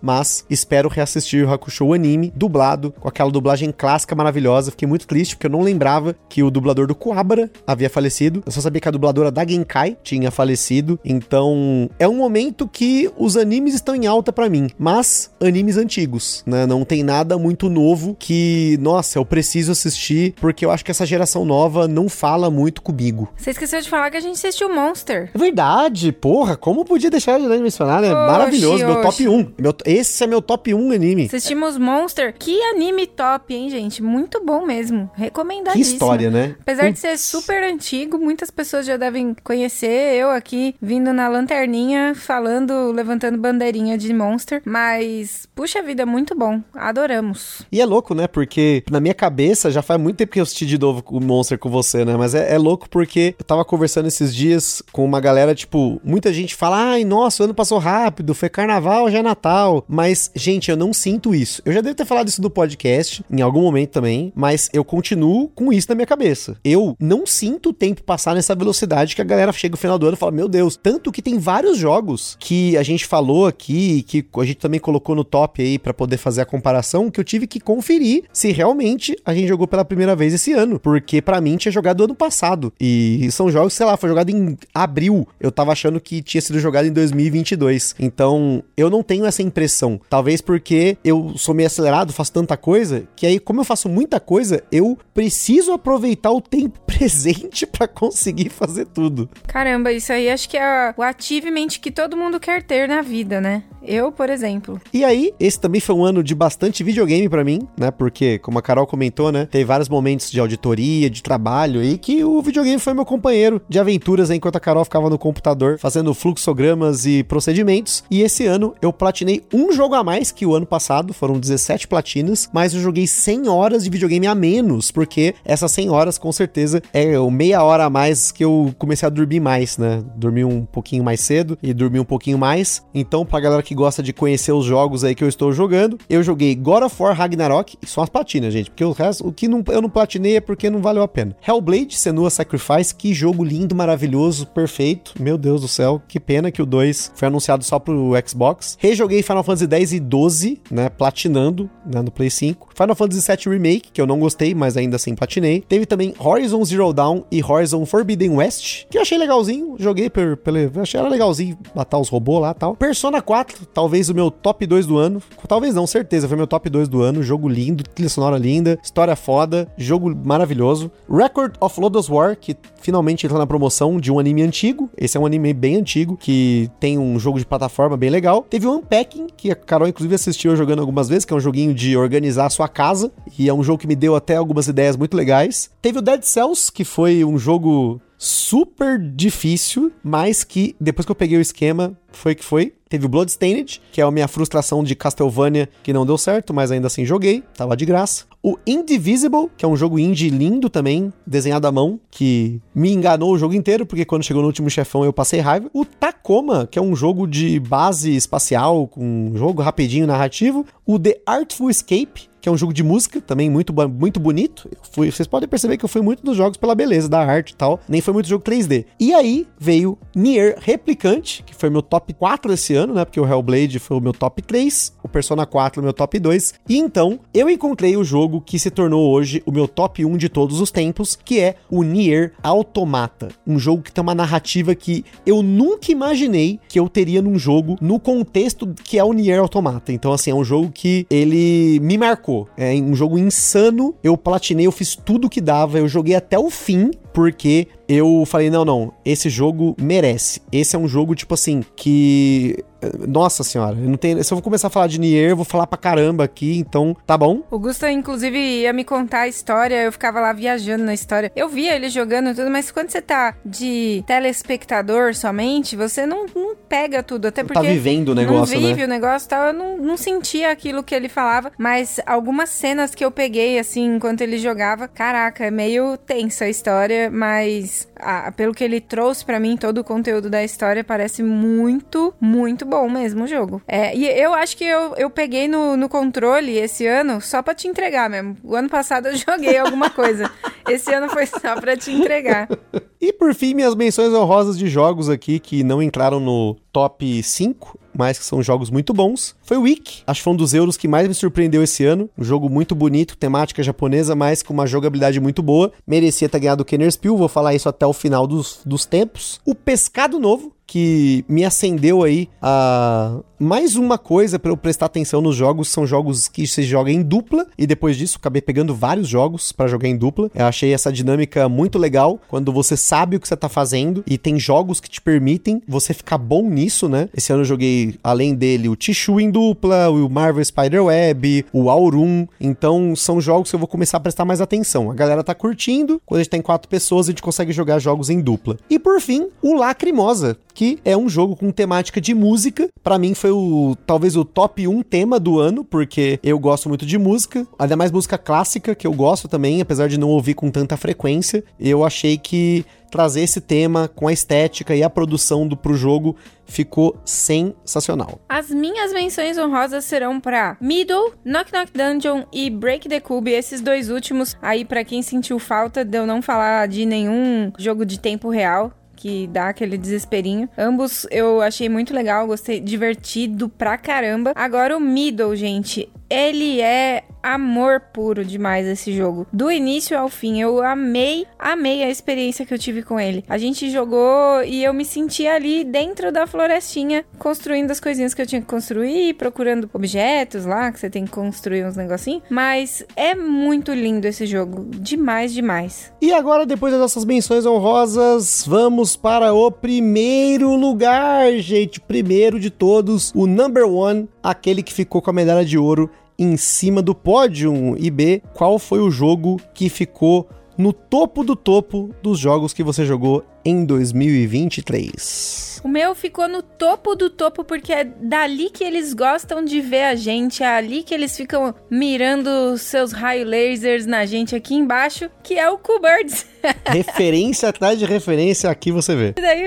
Mas 0.00 0.44
espero 0.50 0.88
reassistir 0.88 1.46
o 1.46 1.52
Hakusho 1.52 1.86
o 1.86 1.94
anime, 1.94 2.32
dublado, 2.36 2.92
com 3.00 3.08
aquela 3.08 3.30
dublagem 3.30 3.72
clássica 3.72 4.14
maravilhosa. 4.14 4.70
Fiquei 4.70 4.86
muito 4.86 5.06
triste 5.06 5.34
porque 5.34 5.46
eu 5.46 5.50
não 5.50 5.62
lembrava 5.62 6.14
que 6.28 6.42
o 6.42 6.50
dublador 6.50 6.86
do 6.86 6.94
Kuwabara 6.94 7.50
havia 7.66 7.88
falecido. 7.88 8.42
Eu 8.44 8.52
só 8.52 8.60
sabia 8.60 8.80
que 8.80 8.88
a 8.88 8.90
dubladora 8.90 9.30
da 9.30 9.46
Genkai 9.46 9.96
tinha 10.02 10.30
falecido. 10.30 11.00
Então, 11.02 11.88
é 11.98 12.06
um 12.06 12.16
momento 12.16 12.68
que 12.68 13.10
os 13.16 13.36
animes 13.36 13.74
estão 13.74 13.94
em 13.94 14.06
alta 14.06 14.32
para 14.32 14.50
mim, 14.50 14.68
mas 14.78 15.30
animes 15.40 15.76
antigos, 15.76 16.42
né? 16.46 16.66
Não 16.66 16.84
tem 16.84 17.02
nada 17.02 17.38
muito 17.38 17.70
novo 17.70 18.14
que, 18.18 18.76
nossa, 18.80 19.18
eu 19.18 19.24
preciso 19.24 19.72
assistir 19.72 20.34
porque 20.40 20.64
eu 20.64 20.70
acho 20.70 20.84
que 20.84 20.90
essa 20.90 21.06
geração 21.06 21.44
nova 21.44 21.88
não 21.88 22.08
fala 22.08 22.50
muito 22.50 22.82
comigo. 22.82 23.32
Você 23.36 23.50
esqueceu 23.50 23.80
de 23.80 23.88
falar 23.88 24.10
que 24.10 24.16
a 24.16 24.20
gente 24.20 24.34
assistiu 24.34 24.74
Monster. 24.74 25.30
É 25.32 25.38
verdade, 25.38 26.12
porra, 26.12 26.56
como 26.56 26.84
podia 26.84 26.97
deixar 27.10 27.38
de 27.38 27.46
mencionar, 27.46 28.02
né? 28.02 28.12
Oxi, 28.12 28.26
Maravilhoso, 28.26 28.86
meu 28.86 29.00
top 29.00 29.28
1. 29.28 29.52
Meu, 29.58 29.74
esse 29.84 30.24
é 30.24 30.26
meu 30.26 30.42
top 30.42 30.74
1 30.74 30.92
anime. 30.92 31.26
Assistimos 31.26 31.78
Monster. 31.78 32.34
Que 32.38 32.60
anime 32.62 33.06
top, 33.06 33.54
hein, 33.54 33.70
gente? 33.70 34.02
Muito 34.02 34.44
bom 34.44 34.64
mesmo. 34.66 35.10
Recomendadíssimo. 35.14 35.84
Que 35.84 35.92
história, 35.92 36.30
né? 36.30 36.56
Apesar 36.60 36.90
de 36.90 36.98
ser 36.98 37.16
super 37.18 37.62
antigo, 37.62 38.18
muitas 38.18 38.50
pessoas 38.50 38.86
já 38.86 38.96
devem 38.96 39.34
conhecer. 39.44 40.16
Eu 40.16 40.30
aqui 40.30 40.74
vindo 40.80 41.12
na 41.12 41.28
lanterninha, 41.28 42.14
falando, 42.14 42.92
levantando 42.92 43.38
bandeirinha 43.38 43.96
de 43.96 44.12
Monster. 44.12 44.62
Mas, 44.64 45.46
puxa 45.54 45.82
vida, 45.82 46.04
muito 46.04 46.34
bom. 46.34 46.60
Adoramos. 46.74 47.62
E 47.70 47.80
é 47.80 47.86
louco, 47.86 48.14
né? 48.14 48.26
Porque 48.26 48.82
na 48.90 49.00
minha 49.00 49.14
cabeça 49.14 49.70
já 49.70 49.82
faz 49.82 50.00
muito 50.00 50.16
tempo 50.16 50.32
que 50.32 50.40
eu 50.40 50.42
assisti 50.42 50.66
de 50.66 50.78
novo 50.78 51.02
o 51.06 51.20
Monster 51.20 51.58
com 51.58 51.70
você, 51.70 52.04
né? 52.04 52.16
Mas 52.16 52.34
é, 52.34 52.54
é 52.54 52.58
louco 52.58 52.88
porque 52.88 53.34
eu 53.38 53.44
tava 53.44 53.64
conversando 53.64 54.08
esses 54.08 54.34
dias 54.34 54.82
com 54.92 55.04
uma 55.04 55.20
galera, 55.20 55.54
tipo, 55.54 56.00
muita 56.04 56.32
gente 56.32 56.54
fala, 56.54 56.77
ai, 56.78 57.04
nossa, 57.04 57.42
o 57.42 57.44
ano 57.44 57.54
passou 57.54 57.78
rápido, 57.78 58.34
foi 58.34 58.48
carnaval, 58.48 59.10
já 59.10 59.18
é 59.18 59.22
Natal. 59.22 59.84
Mas, 59.88 60.30
gente, 60.34 60.70
eu 60.70 60.76
não 60.76 60.92
sinto 60.92 61.34
isso. 61.34 61.60
Eu 61.64 61.72
já 61.72 61.80
devo 61.80 61.96
ter 61.96 62.04
falado 62.04 62.28
isso 62.28 62.40
no 62.40 62.48
podcast, 62.48 63.24
em 63.28 63.40
algum 63.40 63.62
momento 63.62 63.90
também, 63.90 64.32
mas 64.34 64.70
eu 64.72 64.84
continuo 64.84 65.48
com 65.48 65.72
isso 65.72 65.88
na 65.88 65.96
minha 65.96 66.06
cabeça. 66.06 66.56
Eu 66.64 66.96
não 67.00 67.26
sinto 67.26 67.70
o 67.70 67.72
tempo 67.72 68.04
passar 68.04 68.34
nessa 68.34 68.54
velocidade 68.54 69.16
que 69.16 69.22
a 69.22 69.24
galera 69.24 69.52
chega 69.52 69.72
no 69.72 69.76
final 69.76 69.98
do 69.98 70.06
ano 70.06 70.14
e 70.14 70.18
fala, 70.18 70.30
meu 70.30 70.48
Deus, 70.48 70.78
tanto 70.80 71.10
que 71.10 71.20
tem 71.20 71.36
vários 71.38 71.76
jogos 71.76 72.36
que 72.38 72.76
a 72.76 72.82
gente 72.84 73.06
falou 73.06 73.46
aqui, 73.46 74.02
que 74.02 74.24
a 74.36 74.44
gente 74.44 74.58
também 74.58 74.78
colocou 74.78 75.16
no 75.16 75.24
top 75.24 75.60
aí 75.60 75.78
para 75.78 75.92
poder 75.92 76.16
fazer 76.16 76.42
a 76.42 76.46
comparação, 76.46 77.10
que 77.10 77.18
eu 77.18 77.24
tive 77.24 77.48
que 77.48 77.58
conferir 77.58 78.24
se 78.32 78.52
realmente 78.52 79.16
a 79.24 79.34
gente 79.34 79.48
jogou 79.48 79.66
pela 79.66 79.84
primeira 79.84 80.14
vez 80.14 80.32
esse 80.32 80.52
ano, 80.52 80.78
porque 80.78 81.20
para 81.20 81.40
mim 81.40 81.56
tinha 81.56 81.72
jogado 81.72 82.04
ano 82.04 82.14
passado. 82.14 82.72
E 82.80 83.28
são 83.32 83.50
jogos, 83.50 83.72
sei 83.72 83.84
lá, 83.84 83.96
foi 83.96 84.08
jogado 84.08 84.30
em 84.30 84.56
abril. 84.72 85.26
Eu 85.40 85.50
tava 85.50 85.72
achando 85.72 86.00
que 86.00 86.22
tinha 86.22 86.40
sido 86.40 86.60
jogado 86.60 86.67
em 86.88 86.92
2022. 86.92 87.94
Então, 87.98 88.62
eu 88.76 88.90
não 88.90 89.02
tenho 89.02 89.24
essa 89.24 89.42
impressão. 89.42 90.00
Talvez 90.08 90.40
porque 90.40 90.96
eu 91.04 91.32
sou 91.36 91.54
meio 91.54 91.66
acelerado, 91.66 92.12
faço 92.12 92.32
tanta 92.32 92.56
coisa, 92.56 93.04
que 93.16 93.26
aí 93.26 93.38
como 93.38 93.60
eu 93.60 93.64
faço 93.64 93.88
muita 93.88 94.20
coisa, 94.20 94.62
eu 94.70 94.98
preciso 95.14 95.72
aproveitar 95.72 96.30
o 96.30 96.40
tempo 96.40 96.78
presente 96.86 97.66
para 97.66 97.88
conseguir 97.88 98.48
fazer 98.50 98.86
tudo. 98.86 99.28
Caramba, 99.46 99.92
isso 99.92 100.12
aí 100.12 100.28
acho 100.28 100.48
que 100.48 100.56
é 100.56 100.94
o 100.96 101.02
achievement 101.02 101.68
que 101.80 101.90
todo 101.90 102.16
mundo 102.16 102.38
quer 102.40 102.62
ter 102.62 102.88
na 102.88 103.02
vida, 103.02 103.40
né? 103.40 103.62
Eu, 103.82 104.12
por 104.12 104.28
exemplo. 104.28 104.80
E 104.92 105.04
aí, 105.04 105.32
esse 105.38 105.58
também 105.58 105.80
foi 105.80 105.94
um 105.94 106.04
ano 106.04 106.22
de 106.22 106.34
bastante 106.34 106.84
videogame 106.84 107.28
para 107.28 107.44
mim, 107.44 107.66
né? 107.76 107.90
Porque, 107.90 108.38
como 108.40 108.58
a 108.58 108.62
Carol 108.62 108.86
comentou, 108.86 109.32
né? 109.32 109.46
Teve 109.46 109.64
vários 109.64 109.88
momentos 109.88 110.30
de 110.30 110.38
auditoria, 110.40 111.08
de 111.08 111.22
trabalho 111.22 111.80
aí, 111.80 111.96
que 111.96 112.22
o 112.24 112.42
videogame 112.42 112.78
foi 112.78 112.92
meu 112.92 113.04
companheiro 113.04 113.62
de 113.68 113.78
aventuras 113.78 114.30
enquanto 114.30 114.56
a 114.56 114.60
Carol 114.60 114.84
ficava 114.84 115.08
no 115.08 115.18
computador 115.18 115.78
fazendo 115.78 116.12
fluxogramas 116.58 117.06
e 117.06 117.22
procedimentos. 117.22 118.02
E 118.10 118.22
esse 118.22 118.44
ano 118.44 118.74
eu 118.82 118.92
platinei 118.92 119.44
um 119.54 119.72
jogo 119.72 119.94
a 119.94 120.02
mais 120.02 120.32
que 120.32 120.44
o 120.44 120.54
ano 120.54 120.66
passado, 120.66 121.14
foram 121.14 121.38
17 121.38 121.86
platinas, 121.86 122.50
mas 122.52 122.74
eu 122.74 122.80
joguei 122.80 123.06
100 123.06 123.48
horas 123.48 123.84
de 123.84 123.90
videogame 123.90 124.26
a 124.26 124.34
menos, 124.34 124.90
porque 124.90 125.34
essas 125.44 125.70
100 125.72 125.90
horas 125.90 126.18
com 126.18 126.32
certeza 126.32 126.82
é 126.92 127.18
o 127.18 127.30
meia 127.30 127.62
hora 127.62 127.84
a 127.84 127.90
mais 127.90 128.32
que 128.32 128.44
eu 128.44 128.74
comecei 128.78 129.06
a 129.06 129.10
dormir 129.10 129.40
mais, 129.40 129.78
né? 129.78 130.02
Dormi 130.16 130.44
um 130.44 130.64
pouquinho 130.64 131.04
mais 131.04 131.20
cedo 131.20 131.56
e 131.62 131.72
dormi 131.72 132.00
um 132.00 132.04
pouquinho 132.04 132.38
mais. 132.38 132.82
Então, 132.92 133.24
pra 133.24 133.40
galera 133.40 133.62
que 133.62 133.74
gosta 133.74 134.02
de 134.02 134.12
conhecer 134.12 134.52
os 134.52 134.64
jogos 134.64 135.04
aí 135.04 135.14
que 135.14 135.22
eu 135.22 135.28
estou 135.28 135.52
jogando, 135.52 135.98
eu 136.10 136.22
joguei 136.22 136.54
God 136.56 136.82
of 136.82 137.02
War 137.02 137.14
Ragnarok, 137.14 137.76
e 137.80 137.86
são 137.86 138.02
as 138.02 138.10
platinas, 138.10 138.52
gente, 138.52 138.70
porque 138.70 138.84
o 138.84 138.92
resto, 138.92 139.26
o 139.26 139.32
que 139.32 139.46
não, 139.46 139.62
eu 139.68 139.80
não 139.80 139.88
platinei 139.88 140.36
é 140.36 140.40
porque 140.40 140.68
não 140.68 140.80
valeu 140.80 141.02
a 141.02 141.08
pena. 141.08 141.36
Hellblade, 141.46 141.96
Senua 141.96 142.30
Sacrifice, 142.30 142.94
que 142.94 143.14
jogo 143.14 143.44
lindo, 143.44 143.76
maravilhoso, 143.76 144.46
perfeito. 144.46 145.14
Meu 145.20 145.38
Deus 145.38 145.60
do 145.60 145.68
céu, 145.68 146.02
que 146.08 146.18
pena 146.18 146.47
que 146.50 146.62
o 146.62 146.66
2 146.66 147.12
foi 147.14 147.28
anunciado 147.28 147.64
só 147.64 147.78
pro 147.78 148.12
Xbox. 148.26 148.76
Rejoguei 148.80 149.22
Final 149.22 149.42
Fantasy 149.42 149.66
10 149.66 149.92
e 149.94 150.00
12, 150.00 150.60
né, 150.70 150.88
platinando, 150.88 151.70
né, 151.84 152.02
no 152.02 152.10
Play 152.10 152.30
5. 152.30 152.68
Final 152.74 152.94
Fantasy 152.94 153.22
7 153.22 153.48
Remake, 153.48 153.90
que 153.92 154.00
eu 154.00 154.06
não 154.06 154.18
gostei, 154.18 154.54
mas 154.54 154.76
ainda 154.76 154.96
assim 154.96 155.14
platinei. 155.14 155.62
Teve 155.68 155.86
também 155.86 156.14
Horizon 156.18 156.64
Zero 156.64 156.92
Dawn 156.92 157.22
e 157.30 157.42
Horizon 157.42 157.84
Forbidden 157.84 158.30
West, 158.36 158.86
que 158.90 158.98
eu 158.98 159.02
achei 159.02 159.18
legalzinho, 159.18 159.76
joguei 159.78 160.08
pelo, 160.08 160.38
achei 160.80 160.98
era 160.98 161.08
legalzinho 161.08 161.58
matar 161.74 161.98
os 161.98 162.08
robôs 162.08 162.40
lá, 162.40 162.54
tal. 162.54 162.74
Persona 162.76 163.20
4, 163.20 163.66
talvez 163.66 164.08
o 164.08 164.14
meu 164.14 164.30
top 164.30 164.66
2 164.66 164.86
do 164.86 164.98
ano. 164.98 165.22
Talvez 165.46 165.74
não, 165.74 165.86
certeza, 165.86 166.28
foi 166.28 166.36
meu 166.36 166.46
top 166.46 166.68
2 166.68 166.88
do 166.88 167.02
ano. 167.02 167.22
Jogo 167.22 167.48
lindo, 167.48 167.82
trilha 167.82 168.08
sonora 168.08 168.36
linda, 168.36 168.78
história 168.82 169.16
foda, 169.16 169.68
jogo 169.76 170.14
maravilhoso. 170.24 170.90
Record 171.10 171.56
of 171.60 171.80
Lodoss 171.80 172.08
War, 172.08 172.36
que 172.36 172.56
finalmente 172.80 173.26
entrou 173.26 173.38
na 173.38 173.46
promoção 173.46 173.98
de 173.98 174.10
um 174.12 174.18
anime 174.18 174.42
antigo. 174.42 174.90
Esse 174.96 175.16
é 175.16 175.20
um 175.20 175.26
anime 175.26 175.52
bem 175.52 175.76
antigo, 175.76 176.16
que 176.16 176.37
tem 176.80 176.98
um 176.98 177.18
jogo 177.18 177.38
de 177.38 177.46
plataforma 177.46 177.96
bem 177.96 178.10
legal. 178.10 178.42
Teve 178.48 178.66
o 178.66 178.76
Unpacking, 178.76 179.28
que 179.36 179.50
a 179.50 179.56
Carol 179.56 179.88
inclusive 179.88 180.14
assistiu 180.14 180.56
jogando 180.56 180.80
algumas 180.80 181.08
vezes, 181.08 181.24
que 181.24 181.32
é 181.32 181.36
um 181.36 181.40
joguinho 181.40 181.74
de 181.74 181.96
organizar 181.96 182.46
a 182.46 182.50
sua 182.50 182.68
casa. 182.68 183.12
E 183.38 183.48
é 183.48 183.54
um 183.54 183.62
jogo 183.62 183.78
que 183.78 183.86
me 183.86 183.96
deu 183.96 184.14
até 184.16 184.36
algumas 184.36 184.68
ideias 184.68 184.96
muito 184.96 185.16
legais. 185.16 185.70
Teve 185.80 185.98
o 185.98 186.02
Dead 186.02 186.22
Cells, 186.22 186.72
que 186.72 186.84
foi 186.84 187.24
um 187.24 187.38
jogo 187.38 188.00
super 188.18 188.98
difícil, 188.98 189.92
mas 190.02 190.42
que 190.42 190.74
depois 190.80 191.06
que 191.06 191.12
eu 191.12 191.16
peguei 191.16 191.38
o 191.38 191.40
esquema, 191.40 191.96
foi 192.10 192.34
que 192.34 192.44
foi. 192.44 192.74
Teve 192.88 193.06
o 193.06 193.08
Bloodstained, 193.08 193.80
que 193.92 194.00
é 194.00 194.04
a 194.04 194.10
minha 194.10 194.28
frustração 194.28 194.82
de 194.82 194.94
Castlevania, 194.94 195.68
que 195.82 195.92
não 195.92 196.06
deu 196.06 196.16
certo, 196.16 196.54
mas 196.54 196.70
ainda 196.70 196.86
assim 196.86 197.04
joguei, 197.04 197.42
tava 197.56 197.76
de 197.76 197.84
graça. 197.84 198.24
O 198.42 198.56
Indivisible, 198.66 199.50
que 199.56 199.64
é 199.64 199.68
um 199.68 199.76
jogo 199.76 199.98
indie 199.98 200.30
lindo 200.30 200.70
também, 200.70 201.12
desenhado 201.26 201.66
à 201.66 201.72
mão, 201.72 201.98
que 202.08 202.60
me 202.72 202.92
enganou 202.92 203.32
o 203.32 203.38
jogo 203.38 203.52
inteiro, 203.52 203.84
porque 203.84 204.04
quando 204.04 204.22
chegou 204.22 204.42
no 204.42 204.48
último 204.48 204.70
chefão 204.70 205.04
eu 205.04 205.12
passei 205.12 205.40
raiva. 205.40 205.68
O 205.74 205.84
Tacoma, 205.84 206.66
que 206.70 206.78
é 206.78 206.82
um 206.82 206.94
jogo 206.94 207.26
de 207.26 207.58
base 207.58 208.14
espacial, 208.14 208.86
com 208.86 209.32
um 209.32 209.36
jogo 209.36 209.60
rapidinho 209.60 210.06
narrativo. 210.06 210.64
O 210.86 210.98
The 210.98 211.18
Artful 211.26 211.68
Escape, 211.68 212.27
que 212.40 212.48
é 212.48 212.52
um 212.52 212.56
jogo 212.56 212.72
de 212.72 212.82
música, 212.82 213.20
também 213.20 213.50
muito, 213.50 213.72
muito 213.88 214.20
bonito. 214.20 214.68
Fui, 214.92 215.10
vocês 215.10 215.26
podem 215.26 215.48
perceber 215.48 215.76
que 215.76 215.84
eu 215.84 215.88
fui 215.88 216.02
muito 216.02 216.24
nos 216.24 216.36
jogos 216.36 216.56
pela 216.56 216.74
beleza 216.74 217.08
da 217.08 217.20
arte 217.20 217.50
e 217.50 217.56
tal, 217.56 217.80
nem 217.88 218.00
foi 218.00 218.14
muito 218.14 218.28
jogo 218.28 218.44
3D. 218.44 218.84
E 218.98 219.12
aí 219.12 219.46
veio 219.58 219.98
Nier 220.14 220.56
Replicante, 220.60 221.42
que 221.44 221.54
foi 221.54 221.70
meu 221.70 221.82
top 221.82 222.12
4 222.14 222.52
esse 222.52 222.74
ano, 222.74 222.94
né? 222.94 223.04
Porque 223.04 223.20
o 223.20 223.26
Hellblade 223.26 223.78
foi 223.78 223.96
o 223.96 224.00
meu 224.00 224.12
top 224.12 224.42
3, 224.42 224.92
o 225.02 225.08
Persona 225.08 225.46
4 225.46 225.80
o 225.80 225.84
meu 225.84 225.92
top 225.92 226.18
2. 226.18 226.54
E 226.68 226.78
então 226.78 227.20
eu 227.32 227.48
encontrei 227.48 227.96
o 227.96 228.04
jogo 228.04 228.40
que 228.40 228.58
se 228.58 228.70
tornou 228.70 229.10
hoje 229.10 229.42
o 229.46 229.52
meu 229.52 229.66
top 229.66 230.04
1 230.04 230.16
de 230.16 230.28
todos 230.28 230.60
os 230.60 230.70
tempos, 230.70 231.16
que 231.16 231.40
é 231.40 231.56
o 231.70 231.82
Nier 231.82 232.32
Automata. 232.42 233.28
Um 233.46 233.58
jogo 233.58 233.82
que 233.82 233.92
tem 233.92 234.02
uma 234.02 234.14
narrativa 234.14 234.74
que 234.74 235.04
eu 235.26 235.42
nunca 235.42 235.90
imaginei 235.92 236.60
que 236.68 236.78
eu 236.78 236.88
teria 236.88 237.22
num 237.22 237.38
jogo 237.38 237.76
no 237.80 237.98
contexto 237.98 238.74
que 238.84 238.98
é 238.98 239.04
o 239.04 239.12
Nier 239.12 239.40
Automata. 239.40 239.92
Então, 239.92 240.12
assim, 240.12 240.30
é 240.30 240.34
um 240.34 240.44
jogo 240.44 240.70
que 240.72 241.06
ele 241.10 241.80
me 241.80 241.96
marcou. 241.96 242.27
É 242.56 242.72
um 242.74 242.94
jogo 242.94 243.18
insano. 243.18 243.94
Eu 244.02 244.16
platinei, 244.16 244.66
eu 244.66 244.72
fiz 244.72 244.94
tudo 244.94 245.28
que 245.28 245.40
dava, 245.40 245.78
eu 245.78 245.88
joguei 245.88 246.14
até 246.14 246.38
o 246.38 246.50
fim, 246.50 246.90
porque 247.18 247.66
eu 247.88 248.24
falei, 248.26 248.48
não, 248.48 248.64
não, 248.64 248.92
esse 249.04 249.30
jogo 249.30 249.74
merece. 249.80 250.42
Esse 250.52 250.76
é 250.76 250.78
um 250.78 250.86
jogo, 250.86 251.16
tipo 251.16 251.34
assim, 251.34 251.64
que. 251.74 252.62
Nossa 253.08 253.42
senhora, 253.42 253.76
eu 253.76 253.88
não 253.88 253.96
tenho. 253.96 254.22
Se 254.22 254.32
eu 254.32 254.36
vou 254.36 254.42
começar 254.42 254.68
a 254.68 254.70
falar 254.70 254.86
de 254.86 255.00
Nier, 255.00 255.30
eu 255.30 255.36
vou 255.36 255.44
falar 255.44 255.66
pra 255.66 255.76
caramba 255.76 256.22
aqui, 256.22 256.58
então 256.58 256.96
tá 257.04 257.18
bom. 257.18 257.42
O 257.50 257.58
Gusta, 257.58 257.90
inclusive, 257.90 258.38
ia 258.38 258.72
me 258.72 258.84
contar 258.84 259.22
a 259.22 259.28
história, 259.28 259.82
eu 259.82 259.90
ficava 259.90 260.20
lá 260.20 260.32
viajando 260.32 260.84
na 260.84 260.94
história. 260.94 261.32
Eu 261.34 261.48
via 261.48 261.74
ele 261.74 261.88
jogando 261.88 262.32
tudo, 262.36 262.48
mas 262.48 262.70
quando 262.70 262.90
você 262.90 263.02
tá 263.02 263.34
de 263.44 264.04
telespectador 264.06 265.12
somente, 265.12 265.74
você 265.74 266.06
não, 266.06 266.26
não 266.32 266.54
pega 266.68 267.02
tudo. 267.02 267.26
Até 267.26 267.42
porque. 267.42 267.60
Tá 267.60 267.68
vivendo 267.68 268.10
o 268.10 268.14
negócio, 268.14 268.54
não 268.54 268.68
vive 268.68 268.80
né? 268.82 268.84
o 268.84 268.88
negócio 268.88 269.26
e 269.26 269.28
tal. 269.28 269.46
Eu 269.46 269.52
não, 269.52 269.76
não 269.76 269.96
sentia 269.96 270.52
aquilo 270.52 270.84
que 270.84 270.94
ele 270.94 271.08
falava, 271.08 271.50
mas 271.58 271.98
algumas 272.06 272.50
cenas 272.50 272.94
que 272.94 273.04
eu 273.04 273.10
peguei, 273.10 273.58
assim, 273.58 273.96
enquanto 273.96 274.20
ele 274.20 274.38
jogava, 274.38 274.86
caraca, 274.86 275.44
é 275.44 275.50
meio 275.50 275.96
tensa 275.96 276.44
a 276.44 276.48
história, 276.48 277.07
mas 277.10 277.88
ah, 277.96 278.32
pelo 278.32 278.54
que 278.54 278.64
ele 278.64 278.80
trouxe 278.80 279.24
para 279.24 279.40
mim, 279.40 279.56
todo 279.56 279.78
o 279.78 279.84
conteúdo 279.84 280.30
da 280.30 280.42
história 280.44 280.84
parece 280.84 281.22
muito, 281.22 282.14
muito 282.20 282.64
bom 282.64 282.88
mesmo 282.88 283.24
o 283.24 283.26
jogo. 283.26 283.62
É, 283.66 283.96
e 283.96 284.06
eu 284.06 284.34
acho 284.34 284.56
que 284.56 284.64
eu, 284.64 284.94
eu 284.96 285.10
peguei 285.10 285.48
no, 285.48 285.76
no 285.76 285.88
controle 285.88 286.56
esse 286.56 286.86
ano 286.86 287.20
só 287.20 287.42
pra 287.42 287.54
te 287.54 287.68
entregar 287.68 288.08
mesmo. 288.08 288.36
O 288.42 288.54
ano 288.54 288.68
passado 288.68 289.08
eu 289.08 289.16
joguei 289.18 289.56
alguma 289.56 289.90
coisa. 289.90 290.30
esse 290.68 290.92
ano 290.92 291.08
foi 291.08 291.26
só 291.26 291.60
pra 291.60 291.76
te 291.76 291.90
entregar. 291.90 292.48
E 293.00 293.12
por 293.12 293.32
fim, 293.32 293.54
minhas 293.54 293.76
menções 293.76 294.12
honrosas 294.12 294.58
de 294.58 294.66
jogos 294.66 295.08
aqui 295.08 295.38
que 295.38 295.62
não 295.62 295.80
entraram 295.80 296.18
no 296.18 296.56
top 296.72 297.22
5 297.22 297.78
mas 297.98 298.16
que 298.16 298.24
são 298.24 298.40
jogos 298.40 298.70
muito 298.70 298.94
bons. 298.94 299.34
Foi 299.42 299.56
o 299.56 299.62
Wiki, 299.62 300.02
acho 300.06 300.20
que 300.20 300.24
foi 300.24 300.32
um 300.32 300.36
dos 300.36 300.54
euros 300.54 300.76
que 300.76 300.86
mais 300.86 301.08
me 301.08 301.14
surpreendeu 301.14 301.64
esse 301.64 301.84
ano. 301.84 302.08
Um 302.16 302.22
jogo 302.22 302.48
muito 302.48 302.72
bonito, 302.72 303.16
temática 303.16 303.60
japonesa, 303.60 304.14
mas 304.14 304.40
com 304.40 304.54
uma 304.54 304.68
jogabilidade 304.68 305.18
muito 305.18 305.42
boa. 305.42 305.72
Merecia 305.84 306.28
ter 306.28 306.38
ganhado 306.38 306.62
o 306.62 306.64
Kenner 306.64 306.92
Spiel, 306.92 307.16
vou 307.16 307.28
falar 307.28 307.54
isso 307.54 307.68
até 307.68 307.84
o 307.84 307.92
final 307.92 308.24
dos, 308.24 308.60
dos 308.64 308.86
tempos. 308.86 309.40
O 309.44 309.52
Pescado 309.52 310.20
Novo, 310.20 310.52
que 310.68 311.24
me 311.26 311.44
acendeu 311.44 312.04
aí 312.04 312.28
a 312.40 313.20
mais 313.40 313.76
uma 313.76 313.96
coisa 313.96 314.36
para 314.36 314.50
eu 314.50 314.56
prestar 314.56 314.86
atenção 314.86 315.20
nos 315.20 315.36
jogos 315.36 315.68
são 315.68 315.86
jogos 315.86 316.26
que 316.26 316.44
se 316.44 316.64
joga 316.64 316.90
em 316.90 317.02
dupla 317.02 317.46
e 317.56 317.68
depois 317.68 317.96
disso 317.96 318.18
acabei 318.18 318.42
pegando 318.42 318.74
vários 318.74 319.06
jogos 319.06 319.52
para 319.52 319.68
jogar 319.68 319.88
em 319.88 319.96
dupla. 319.96 320.28
Eu 320.34 320.46
achei 320.46 320.74
essa 320.74 320.92
dinâmica 320.92 321.48
muito 321.48 321.78
legal 321.78 322.20
quando 322.26 322.52
você 322.52 322.76
sabe 322.76 323.16
o 323.16 323.20
que 323.20 323.28
você 323.28 323.36
tá 323.36 323.48
fazendo 323.48 324.02
e 324.06 324.18
tem 324.18 324.40
jogos 324.40 324.80
que 324.80 324.90
te 324.90 325.00
permitem 325.00 325.62
você 325.68 325.94
ficar 325.94 326.18
bom 326.18 326.50
nisso, 326.50 326.88
né? 326.88 327.08
Esse 327.16 327.32
ano 327.32 327.42
eu 327.42 327.46
joguei 327.46 327.94
além 328.02 328.34
dele 328.34 328.68
o 328.68 328.74
Tishu 328.74 329.20
em 329.20 329.30
dupla, 329.30 329.88
o 329.88 330.10
Marvel 330.10 330.44
Spider-Web, 330.44 331.46
o 331.52 331.70
Aurum. 331.70 332.26
Então 332.40 332.96
são 332.96 333.20
jogos 333.20 333.50
que 333.50 333.54
eu 333.54 333.60
vou 333.60 333.68
começar 333.68 333.98
a 333.98 334.00
prestar 334.00 334.24
mais 334.24 334.40
atenção. 334.40 334.90
A 334.90 334.94
galera 334.94 335.22
tá 335.22 335.34
curtindo, 335.34 336.02
quando 336.04 336.18
a 336.18 336.22
gente 336.24 336.30
tem 336.30 336.42
quatro 336.42 336.68
pessoas 336.68 337.06
a 337.06 337.12
gente 337.12 337.22
consegue 337.22 337.52
jogar 337.52 337.78
jogos 337.78 338.10
em 338.10 338.20
dupla. 338.20 338.56
E 338.68 338.80
por 338.80 339.00
fim, 339.00 339.28
o 339.40 339.54
Lacrimosa, 339.54 340.36
que 340.58 340.80
é 340.84 340.96
um 340.96 341.08
jogo 341.08 341.36
com 341.36 341.52
temática 341.52 342.00
de 342.00 342.12
música. 342.12 342.68
Para 342.82 342.98
mim 342.98 343.14
foi 343.14 343.30
o 343.30 343.76
talvez 343.86 344.16
o 344.16 344.24
top 344.24 344.66
1 344.66 344.82
tema 344.82 345.20
do 345.20 345.38
ano, 345.38 345.64
porque 345.64 346.18
eu 346.20 346.36
gosto 346.36 346.68
muito 346.68 346.84
de 346.84 346.98
música, 346.98 347.46
ainda 347.56 347.76
mais 347.76 347.92
música 347.92 348.18
clássica, 348.18 348.74
que 348.74 348.84
eu 348.84 348.92
gosto 348.92 349.28
também, 349.28 349.60
apesar 349.60 349.88
de 349.88 349.96
não 349.96 350.08
ouvir 350.08 350.34
com 350.34 350.50
tanta 350.50 350.76
frequência. 350.76 351.44
Eu 351.60 351.84
achei 351.84 352.18
que 352.18 352.66
trazer 352.90 353.20
esse 353.20 353.40
tema 353.40 353.86
com 353.86 354.08
a 354.08 354.12
estética 354.12 354.74
e 354.74 354.82
a 354.82 354.90
produção 354.90 355.46
do 355.46 355.56
pro 355.56 355.76
jogo 355.76 356.16
ficou 356.44 356.96
sensacional. 357.04 358.18
As 358.28 358.50
minhas 358.50 358.92
menções 358.92 359.38
honrosas 359.38 359.84
serão 359.84 360.18
para 360.18 360.56
Middle, 360.60 361.12
Knock 361.24 361.52
Knock 361.52 361.70
Dungeon 361.72 362.24
e 362.32 362.50
Break 362.50 362.88
the 362.88 362.98
Cube, 362.98 363.30
esses 363.30 363.60
dois 363.60 363.90
últimos 363.90 364.36
aí 364.42 364.64
para 364.64 364.82
quem 364.82 365.02
sentiu 365.02 365.38
falta 365.38 365.84
de 365.84 365.98
eu 365.98 366.04
não 366.04 366.20
falar 366.20 366.66
de 366.66 366.84
nenhum 366.84 367.52
jogo 367.56 367.86
de 367.86 368.00
tempo 368.00 368.28
real 368.28 368.72
que 368.98 369.28
dá 369.28 369.50
aquele 369.50 369.78
desesperinho. 369.78 370.48
Ambos 370.58 371.06
eu 371.08 371.40
achei 371.40 371.68
muito 371.68 371.94
legal, 371.94 372.26
gostei, 372.26 372.58
divertido 372.58 373.48
pra 373.48 373.78
caramba. 373.78 374.32
Agora 374.34 374.76
o 374.76 374.80
Middle, 374.80 375.36
gente, 375.36 375.88
ele 376.10 376.60
é 376.60 377.04
amor 377.22 377.80
puro 377.92 378.24
demais 378.24 378.66
esse 378.66 378.92
jogo. 378.92 379.26
Do 379.32 379.50
início 379.50 379.98
ao 379.98 380.08
fim, 380.08 380.40
eu 380.40 380.62
amei, 380.62 381.26
amei 381.38 381.82
a 381.82 381.90
experiência 381.90 382.44
que 382.44 382.52
eu 382.52 382.58
tive 382.58 382.82
com 382.82 382.98
ele. 382.98 383.24
A 383.28 383.38
gente 383.38 383.70
jogou 383.70 384.42
e 384.44 384.64
eu 384.64 384.72
me 384.72 384.84
senti 384.84 385.26
ali 385.26 385.64
dentro 385.64 386.12
da 386.12 386.26
florestinha, 386.26 387.04
construindo 387.18 387.70
as 387.70 387.80
coisinhas 387.80 388.14
que 388.14 388.22
eu 388.22 388.26
tinha 388.26 388.40
que 388.40 388.46
construir, 388.46 389.14
procurando 389.14 389.68
objetos 389.72 390.44
lá, 390.44 390.72
que 390.72 390.80
você 390.80 390.90
tem 390.90 391.04
que 391.04 391.10
construir 391.10 391.64
uns 391.64 391.76
negocinhos. 391.76 392.22
Mas 392.30 392.84
é 392.96 393.14
muito 393.14 393.72
lindo 393.72 394.06
esse 394.06 394.26
jogo. 394.26 394.66
Demais, 394.70 395.32
demais. 395.32 395.92
E 396.00 396.12
agora, 396.12 396.46
depois 396.46 396.72
das 396.72 396.80
nossas 396.80 397.04
menções 397.04 397.44
honrosas, 397.46 398.44
vamos 398.46 398.96
para 398.96 399.32
o 399.32 399.50
primeiro 399.50 400.54
lugar, 400.54 401.32
gente. 401.38 401.80
Primeiro 401.80 402.38
de 402.38 402.50
todos, 402.50 403.12
o 403.14 403.26
number 403.26 403.66
one, 403.66 404.08
aquele 404.22 404.62
que 404.62 404.72
ficou 404.72 405.00
com 405.00 405.10
a 405.10 405.12
medalha 405.12 405.44
de 405.44 405.58
ouro 405.58 405.90
em 406.18 406.36
cima 406.36 406.82
do 406.82 406.94
pódio 406.94 407.76
e 407.78 407.90
B, 407.90 408.22
qual 408.34 408.58
foi 408.58 408.80
o 408.80 408.90
jogo 408.90 409.40
que 409.54 409.68
ficou 409.68 410.28
no 410.56 410.72
topo 410.72 411.22
do 411.22 411.36
topo 411.36 411.90
dos 412.02 412.18
jogos 412.18 412.52
que 412.52 412.64
você 412.64 412.84
jogou 412.84 413.24
em 413.48 413.64
2023? 413.64 415.62
O 415.64 415.68
meu 415.68 415.94
ficou 415.94 416.28
no 416.28 416.42
topo 416.42 416.94
do 416.94 417.08
topo 417.08 417.42
porque 417.42 417.72
é 417.72 417.82
dali 417.82 418.50
que 418.50 418.62
eles 418.62 418.92
gostam 418.92 419.42
de 419.42 419.60
ver 419.60 419.84
a 419.84 419.94
gente, 419.94 420.42
é 420.42 420.46
ali 420.46 420.82
que 420.82 420.94
eles 420.94 421.16
ficam 421.16 421.54
mirando 421.70 422.56
seus 422.58 422.92
raio 422.92 423.24
lasers 423.24 423.86
na 423.86 424.04
gente 424.04 424.36
aqui 424.36 424.54
embaixo, 424.54 425.10
que 425.22 425.38
é 425.38 425.48
o 425.48 425.58
Q-Birds. 425.58 426.26
referência 426.66 427.48
atrás 427.48 427.78
de 427.78 427.84
referência, 427.84 428.50
aqui 428.50 428.70
você 428.70 428.94
vê. 428.94 429.12
Daí 429.12 429.44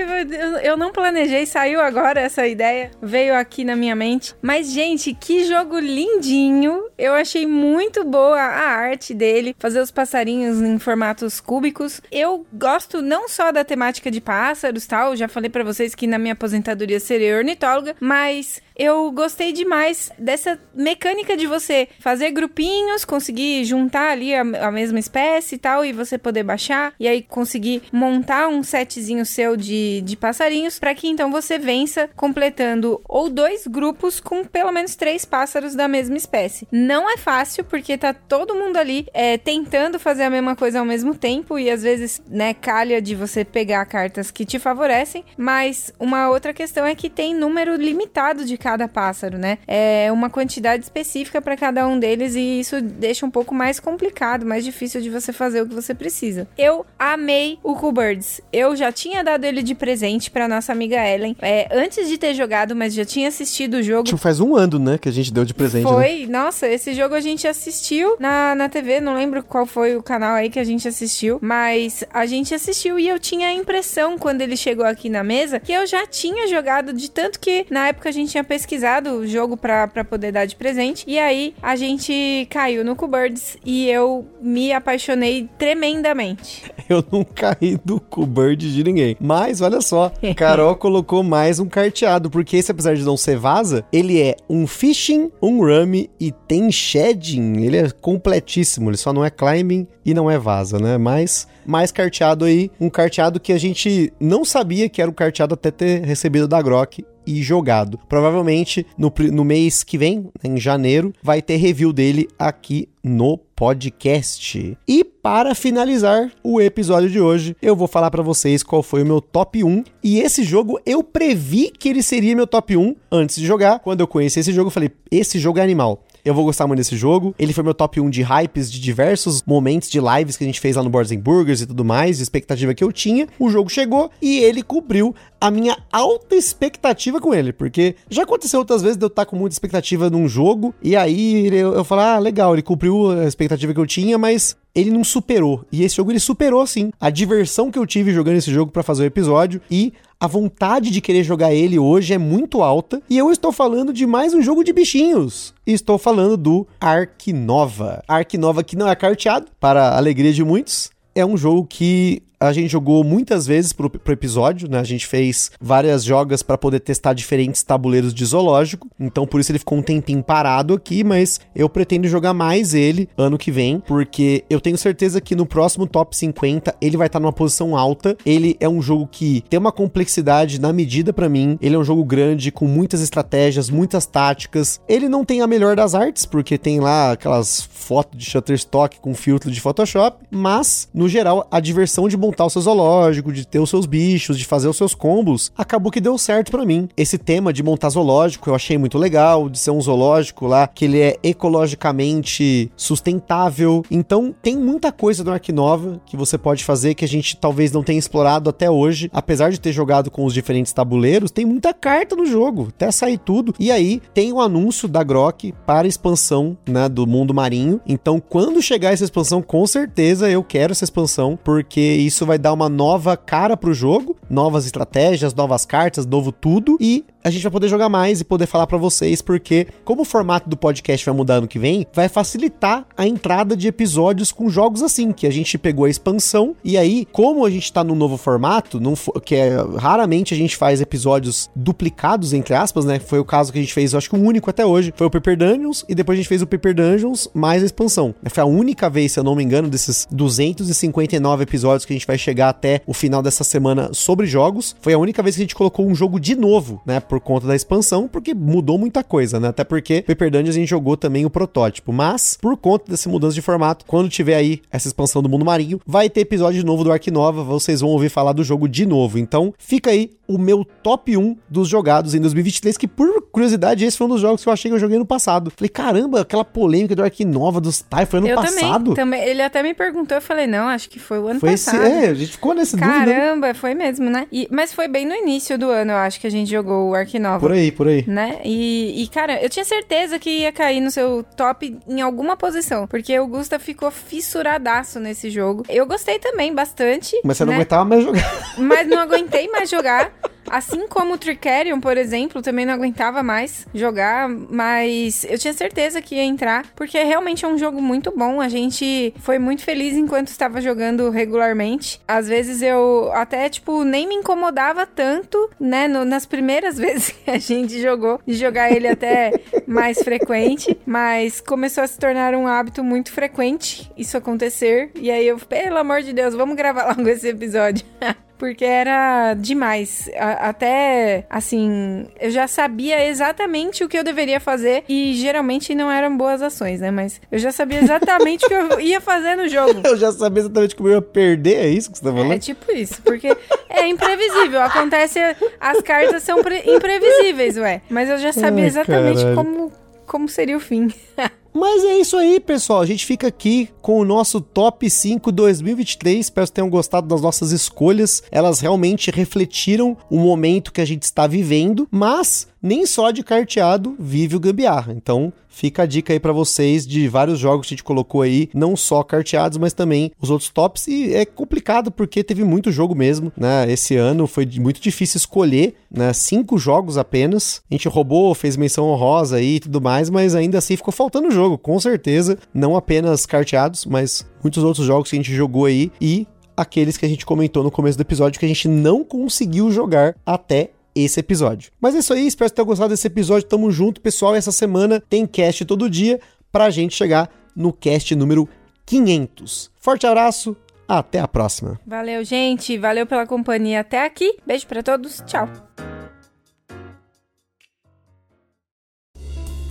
eu 0.62 0.76
não 0.76 0.92
planejei, 0.92 1.46
saiu 1.46 1.80
agora 1.80 2.20
essa 2.20 2.46
ideia, 2.46 2.90
veio 3.00 3.34
aqui 3.34 3.64
na 3.64 3.76
minha 3.76 3.94
mente. 3.94 4.34
Mas, 4.42 4.70
gente, 4.70 5.14
que 5.14 5.44
jogo 5.44 5.78
lindinho! 5.78 6.88
Eu 6.98 7.14
achei 7.14 7.46
muito 7.46 8.04
boa 8.04 8.40
a 8.40 8.70
arte 8.70 9.14
dele, 9.14 9.56
fazer 9.58 9.80
os 9.80 9.90
passarinhos 9.90 10.60
em 10.60 10.78
formatos 10.78 11.40
cúbicos. 11.40 12.00
Eu 12.10 12.46
gosto 12.52 13.00
não 13.00 13.28
só 13.28 13.50
da 13.50 13.64
temática 13.64 13.91
de 14.00 14.20
pássaros 14.20 14.86
tal, 14.86 15.14
já 15.16 15.28
falei 15.28 15.50
para 15.50 15.64
vocês 15.64 15.94
que 15.94 16.06
na 16.06 16.18
minha 16.18 16.32
aposentadoria 16.32 17.00
seria 17.00 17.36
ornitóloga, 17.36 17.94
mas 18.00 18.60
eu 18.82 19.12
gostei 19.12 19.52
demais 19.52 20.10
dessa 20.18 20.58
mecânica 20.74 21.36
de 21.36 21.46
você 21.46 21.86
fazer 22.00 22.32
grupinhos, 22.32 23.04
conseguir 23.04 23.64
juntar 23.64 24.10
ali 24.10 24.34
a, 24.34 24.40
a, 24.40 24.72
mesma 24.72 24.98
espécie 24.98 25.54
e 25.54 25.58
tal, 25.58 25.84
e 25.84 25.92
você 25.92 26.18
poder 26.18 26.42
baixar, 26.42 26.92
e 26.98 27.06
aí 27.06 27.22
conseguir 27.22 27.84
montar 27.92 28.48
um 28.48 28.60
setzinho 28.64 29.24
seu 29.24 29.56
de, 29.56 30.00
de 30.00 30.16
passarinhos, 30.16 30.80
para 30.80 30.96
que 30.96 31.06
então 31.06 31.30
você 31.30 31.60
vença 31.60 32.10
completando 32.16 33.00
ou 33.04 33.28
dois 33.30 33.68
grupos 33.68 34.18
com 34.18 34.44
pelo 34.44 34.72
menos 34.72 34.96
três 34.96 35.24
pássaros 35.24 35.76
da 35.76 35.86
mesma 35.86 36.16
espécie. 36.16 36.66
Não 36.72 37.08
é 37.08 37.16
fácil, 37.16 37.62
porque 37.62 37.96
tá 37.96 38.12
todo 38.12 38.56
mundo 38.56 38.78
ali 38.78 39.06
é, 39.14 39.38
tentando 39.38 40.00
fazer 40.00 40.24
a 40.24 40.30
mesma 40.30 40.56
coisa 40.56 40.80
ao 40.80 40.84
mesmo 40.84 41.14
tempo, 41.14 41.56
e 41.56 41.70
às 41.70 41.84
vezes, 41.84 42.20
né, 42.26 42.52
calha 42.52 43.00
de 43.00 43.14
você 43.14 43.44
pegar 43.44 43.86
cartas 43.86 44.32
que 44.32 44.44
te 44.44 44.58
favorecem, 44.58 45.24
mas 45.36 45.94
uma 46.00 46.28
outra 46.30 46.52
questão 46.52 46.84
é 46.84 46.96
que 46.96 47.08
tem 47.08 47.32
número 47.32 47.76
limitado 47.76 48.44
de 48.44 48.58
cada 48.72 48.88
pássaro, 48.88 49.38
né? 49.38 49.58
É 49.66 50.10
uma 50.10 50.30
quantidade 50.30 50.84
específica 50.84 51.40
para 51.42 51.56
cada 51.56 51.86
um 51.86 51.98
deles 51.98 52.34
e 52.34 52.60
isso 52.60 52.80
deixa 52.80 53.26
um 53.26 53.30
pouco 53.30 53.54
mais 53.54 53.78
complicado, 53.78 54.46
mais 54.46 54.64
difícil 54.64 55.00
de 55.00 55.10
você 55.10 55.32
fazer 55.32 55.62
o 55.62 55.68
que 55.68 55.74
você 55.74 55.94
precisa. 55.94 56.48
Eu 56.56 56.86
amei 56.98 57.58
o 57.62 57.74
Cool 57.74 57.92
Birds. 57.92 58.40
Eu 58.52 58.74
já 58.74 58.90
tinha 58.90 59.22
dado 59.22 59.44
ele 59.44 59.62
de 59.62 59.74
presente 59.74 60.30
para 60.30 60.48
nossa 60.48 60.72
amiga 60.72 60.96
Ellen 60.96 61.36
é, 61.42 61.68
antes 61.70 62.08
de 62.08 62.16
ter 62.16 62.34
jogado, 62.34 62.74
mas 62.74 62.94
já 62.94 63.04
tinha 63.04 63.28
assistido 63.28 63.74
o 63.74 63.82
jogo. 63.82 64.16
Faz 64.16 64.40
um 64.40 64.54
ano, 64.54 64.78
né, 64.78 64.98
que 64.98 65.08
a 65.08 65.12
gente 65.12 65.32
deu 65.32 65.44
de 65.44 65.52
presente. 65.52 65.84
Né? 65.84 65.90
Foi, 65.90 66.26
né? 66.26 66.26
nossa, 66.26 66.66
esse 66.66 66.94
jogo 66.94 67.14
a 67.14 67.20
gente 67.20 67.46
assistiu 67.46 68.16
na, 68.18 68.54
na 68.54 68.68
TV, 68.68 69.00
não 69.00 69.14
lembro 69.14 69.42
qual 69.42 69.66
foi 69.66 69.96
o 69.96 70.02
canal 70.02 70.34
aí 70.34 70.48
que 70.48 70.58
a 70.58 70.64
gente 70.64 70.86
assistiu, 70.86 71.38
mas 71.42 72.04
a 72.10 72.24
gente 72.24 72.54
assistiu 72.54 72.98
e 72.98 73.08
eu 73.08 73.18
tinha 73.18 73.48
a 73.48 73.52
impressão 73.52 74.16
quando 74.16 74.40
ele 74.40 74.56
chegou 74.56 74.86
aqui 74.86 75.10
na 75.10 75.24
mesa 75.24 75.60
que 75.60 75.72
eu 75.72 75.86
já 75.86 76.06
tinha 76.06 76.46
jogado 76.46 76.92
de 76.92 77.10
tanto 77.10 77.38
que 77.40 77.66
na 77.68 77.88
época 77.88 78.08
a 78.08 78.12
gente 78.12 78.30
tinha 78.30 78.44
pesquisado 78.52 79.12
o 79.12 79.26
jogo 79.26 79.56
pra, 79.56 79.88
pra 79.88 80.04
poder 80.04 80.30
dar 80.30 80.44
de 80.44 80.54
presente. 80.54 81.04
E 81.06 81.18
aí 81.18 81.54
a 81.62 81.74
gente 81.74 82.46
caiu 82.50 82.84
no 82.84 82.94
Q-Birds 82.94 83.56
e 83.64 83.88
eu 83.88 84.26
me 84.42 84.74
apaixonei 84.74 85.48
tremendamente. 85.56 86.70
Eu 86.88 87.02
não 87.10 87.24
caí 87.24 87.78
do 87.82 87.98
Q-Bird 87.98 88.74
de 88.74 88.84
ninguém. 88.84 89.16
Mas 89.18 89.62
olha 89.62 89.80
só, 89.80 90.12
Carol 90.36 90.76
colocou 90.76 91.22
mais 91.22 91.58
um 91.58 91.66
carteado, 91.66 92.28
porque 92.28 92.58
esse, 92.58 92.70
apesar 92.70 92.94
de 92.94 93.02
não 93.02 93.16
ser 93.16 93.38
vaza, 93.38 93.82
ele 93.90 94.20
é 94.20 94.36
um 94.50 94.66
fishing, 94.66 95.30
um 95.40 95.60
rummy 95.60 96.10
e 96.20 96.30
tem 96.30 96.70
shedding. 96.70 97.64
Ele 97.64 97.78
é 97.78 97.88
completíssimo. 97.88 98.90
Ele 98.90 98.98
só 98.98 99.10
não 99.10 99.24
é 99.24 99.30
climbing 99.30 99.86
e 100.04 100.12
não 100.12 100.30
é 100.30 100.38
vaza, 100.38 100.78
né? 100.78 100.98
Mas 100.98 101.48
mais 101.64 101.90
carteado 101.90 102.44
aí, 102.44 102.70
um 102.78 102.90
carteado 102.90 103.40
que 103.40 103.52
a 103.52 103.58
gente 103.58 104.12
não 104.20 104.44
sabia 104.44 104.88
que 104.88 105.00
era 105.00 105.10
o 105.10 105.14
carteado 105.14 105.54
até 105.54 105.70
ter 105.70 106.04
recebido 106.04 106.46
da 106.46 106.60
Grok 106.60 107.06
e 107.26 107.42
jogado. 107.42 107.98
Provavelmente 108.08 108.86
no, 108.96 109.12
no 109.32 109.44
mês 109.44 109.82
que 109.82 109.98
vem, 109.98 110.28
em 110.42 110.58
janeiro, 110.58 111.12
vai 111.22 111.42
ter 111.42 111.56
review 111.56 111.92
dele 111.92 112.28
aqui 112.38 112.88
no 113.02 113.36
podcast. 113.36 114.76
E 114.86 115.04
para 115.04 115.54
finalizar 115.54 116.30
o 116.42 116.60
episódio 116.60 117.08
de 117.08 117.20
hoje, 117.20 117.56
eu 117.62 117.76
vou 117.76 117.86
falar 117.88 118.10
para 118.10 118.22
vocês 118.22 118.62
qual 118.62 118.82
foi 118.82 119.02
o 119.02 119.06
meu 119.06 119.20
top 119.20 119.62
1. 119.62 119.84
E 120.02 120.20
esse 120.20 120.42
jogo 120.42 120.80
eu 120.84 121.02
previ 121.02 121.70
que 121.70 121.88
ele 121.88 122.02
seria 122.02 122.34
meu 122.34 122.46
top 122.46 122.76
1 122.76 122.96
antes 123.10 123.36
de 123.36 123.46
jogar. 123.46 123.78
Quando 123.80 124.00
eu 124.00 124.06
conheci 124.06 124.40
esse 124.40 124.52
jogo, 124.52 124.68
eu 124.68 124.72
falei: 124.72 124.90
esse 125.10 125.38
jogo 125.38 125.58
é 125.58 125.62
animal. 125.62 126.02
Eu 126.24 126.34
vou 126.34 126.44
gostar 126.44 126.68
muito 126.68 126.78
desse 126.78 126.96
jogo. 126.96 127.34
Ele 127.36 127.52
foi 127.52 127.64
meu 127.64 127.74
top 127.74 128.00
1 128.00 128.08
de 128.08 128.22
hypes 128.22 128.70
de 128.70 128.80
diversos 128.80 129.42
momentos 129.44 129.90
de 129.90 129.98
lives 129.98 130.36
que 130.36 130.44
a 130.44 130.46
gente 130.46 130.60
fez 130.60 130.76
lá 130.76 130.82
no 130.82 130.88
Boards 130.88 131.12
Burgers 131.20 131.62
e 131.62 131.66
tudo 131.66 131.84
mais, 131.84 132.18
de 132.18 132.22
expectativa 132.22 132.72
que 132.74 132.84
eu 132.84 132.92
tinha. 132.92 133.26
O 133.40 133.50
jogo 133.50 133.68
chegou 133.68 134.08
e 134.20 134.38
ele 134.38 134.62
cobriu 134.62 135.14
a 135.40 135.50
minha 135.50 135.76
alta 135.90 136.36
expectativa 136.36 137.20
com 137.20 137.34
ele, 137.34 137.52
porque 137.52 137.96
já 138.08 138.22
aconteceu 138.22 138.60
outras 138.60 138.82
vezes 138.82 138.96
de 138.96 139.04
eu 139.04 139.08
estar 139.08 139.26
com 139.26 139.34
muita 139.34 139.54
expectativa 139.54 140.08
num 140.08 140.28
jogo 140.28 140.72
e 140.80 140.94
aí 140.94 141.48
eu, 141.48 141.74
eu 141.74 141.82
falar, 141.84 142.14
ah, 142.14 142.18
legal, 142.20 142.54
ele 142.54 142.62
cumpriu 142.62 143.10
a 143.10 143.24
expectativa 143.24 143.74
que 143.74 143.80
eu 143.80 143.86
tinha, 143.86 144.16
mas 144.16 144.56
ele 144.74 144.90
não 144.90 145.02
superou. 145.02 145.64
E 145.72 145.82
esse 145.82 145.96
jogo 145.96 146.12
ele 146.12 146.20
superou 146.20 146.66
sim. 146.66 146.92
A 147.00 147.10
diversão 147.10 147.70
que 147.70 147.78
eu 147.78 147.86
tive 147.86 148.12
jogando 148.12 148.36
esse 148.36 148.52
jogo 148.52 148.70
para 148.70 148.82
fazer 148.82 149.02
o 149.02 149.06
episódio 149.06 149.60
e 149.70 149.92
a 150.22 150.28
vontade 150.28 150.90
de 150.90 151.00
querer 151.00 151.24
jogar 151.24 151.52
ele 151.52 151.80
hoje 151.80 152.14
é 152.14 152.18
muito 152.18 152.62
alta. 152.62 153.02
E 153.10 153.18
eu 153.18 153.32
estou 153.32 153.50
falando 153.50 153.92
de 153.92 154.06
mais 154.06 154.32
um 154.32 154.40
jogo 154.40 154.62
de 154.62 154.72
bichinhos. 154.72 155.52
Estou 155.66 155.98
falando 155.98 156.36
do 156.36 156.64
Ark 156.80 157.32
Nova. 157.32 158.04
Ark 158.06 158.38
Nova 158.38 158.62
que 158.62 158.76
não 158.76 158.88
é 158.88 158.94
carteado, 158.94 159.48
para 159.58 159.88
a 159.88 159.96
alegria 159.96 160.32
de 160.32 160.44
muitos. 160.44 160.92
É 161.12 161.26
um 161.26 161.36
jogo 161.36 161.66
que 161.68 162.22
a 162.42 162.52
gente 162.52 162.70
jogou 162.70 163.04
muitas 163.04 163.46
vezes 163.46 163.72
pro, 163.72 163.88
pro 163.88 164.12
episódio, 164.12 164.68
né? 164.68 164.80
A 164.80 164.84
gente 164.84 165.06
fez 165.06 165.52
várias 165.60 166.02
jogas 166.02 166.42
para 166.42 166.58
poder 166.58 166.80
testar 166.80 167.12
diferentes 167.12 167.62
tabuleiros 167.62 168.12
de 168.12 168.24
zoológico. 168.24 168.88
Então, 168.98 169.26
por 169.26 169.40
isso 169.40 169.52
ele 169.52 169.60
ficou 169.60 169.78
um 169.78 169.82
tempinho 169.82 170.22
parado 170.22 170.74
aqui, 170.74 171.04
mas 171.04 171.40
eu 171.54 171.68
pretendo 171.68 172.08
jogar 172.08 172.34
mais 172.34 172.74
ele 172.74 173.08
ano 173.16 173.38
que 173.38 173.50
vem, 173.50 173.78
porque 173.80 174.44
eu 174.50 174.60
tenho 174.60 174.76
certeza 174.76 175.20
que 175.20 175.36
no 175.36 175.46
próximo 175.46 175.86
top 175.86 176.16
50 176.16 176.74
ele 176.80 176.96
vai 176.96 177.06
estar 177.06 177.20
tá 177.20 177.22
numa 177.22 177.32
posição 177.32 177.76
alta. 177.76 178.16
Ele 178.26 178.56
é 178.58 178.68
um 178.68 178.82
jogo 178.82 179.06
que 179.10 179.44
tem 179.48 179.58
uma 179.58 179.72
complexidade 179.72 180.60
na 180.60 180.72
medida 180.72 181.12
para 181.12 181.28
mim. 181.28 181.56
Ele 181.60 181.76
é 181.76 181.78
um 181.78 181.84
jogo 181.84 182.04
grande 182.04 182.50
com 182.50 182.66
muitas 182.66 183.00
estratégias, 183.00 183.70
muitas 183.70 184.04
táticas. 184.04 184.80
Ele 184.88 185.08
não 185.08 185.24
tem 185.24 185.42
a 185.42 185.46
melhor 185.46 185.76
das 185.76 185.94
artes, 185.94 186.26
porque 186.26 186.58
tem 186.58 186.80
lá 186.80 187.12
aquelas 187.12 187.62
fotos 187.62 188.18
de 188.18 188.24
Shutterstock 188.24 189.00
com 189.00 189.14
filtro 189.14 189.50
de 189.50 189.60
Photoshop, 189.60 190.24
mas 190.30 190.88
no 190.92 191.08
geral 191.08 191.46
a 191.50 191.60
diversão 191.60 192.08
de 192.08 192.16
montar 192.16 192.31
montar 192.32 192.46
o 192.46 192.50
seu 192.50 192.62
zoológico, 192.62 193.30
de 193.30 193.46
ter 193.46 193.58
os 193.58 193.68
seus 193.68 193.84
bichos, 193.84 194.38
de 194.38 194.46
fazer 194.46 194.66
os 194.66 194.76
seus 194.78 194.94
combos, 194.94 195.52
acabou 195.54 195.92
que 195.92 196.00
deu 196.00 196.16
certo 196.16 196.50
para 196.50 196.64
mim. 196.64 196.88
Esse 196.96 197.18
tema 197.18 197.52
de 197.52 197.62
montar 197.62 197.90
zoológico 197.90 198.48
eu 198.48 198.54
achei 198.54 198.78
muito 198.78 198.96
legal, 198.96 199.50
de 199.50 199.58
ser 199.58 199.70
um 199.70 199.80
zoológico 199.80 200.46
lá 200.46 200.66
que 200.66 200.86
ele 200.86 200.98
é 200.98 201.18
ecologicamente 201.22 202.72
sustentável. 202.74 203.84
Então 203.90 204.34
tem 204.42 204.56
muita 204.56 204.90
coisa 204.90 205.22
do 205.22 205.30
Ark 205.30 205.52
Nova 205.52 206.00
que 206.06 206.16
você 206.16 206.38
pode 206.38 206.64
fazer 206.64 206.94
que 206.94 207.04
a 207.04 207.08
gente 207.08 207.36
talvez 207.36 207.70
não 207.70 207.82
tenha 207.82 207.98
explorado 207.98 208.48
até 208.48 208.70
hoje, 208.70 209.10
apesar 209.12 209.50
de 209.50 209.60
ter 209.60 209.72
jogado 209.72 210.10
com 210.10 210.24
os 210.24 210.32
diferentes 210.32 210.72
tabuleiros, 210.72 211.30
tem 211.30 211.44
muita 211.44 211.74
carta 211.74 212.16
no 212.16 212.24
jogo, 212.24 212.68
até 212.70 212.90
sair 212.90 213.18
tudo. 213.18 213.54
E 213.60 213.70
aí 213.70 214.00
tem 214.14 214.32
o 214.32 214.40
anúncio 214.40 214.88
da 214.88 215.02
Grok 215.02 215.52
para 215.66 215.86
expansão, 215.86 216.56
né, 216.66 216.88
do 216.88 217.06
mundo 217.06 217.34
marinho. 217.34 217.78
Então 217.86 218.18
quando 218.18 218.62
chegar 218.62 218.94
essa 218.94 219.04
expansão, 219.04 219.42
com 219.42 219.66
certeza 219.66 220.30
eu 220.30 220.42
quero 220.42 220.72
essa 220.72 220.84
expansão, 220.84 221.38
porque 221.44 221.80
isso 221.80 222.21
vai 222.26 222.38
dar 222.38 222.52
uma 222.52 222.68
nova 222.68 223.16
cara 223.16 223.56
pro 223.56 223.74
jogo, 223.74 224.16
novas 224.28 224.64
estratégias, 224.64 225.34
novas 225.34 225.64
cartas, 225.64 226.06
novo 226.06 226.32
tudo. 226.32 226.76
E 226.80 227.04
a 227.24 227.30
gente 227.30 227.42
vai 227.42 227.52
poder 227.52 227.68
jogar 227.68 227.88
mais 227.88 228.20
e 228.20 228.24
poder 228.24 228.46
falar 228.46 228.66
para 228.66 228.78
vocês, 228.78 229.22
porque 229.22 229.66
como 229.84 230.02
o 230.02 230.04
formato 230.04 230.48
do 230.48 230.56
podcast 230.56 231.04
vai 231.04 231.14
mudar 231.14 231.34
ano 231.34 231.48
que 231.48 231.58
vem, 231.58 231.86
vai 231.92 232.08
facilitar 232.08 232.86
a 232.96 233.06
entrada 233.06 233.56
de 233.56 233.68
episódios 233.68 234.32
com 234.32 234.48
jogos 234.48 234.82
assim, 234.82 235.12
que 235.12 235.26
a 235.26 235.30
gente 235.30 235.56
pegou 235.58 235.84
a 235.84 235.90
expansão 235.90 236.54
e 236.64 236.76
aí, 236.76 237.06
como 237.12 237.44
a 237.44 237.50
gente 237.50 237.72
tá 237.72 237.84
no 237.84 237.94
novo 237.94 238.16
formato, 238.16 238.80
que 239.24 239.34
é 239.34 239.56
raramente 239.78 240.34
a 240.34 240.36
gente 240.36 240.56
faz 240.56 240.80
episódios 240.80 241.50
duplicados 241.54 242.32
entre 242.32 242.54
aspas, 242.54 242.84
né? 242.84 242.98
Foi 242.98 243.18
o 243.18 243.24
caso 243.24 243.52
que 243.52 243.58
a 243.58 243.62
gente 243.62 243.74
fez, 243.74 243.92
eu 243.92 243.98
acho 243.98 244.10
que 244.10 244.16
o 244.16 244.20
único 244.20 244.50
até 244.50 244.64
hoje, 244.64 244.92
foi 244.96 245.06
o 245.06 245.10
Paper 245.10 245.36
Dungeons 245.36 245.84
e 245.88 245.94
depois 245.94 246.16
a 246.16 246.20
gente 246.20 246.28
fez 246.28 246.42
o 246.42 246.46
Paper 246.46 246.74
Dungeons 246.74 247.28
mais 247.34 247.62
a 247.62 247.66
expansão. 247.66 248.14
Foi 248.28 248.42
a 248.42 248.46
única 248.46 248.88
vez, 248.90 249.12
se 249.12 249.20
eu 249.20 249.24
não 249.24 249.34
me 249.34 249.42
engano, 249.42 249.68
desses 249.68 250.06
259 250.10 251.42
episódios 251.42 251.84
que 251.84 251.92
a 251.92 251.96
gente 251.96 252.06
vai 252.06 252.18
chegar 252.18 252.48
até 252.48 252.80
o 252.86 252.94
final 252.94 253.22
dessa 253.22 253.44
semana 253.44 253.90
sobre 253.92 254.26
jogos, 254.26 254.74
foi 254.80 254.92
a 254.92 254.98
única 254.98 255.22
vez 255.22 255.36
que 255.36 255.42
a 255.42 255.44
gente 255.44 255.54
colocou 255.54 255.86
um 255.86 255.94
jogo 255.94 256.18
de 256.18 256.34
novo, 256.34 256.80
né? 256.84 257.00
Por 257.12 257.20
conta 257.20 257.46
da 257.46 257.54
expansão, 257.54 258.08
porque 258.08 258.32
mudou 258.32 258.78
muita 258.78 259.04
coisa, 259.04 259.38
né? 259.38 259.48
Até 259.48 259.64
porque 259.64 260.00
Paper 260.00 260.30
Dungeons 260.30 260.56
a 260.56 260.58
gente 260.58 260.70
jogou 260.70 260.96
também 260.96 261.26
o 261.26 261.30
protótipo. 261.30 261.92
Mas, 261.92 262.38
por 262.40 262.56
conta 262.56 262.90
dessa 262.90 263.06
mudança 263.10 263.34
de 263.34 263.42
formato, 263.42 263.84
quando 263.84 264.08
tiver 264.08 264.34
aí 264.34 264.62
essa 264.70 264.88
expansão 264.88 265.22
do 265.22 265.28
mundo 265.28 265.44
marinho, 265.44 265.78
vai 265.86 266.08
ter 266.08 266.20
episódio 266.20 266.64
novo 266.64 266.82
do 266.82 266.90
Ark 266.90 267.10
Nova, 267.10 267.44
vocês 267.44 267.82
vão 267.82 267.90
ouvir 267.90 268.08
falar 268.08 268.32
do 268.32 268.42
jogo 268.42 268.66
de 268.66 268.86
novo. 268.86 269.18
Então, 269.18 269.52
fica 269.58 269.90
aí 269.90 270.10
o 270.26 270.38
meu 270.38 270.64
top 270.82 271.16
1 271.16 271.36
dos 271.48 271.68
jogados 271.68 272.14
em 272.14 272.20
2023, 272.20 272.78
que 272.78 272.88
por 272.88 273.22
curiosidade, 273.30 273.84
esse 273.84 273.98
foi 273.98 274.06
um 274.06 274.10
dos 274.10 274.20
jogos 274.20 274.42
que 274.42 274.48
eu 274.48 274.52
achei 274.52 274.70
que 274.70 274.74
eu 274.74 274.80
joguei 274.80 274.98
no 274.98 275.04
passado. 275.04 275.52
Falei, 275.54 275.68
caramba, 275.68 276.22
aquela 276.22 276.44
polêmica 276.44 276.94
do 276.96 277.02
Ark 277.02 277.24
Nova 277.24 277.60
dos 277.60 277.82
Tai 277.82 278.06
foi 278.06 278.20
ano 278.20 278.28
eu 278.28 278.36
passado. 278.36 278.94
Também, 278.94 279.20
também, 279.20 279.22
ele 279.28 279.42
até 279.42 279.62
me 279.62 279.74
perguntou, 279.74 280.16
eu 280.16 280.22
falei, 280.22 280.46
não, 280.46 280.68
acho 280.68 280.88
que 280.88 280.98
foi 280.98 281.18
o 281.18 281.26
ano 281.28 281.40
foi 281.40 281.50
passado. 281.50 281.82
Esse, 281.82 281.92
é, 281.92 282.08
a 282.08 282.14
gente 282.14 282.32
ficou 282.32 282.54
nesse 282.54 282.76
Caramba, 282.76 282.98
dúvida. 282.98 283.20
Caramba, 283.20 283.54
foi 283.54 283.74
mesmo, 283.74 284.08
né? 284.08 284.26
E, 284.32 284.48
mas 284.50 284.72
foi 284.72 284.88
bem 284.88 285.06
no 285.06 285.14
início 285.14 285.58
do 285.58 285.68
ano, 285.68 285.92
eu 285.92 285.98
acho, 285.98 286.20
que 286.20 286.26
a 286.26 286.30
gente 286.30 286.50
jogou 286.50 286.90
o 286.90 286.94
Ark 286.94 287.01
Nova. 287.18 287.40
Por 287.40 287.52
aí, 287.52 287.70
por 287.70 287.88
aí. 287.88 288.04
Né? 288.06 288.40
E, 288.44 289.02
e, 289.02 289.08
cara, 289.08 289.42
eu 289.42 289.48
tinha 289.48 289.64
certeza 289.64 290.18
que 290.18 290.30
ia 290.30 290.52
cair 290.52 290.80
no 290.80 290.90
seu 290.90 291.24
top 291.36 291.76
em 291.88 292.00
alguma 292.00 292.36
posição, 292.36 292.86
porque 292.86 293.18
o 293.18 293.26
Gusta 293.26 293.58
ficou 293.58 293.90
fissuradaço 293.90 294.98
nesse 295.00 295.30
jogo. 295.30 295.64
Eu 295.68 295.86
gostei 295.86 296.18
também 296.18 296.54
bastante. 296.54 297.18
Mas 297.24 297.36
você 297.36 297.44
né? 297.44 297.50
não 297.50 297.56
aguentava 297.56 297.84
mais 297.84 298.04
jogar. 298.04 298.54
Mas 298.58 298.88
não 298.88 298.98
aguentei 298.98 299.48
mais 299.48 299.70
jogar. 299.70 300.12
Assim 300.52 300.86
como 300.86 301.14
o 301.14 301.18
Tricerion, 301.18 301.80
por 301.80 301.96
exemplo, 301.96 302.42
também 302.42 302.66
não 302.66 302.74
aguentava 302.74 303.22
mais 303.22 303.66
jogar, 303.72 304.28
mas 304.28 305.24
eu 305.24 305.38
tinha 305.38 305.54
certeza 305.54 306.02
que 306.02 306.16
ia 306.16 306.24
entrar, 306.24 306.66
porque 306.76 307.02
realmente 307.02 307.42
é 307.42 307.48
um 307.48 307.56
jogo 307.56 307.80
muito 307.80 308.12
bom. 308.14 308.38
A 308.38 308.50
gente 308.50 309.14
foi 309.20 309.38
muito 309.38 309.62
feliz 309.62 309.96
enquanto 309.96 310.28
estava 310.28 310.60
jogando 310.60 311.08
regularmente. 311.08 312.02
Às 312.06 312.28
vezes 312.28 312.60
eu 312.60 313.10
até, 313.14 313.48
tipo, 313.48 313.82
nem 313.82 314.06
me 314.06 314.14
incomodava 314.14 314.84
tanto, 314.84 315.48
né, 315.58 315.88
no, 315.88 316.04
nas 316.04 316.26
primeiras 316.26 316.76
vezes 316.78 317.12
que 317.12 317.30
a 317.30 317.38
gente 317.38 317.80
jogou, 317.80 318.20
de 318.26 318.34
jogar 318.34 318.70
ele 318.70 318.88
até 318.88 319.32
mais 319.66 320.02
frequente, 320.02 320.78
mas 320.84 321.40
começou 321.40 321.82
a 321.82 321.86
se 321.86 321.98
tornar 321.98 322.34
um 322.34 322.46
hábito 322.46 322.84
muito 322.84 323.10
frequente 323.10 323.90
isso 323.96 324.18
acontecer. 324.18 324.90
E 325.00 325.10
aí 325.10 325.26
eu, 325.26 325.38
pelo 325.38 325.78
amor 325.78 326.02
de 326.02 326.12
Deus, 326.12 326.34
vamos 326.34 326.56
gravar 326.56 326.94
logo 326.94 327.08
esse 327.08 327.28
episódio. 327.28 327.86
porque 328.42 328.64
era 328.64 329.34
demais. 329.34 330.10
A, 330.18 330.48
até, 330.48 331.24
assim, 331.30 332.08
eu 332.20 332.28
já 332.28 332.48
sabia 332.48 333.06
exatamente 333.06 333.84
o 333.84 333.88
que 333.88 333.96
eu 333.96 334.02
deveria 334.02 334.40
fazer 334.40 334.82
e 334.88 335.14
geralmente 335.14 335.76
não 335.76 335.88
eram 335.88 336.16
boas 336.16 336.42
ações, 336.42 336.80
né? 336.80 336.90
Mas 336.90 337.20
eu 337.30 337.38
já 337.38 337.52
sabia 337.52 337.78
exatamente 337.78 338.44
o 338.44 338.48
que 338.48 338.54
eu 338.54 338.80
ia 338.82 339.00
fazer 339.00 339.36
no 339.36 339.48
jogo. 339.48 339.82
Eu 339.84 339.96
já 339.96 340.10
sabia 340.10 340.40
exatamente 340.40 340.74
como 340.74 340.88
eu 340.88 340.94
ia 340.94 341.02
perder, 341.02 341.54
é 341.54 341.68
isso 341.68 341.92
que 341.92 341.98
você 341.98 342.04
tá 342.04 342.10
falando? 342.10 342.32
É 342.32 342.38
tipo 342.40 342.72
isso, 342.72 343.00
porque 343.02 343.28
é 343.70 343.86
imprevisível. 343.86 344.60
Acontece, 344.60 345.20
as 345.60 345.80
cartas 345.80 346.24
são 346.24 346.40
imprevisíveis, 346.40 347.56
ué. 347.58 347.80
Mas 347.88 348.10
eu 348.10 348.18
já 348.18 348.32
sabia 348.32 348.66
exatamente 348.66 349.22
como, 349.36 349.70
como 350.04 350.28
seria 350.28 350.56
o 350.56 350.60
fim. 350.60 350.92
Mas 351.52 351.84
é 351.84 351.98
isso 351.98 352.16
aí, 352.16 352.40
pessoal. 352.40 352.80
A 352.80 352.86
gente 352.86 353.04
fica 353.04 353.26
aqui 353.26 353.68
com 353.82 353.98
o 353.98 354.04
nosso 354.04 354.40
Top 354.40 354.88
5 354.88 355.30
2023. 355.30 356.26
Espero 356.26 356.46
que 356.46 356.52
tenham 356.52 356.70
gostado 356.70 357.06
das 357.06 357.20
nossas 357.20 357.52
escolhas. 357.52 358.22
Elas 358.30 358.60
realmente 358.60 359.10
refletiram 359.10 359.96
o 360.08 360.18
momento 360.18 360.72
que 360.72 360.80
a 360.80 360.84
gente 360.84 361.02
está 361.02 361.26
vivendo, 361.26 361.86
mas 361.90 362.48
nem 362.62 362.86
só 362.86 363.10
de 363.10 363.22
carteado 363.22 363.96
vive 363.98 364.36
o 364.36 364.40
gambiarra. 364.40 364.92
Então, 364.92 365.32
fica 365.48 365.82
a 365.82 365.86
dica 365.86 366.12
aí 366.12 366.20
para 366.20 366.32
vocês 366.32 366.86
de 366.86 367.08
vários 367.08 367.38
jogos 367.38 367.66
que 367.66 367.74
a 367.74 367.76
gente 367.76 367.84
colocou 367.84 368.22
aí, 368.22 368.48
não 368.54 368.76
só 368.76 369.02
carteados, 369.02 369.58
mas 369.58 369.72
também 369.72 370.12
os 370.20 370.30
outros 370.30 370.48
tops. 370.48 370.86
E 370.86 371.14
é 371.14 371.24
complicado 371.24 371.90
porque 371.90 372.22
teve 372.22 372.44
muito 372.44 372.70
jogo 372.70 372.94
mesmo, 372.94 373.32
né? 373.36 373.70
Esse 373.70 373.96
ano 373.96 374.26
foi 374.26 374.48
muito 374.60 374.80
difícil 374.80 375.18
escolher, 375.18 375.74
né? 375.90 376.12
Cinco 376.12 376.58
jogos 376.58 376.96
apenas. 376.96 377.62
A 377.70 377.74
gente 377.74 377.88
roubou, 377.88 378.34
fez 378.34 378.56
menção 378.56 378.86
honrosa 378.86 379.36
aí 379.36 379.56
e 379.56 379.60
tudo 379.60 379.80
mais, 379.80 380.08
mas 380.08 380.34
ainda 380.34 380.58
assim 380.58 380.76
ficou 380.76 380.92
faltando 380.92 381.30
jogo, 381.30 381.58
com 381.58 381.78
certeza. 381.80 382.38
Não 382.54 382.76
apenas 382.76 383.26
carteados, 383.26 383.84
mas 383.84 384.26
muitos 384.42 384.62
outros 384.62 384.86
jogos 384.86 385.10
que 385.10 385.16
a 385.16 385.18
gente 385.18 385.34
jogou 385.34 385.66
aí 385.66 385.90
e 386.00 386.26
aqueles 386.56 386.96
que 386.96 387.06
a 387.06 387.08
gente 387.08 387.26
comentou 387.26 387.62
no 387.62 387.70
começo 387.70 387.96
do 387.96 388.02
episódio 388.02 388.38
que 388.38 388.44
a 388.44 388.48
gente 388.48 388.68
não 388.68 389.02
conseguiu 389.02 389.70
jogar 389.70 390.14
até 390.24 390.70
esse 390.94 391.20
episódio. 391.20 391.70
Mas 391.80 391.94
é 391.94 391.98
isso 391.98 392.12
aí, 392.12 392.26
espero 392.26 392.50
que 392.50 392.56
tenham 392.56 392.66
gostado 392.66 392.90
desse 392.90 393.06
episódio. 393.06 393.48
Tamo 393.48 393.70
junto, 393.70 394.00
pessoal. 394.00 394.34
Essa 394.34 394.52
semana 394.52 395.00
tem 395.00 395.26
cast 395.26 395.64
todo 395.64 395.88
dia 395.88 396.20
pra 396.50 396.70
gente 396.70 396.94
chegar 396.94 397.30
no 397.54 397.72
cast 397.72 398.14
número 398.14 398.48
500. 398.86 399.70
Forte 399.80 400.06
abraço, 400.06 400.56
até 400.86 401.20
a 401.20 401.28
próxima. 401.28 401.80
Valeu, 401.86 402.24
gente. 402.24 402.76
Valeu 402.78 403.06
pela 403.06 403.26
companhia 403.26 403.80
até 403.80 404.04
aqui. 404.04 404.36
Beijo 404.46 404.66
para 404.66 404.82
todos. 404.82 405.22
Tchau. 405.26 405.48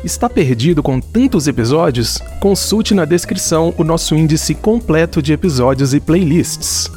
Está 0.03 0.27
perdido 0.27 0.81
com 0.81 0.99
tantos 0.99 1.47
episódios? 1.47 2.17
Consulte 2.39 2.95
na 2.95 3.05
descrição 3.05 3.71
o 3.77 3.83
nosso 3.83 4.15
índice 4.15 4.55
completo 4.55 5.21
de 5.21 5.31
episódios 5.31 5.93
e 5.93 5.99
playlists. 5.99 6.89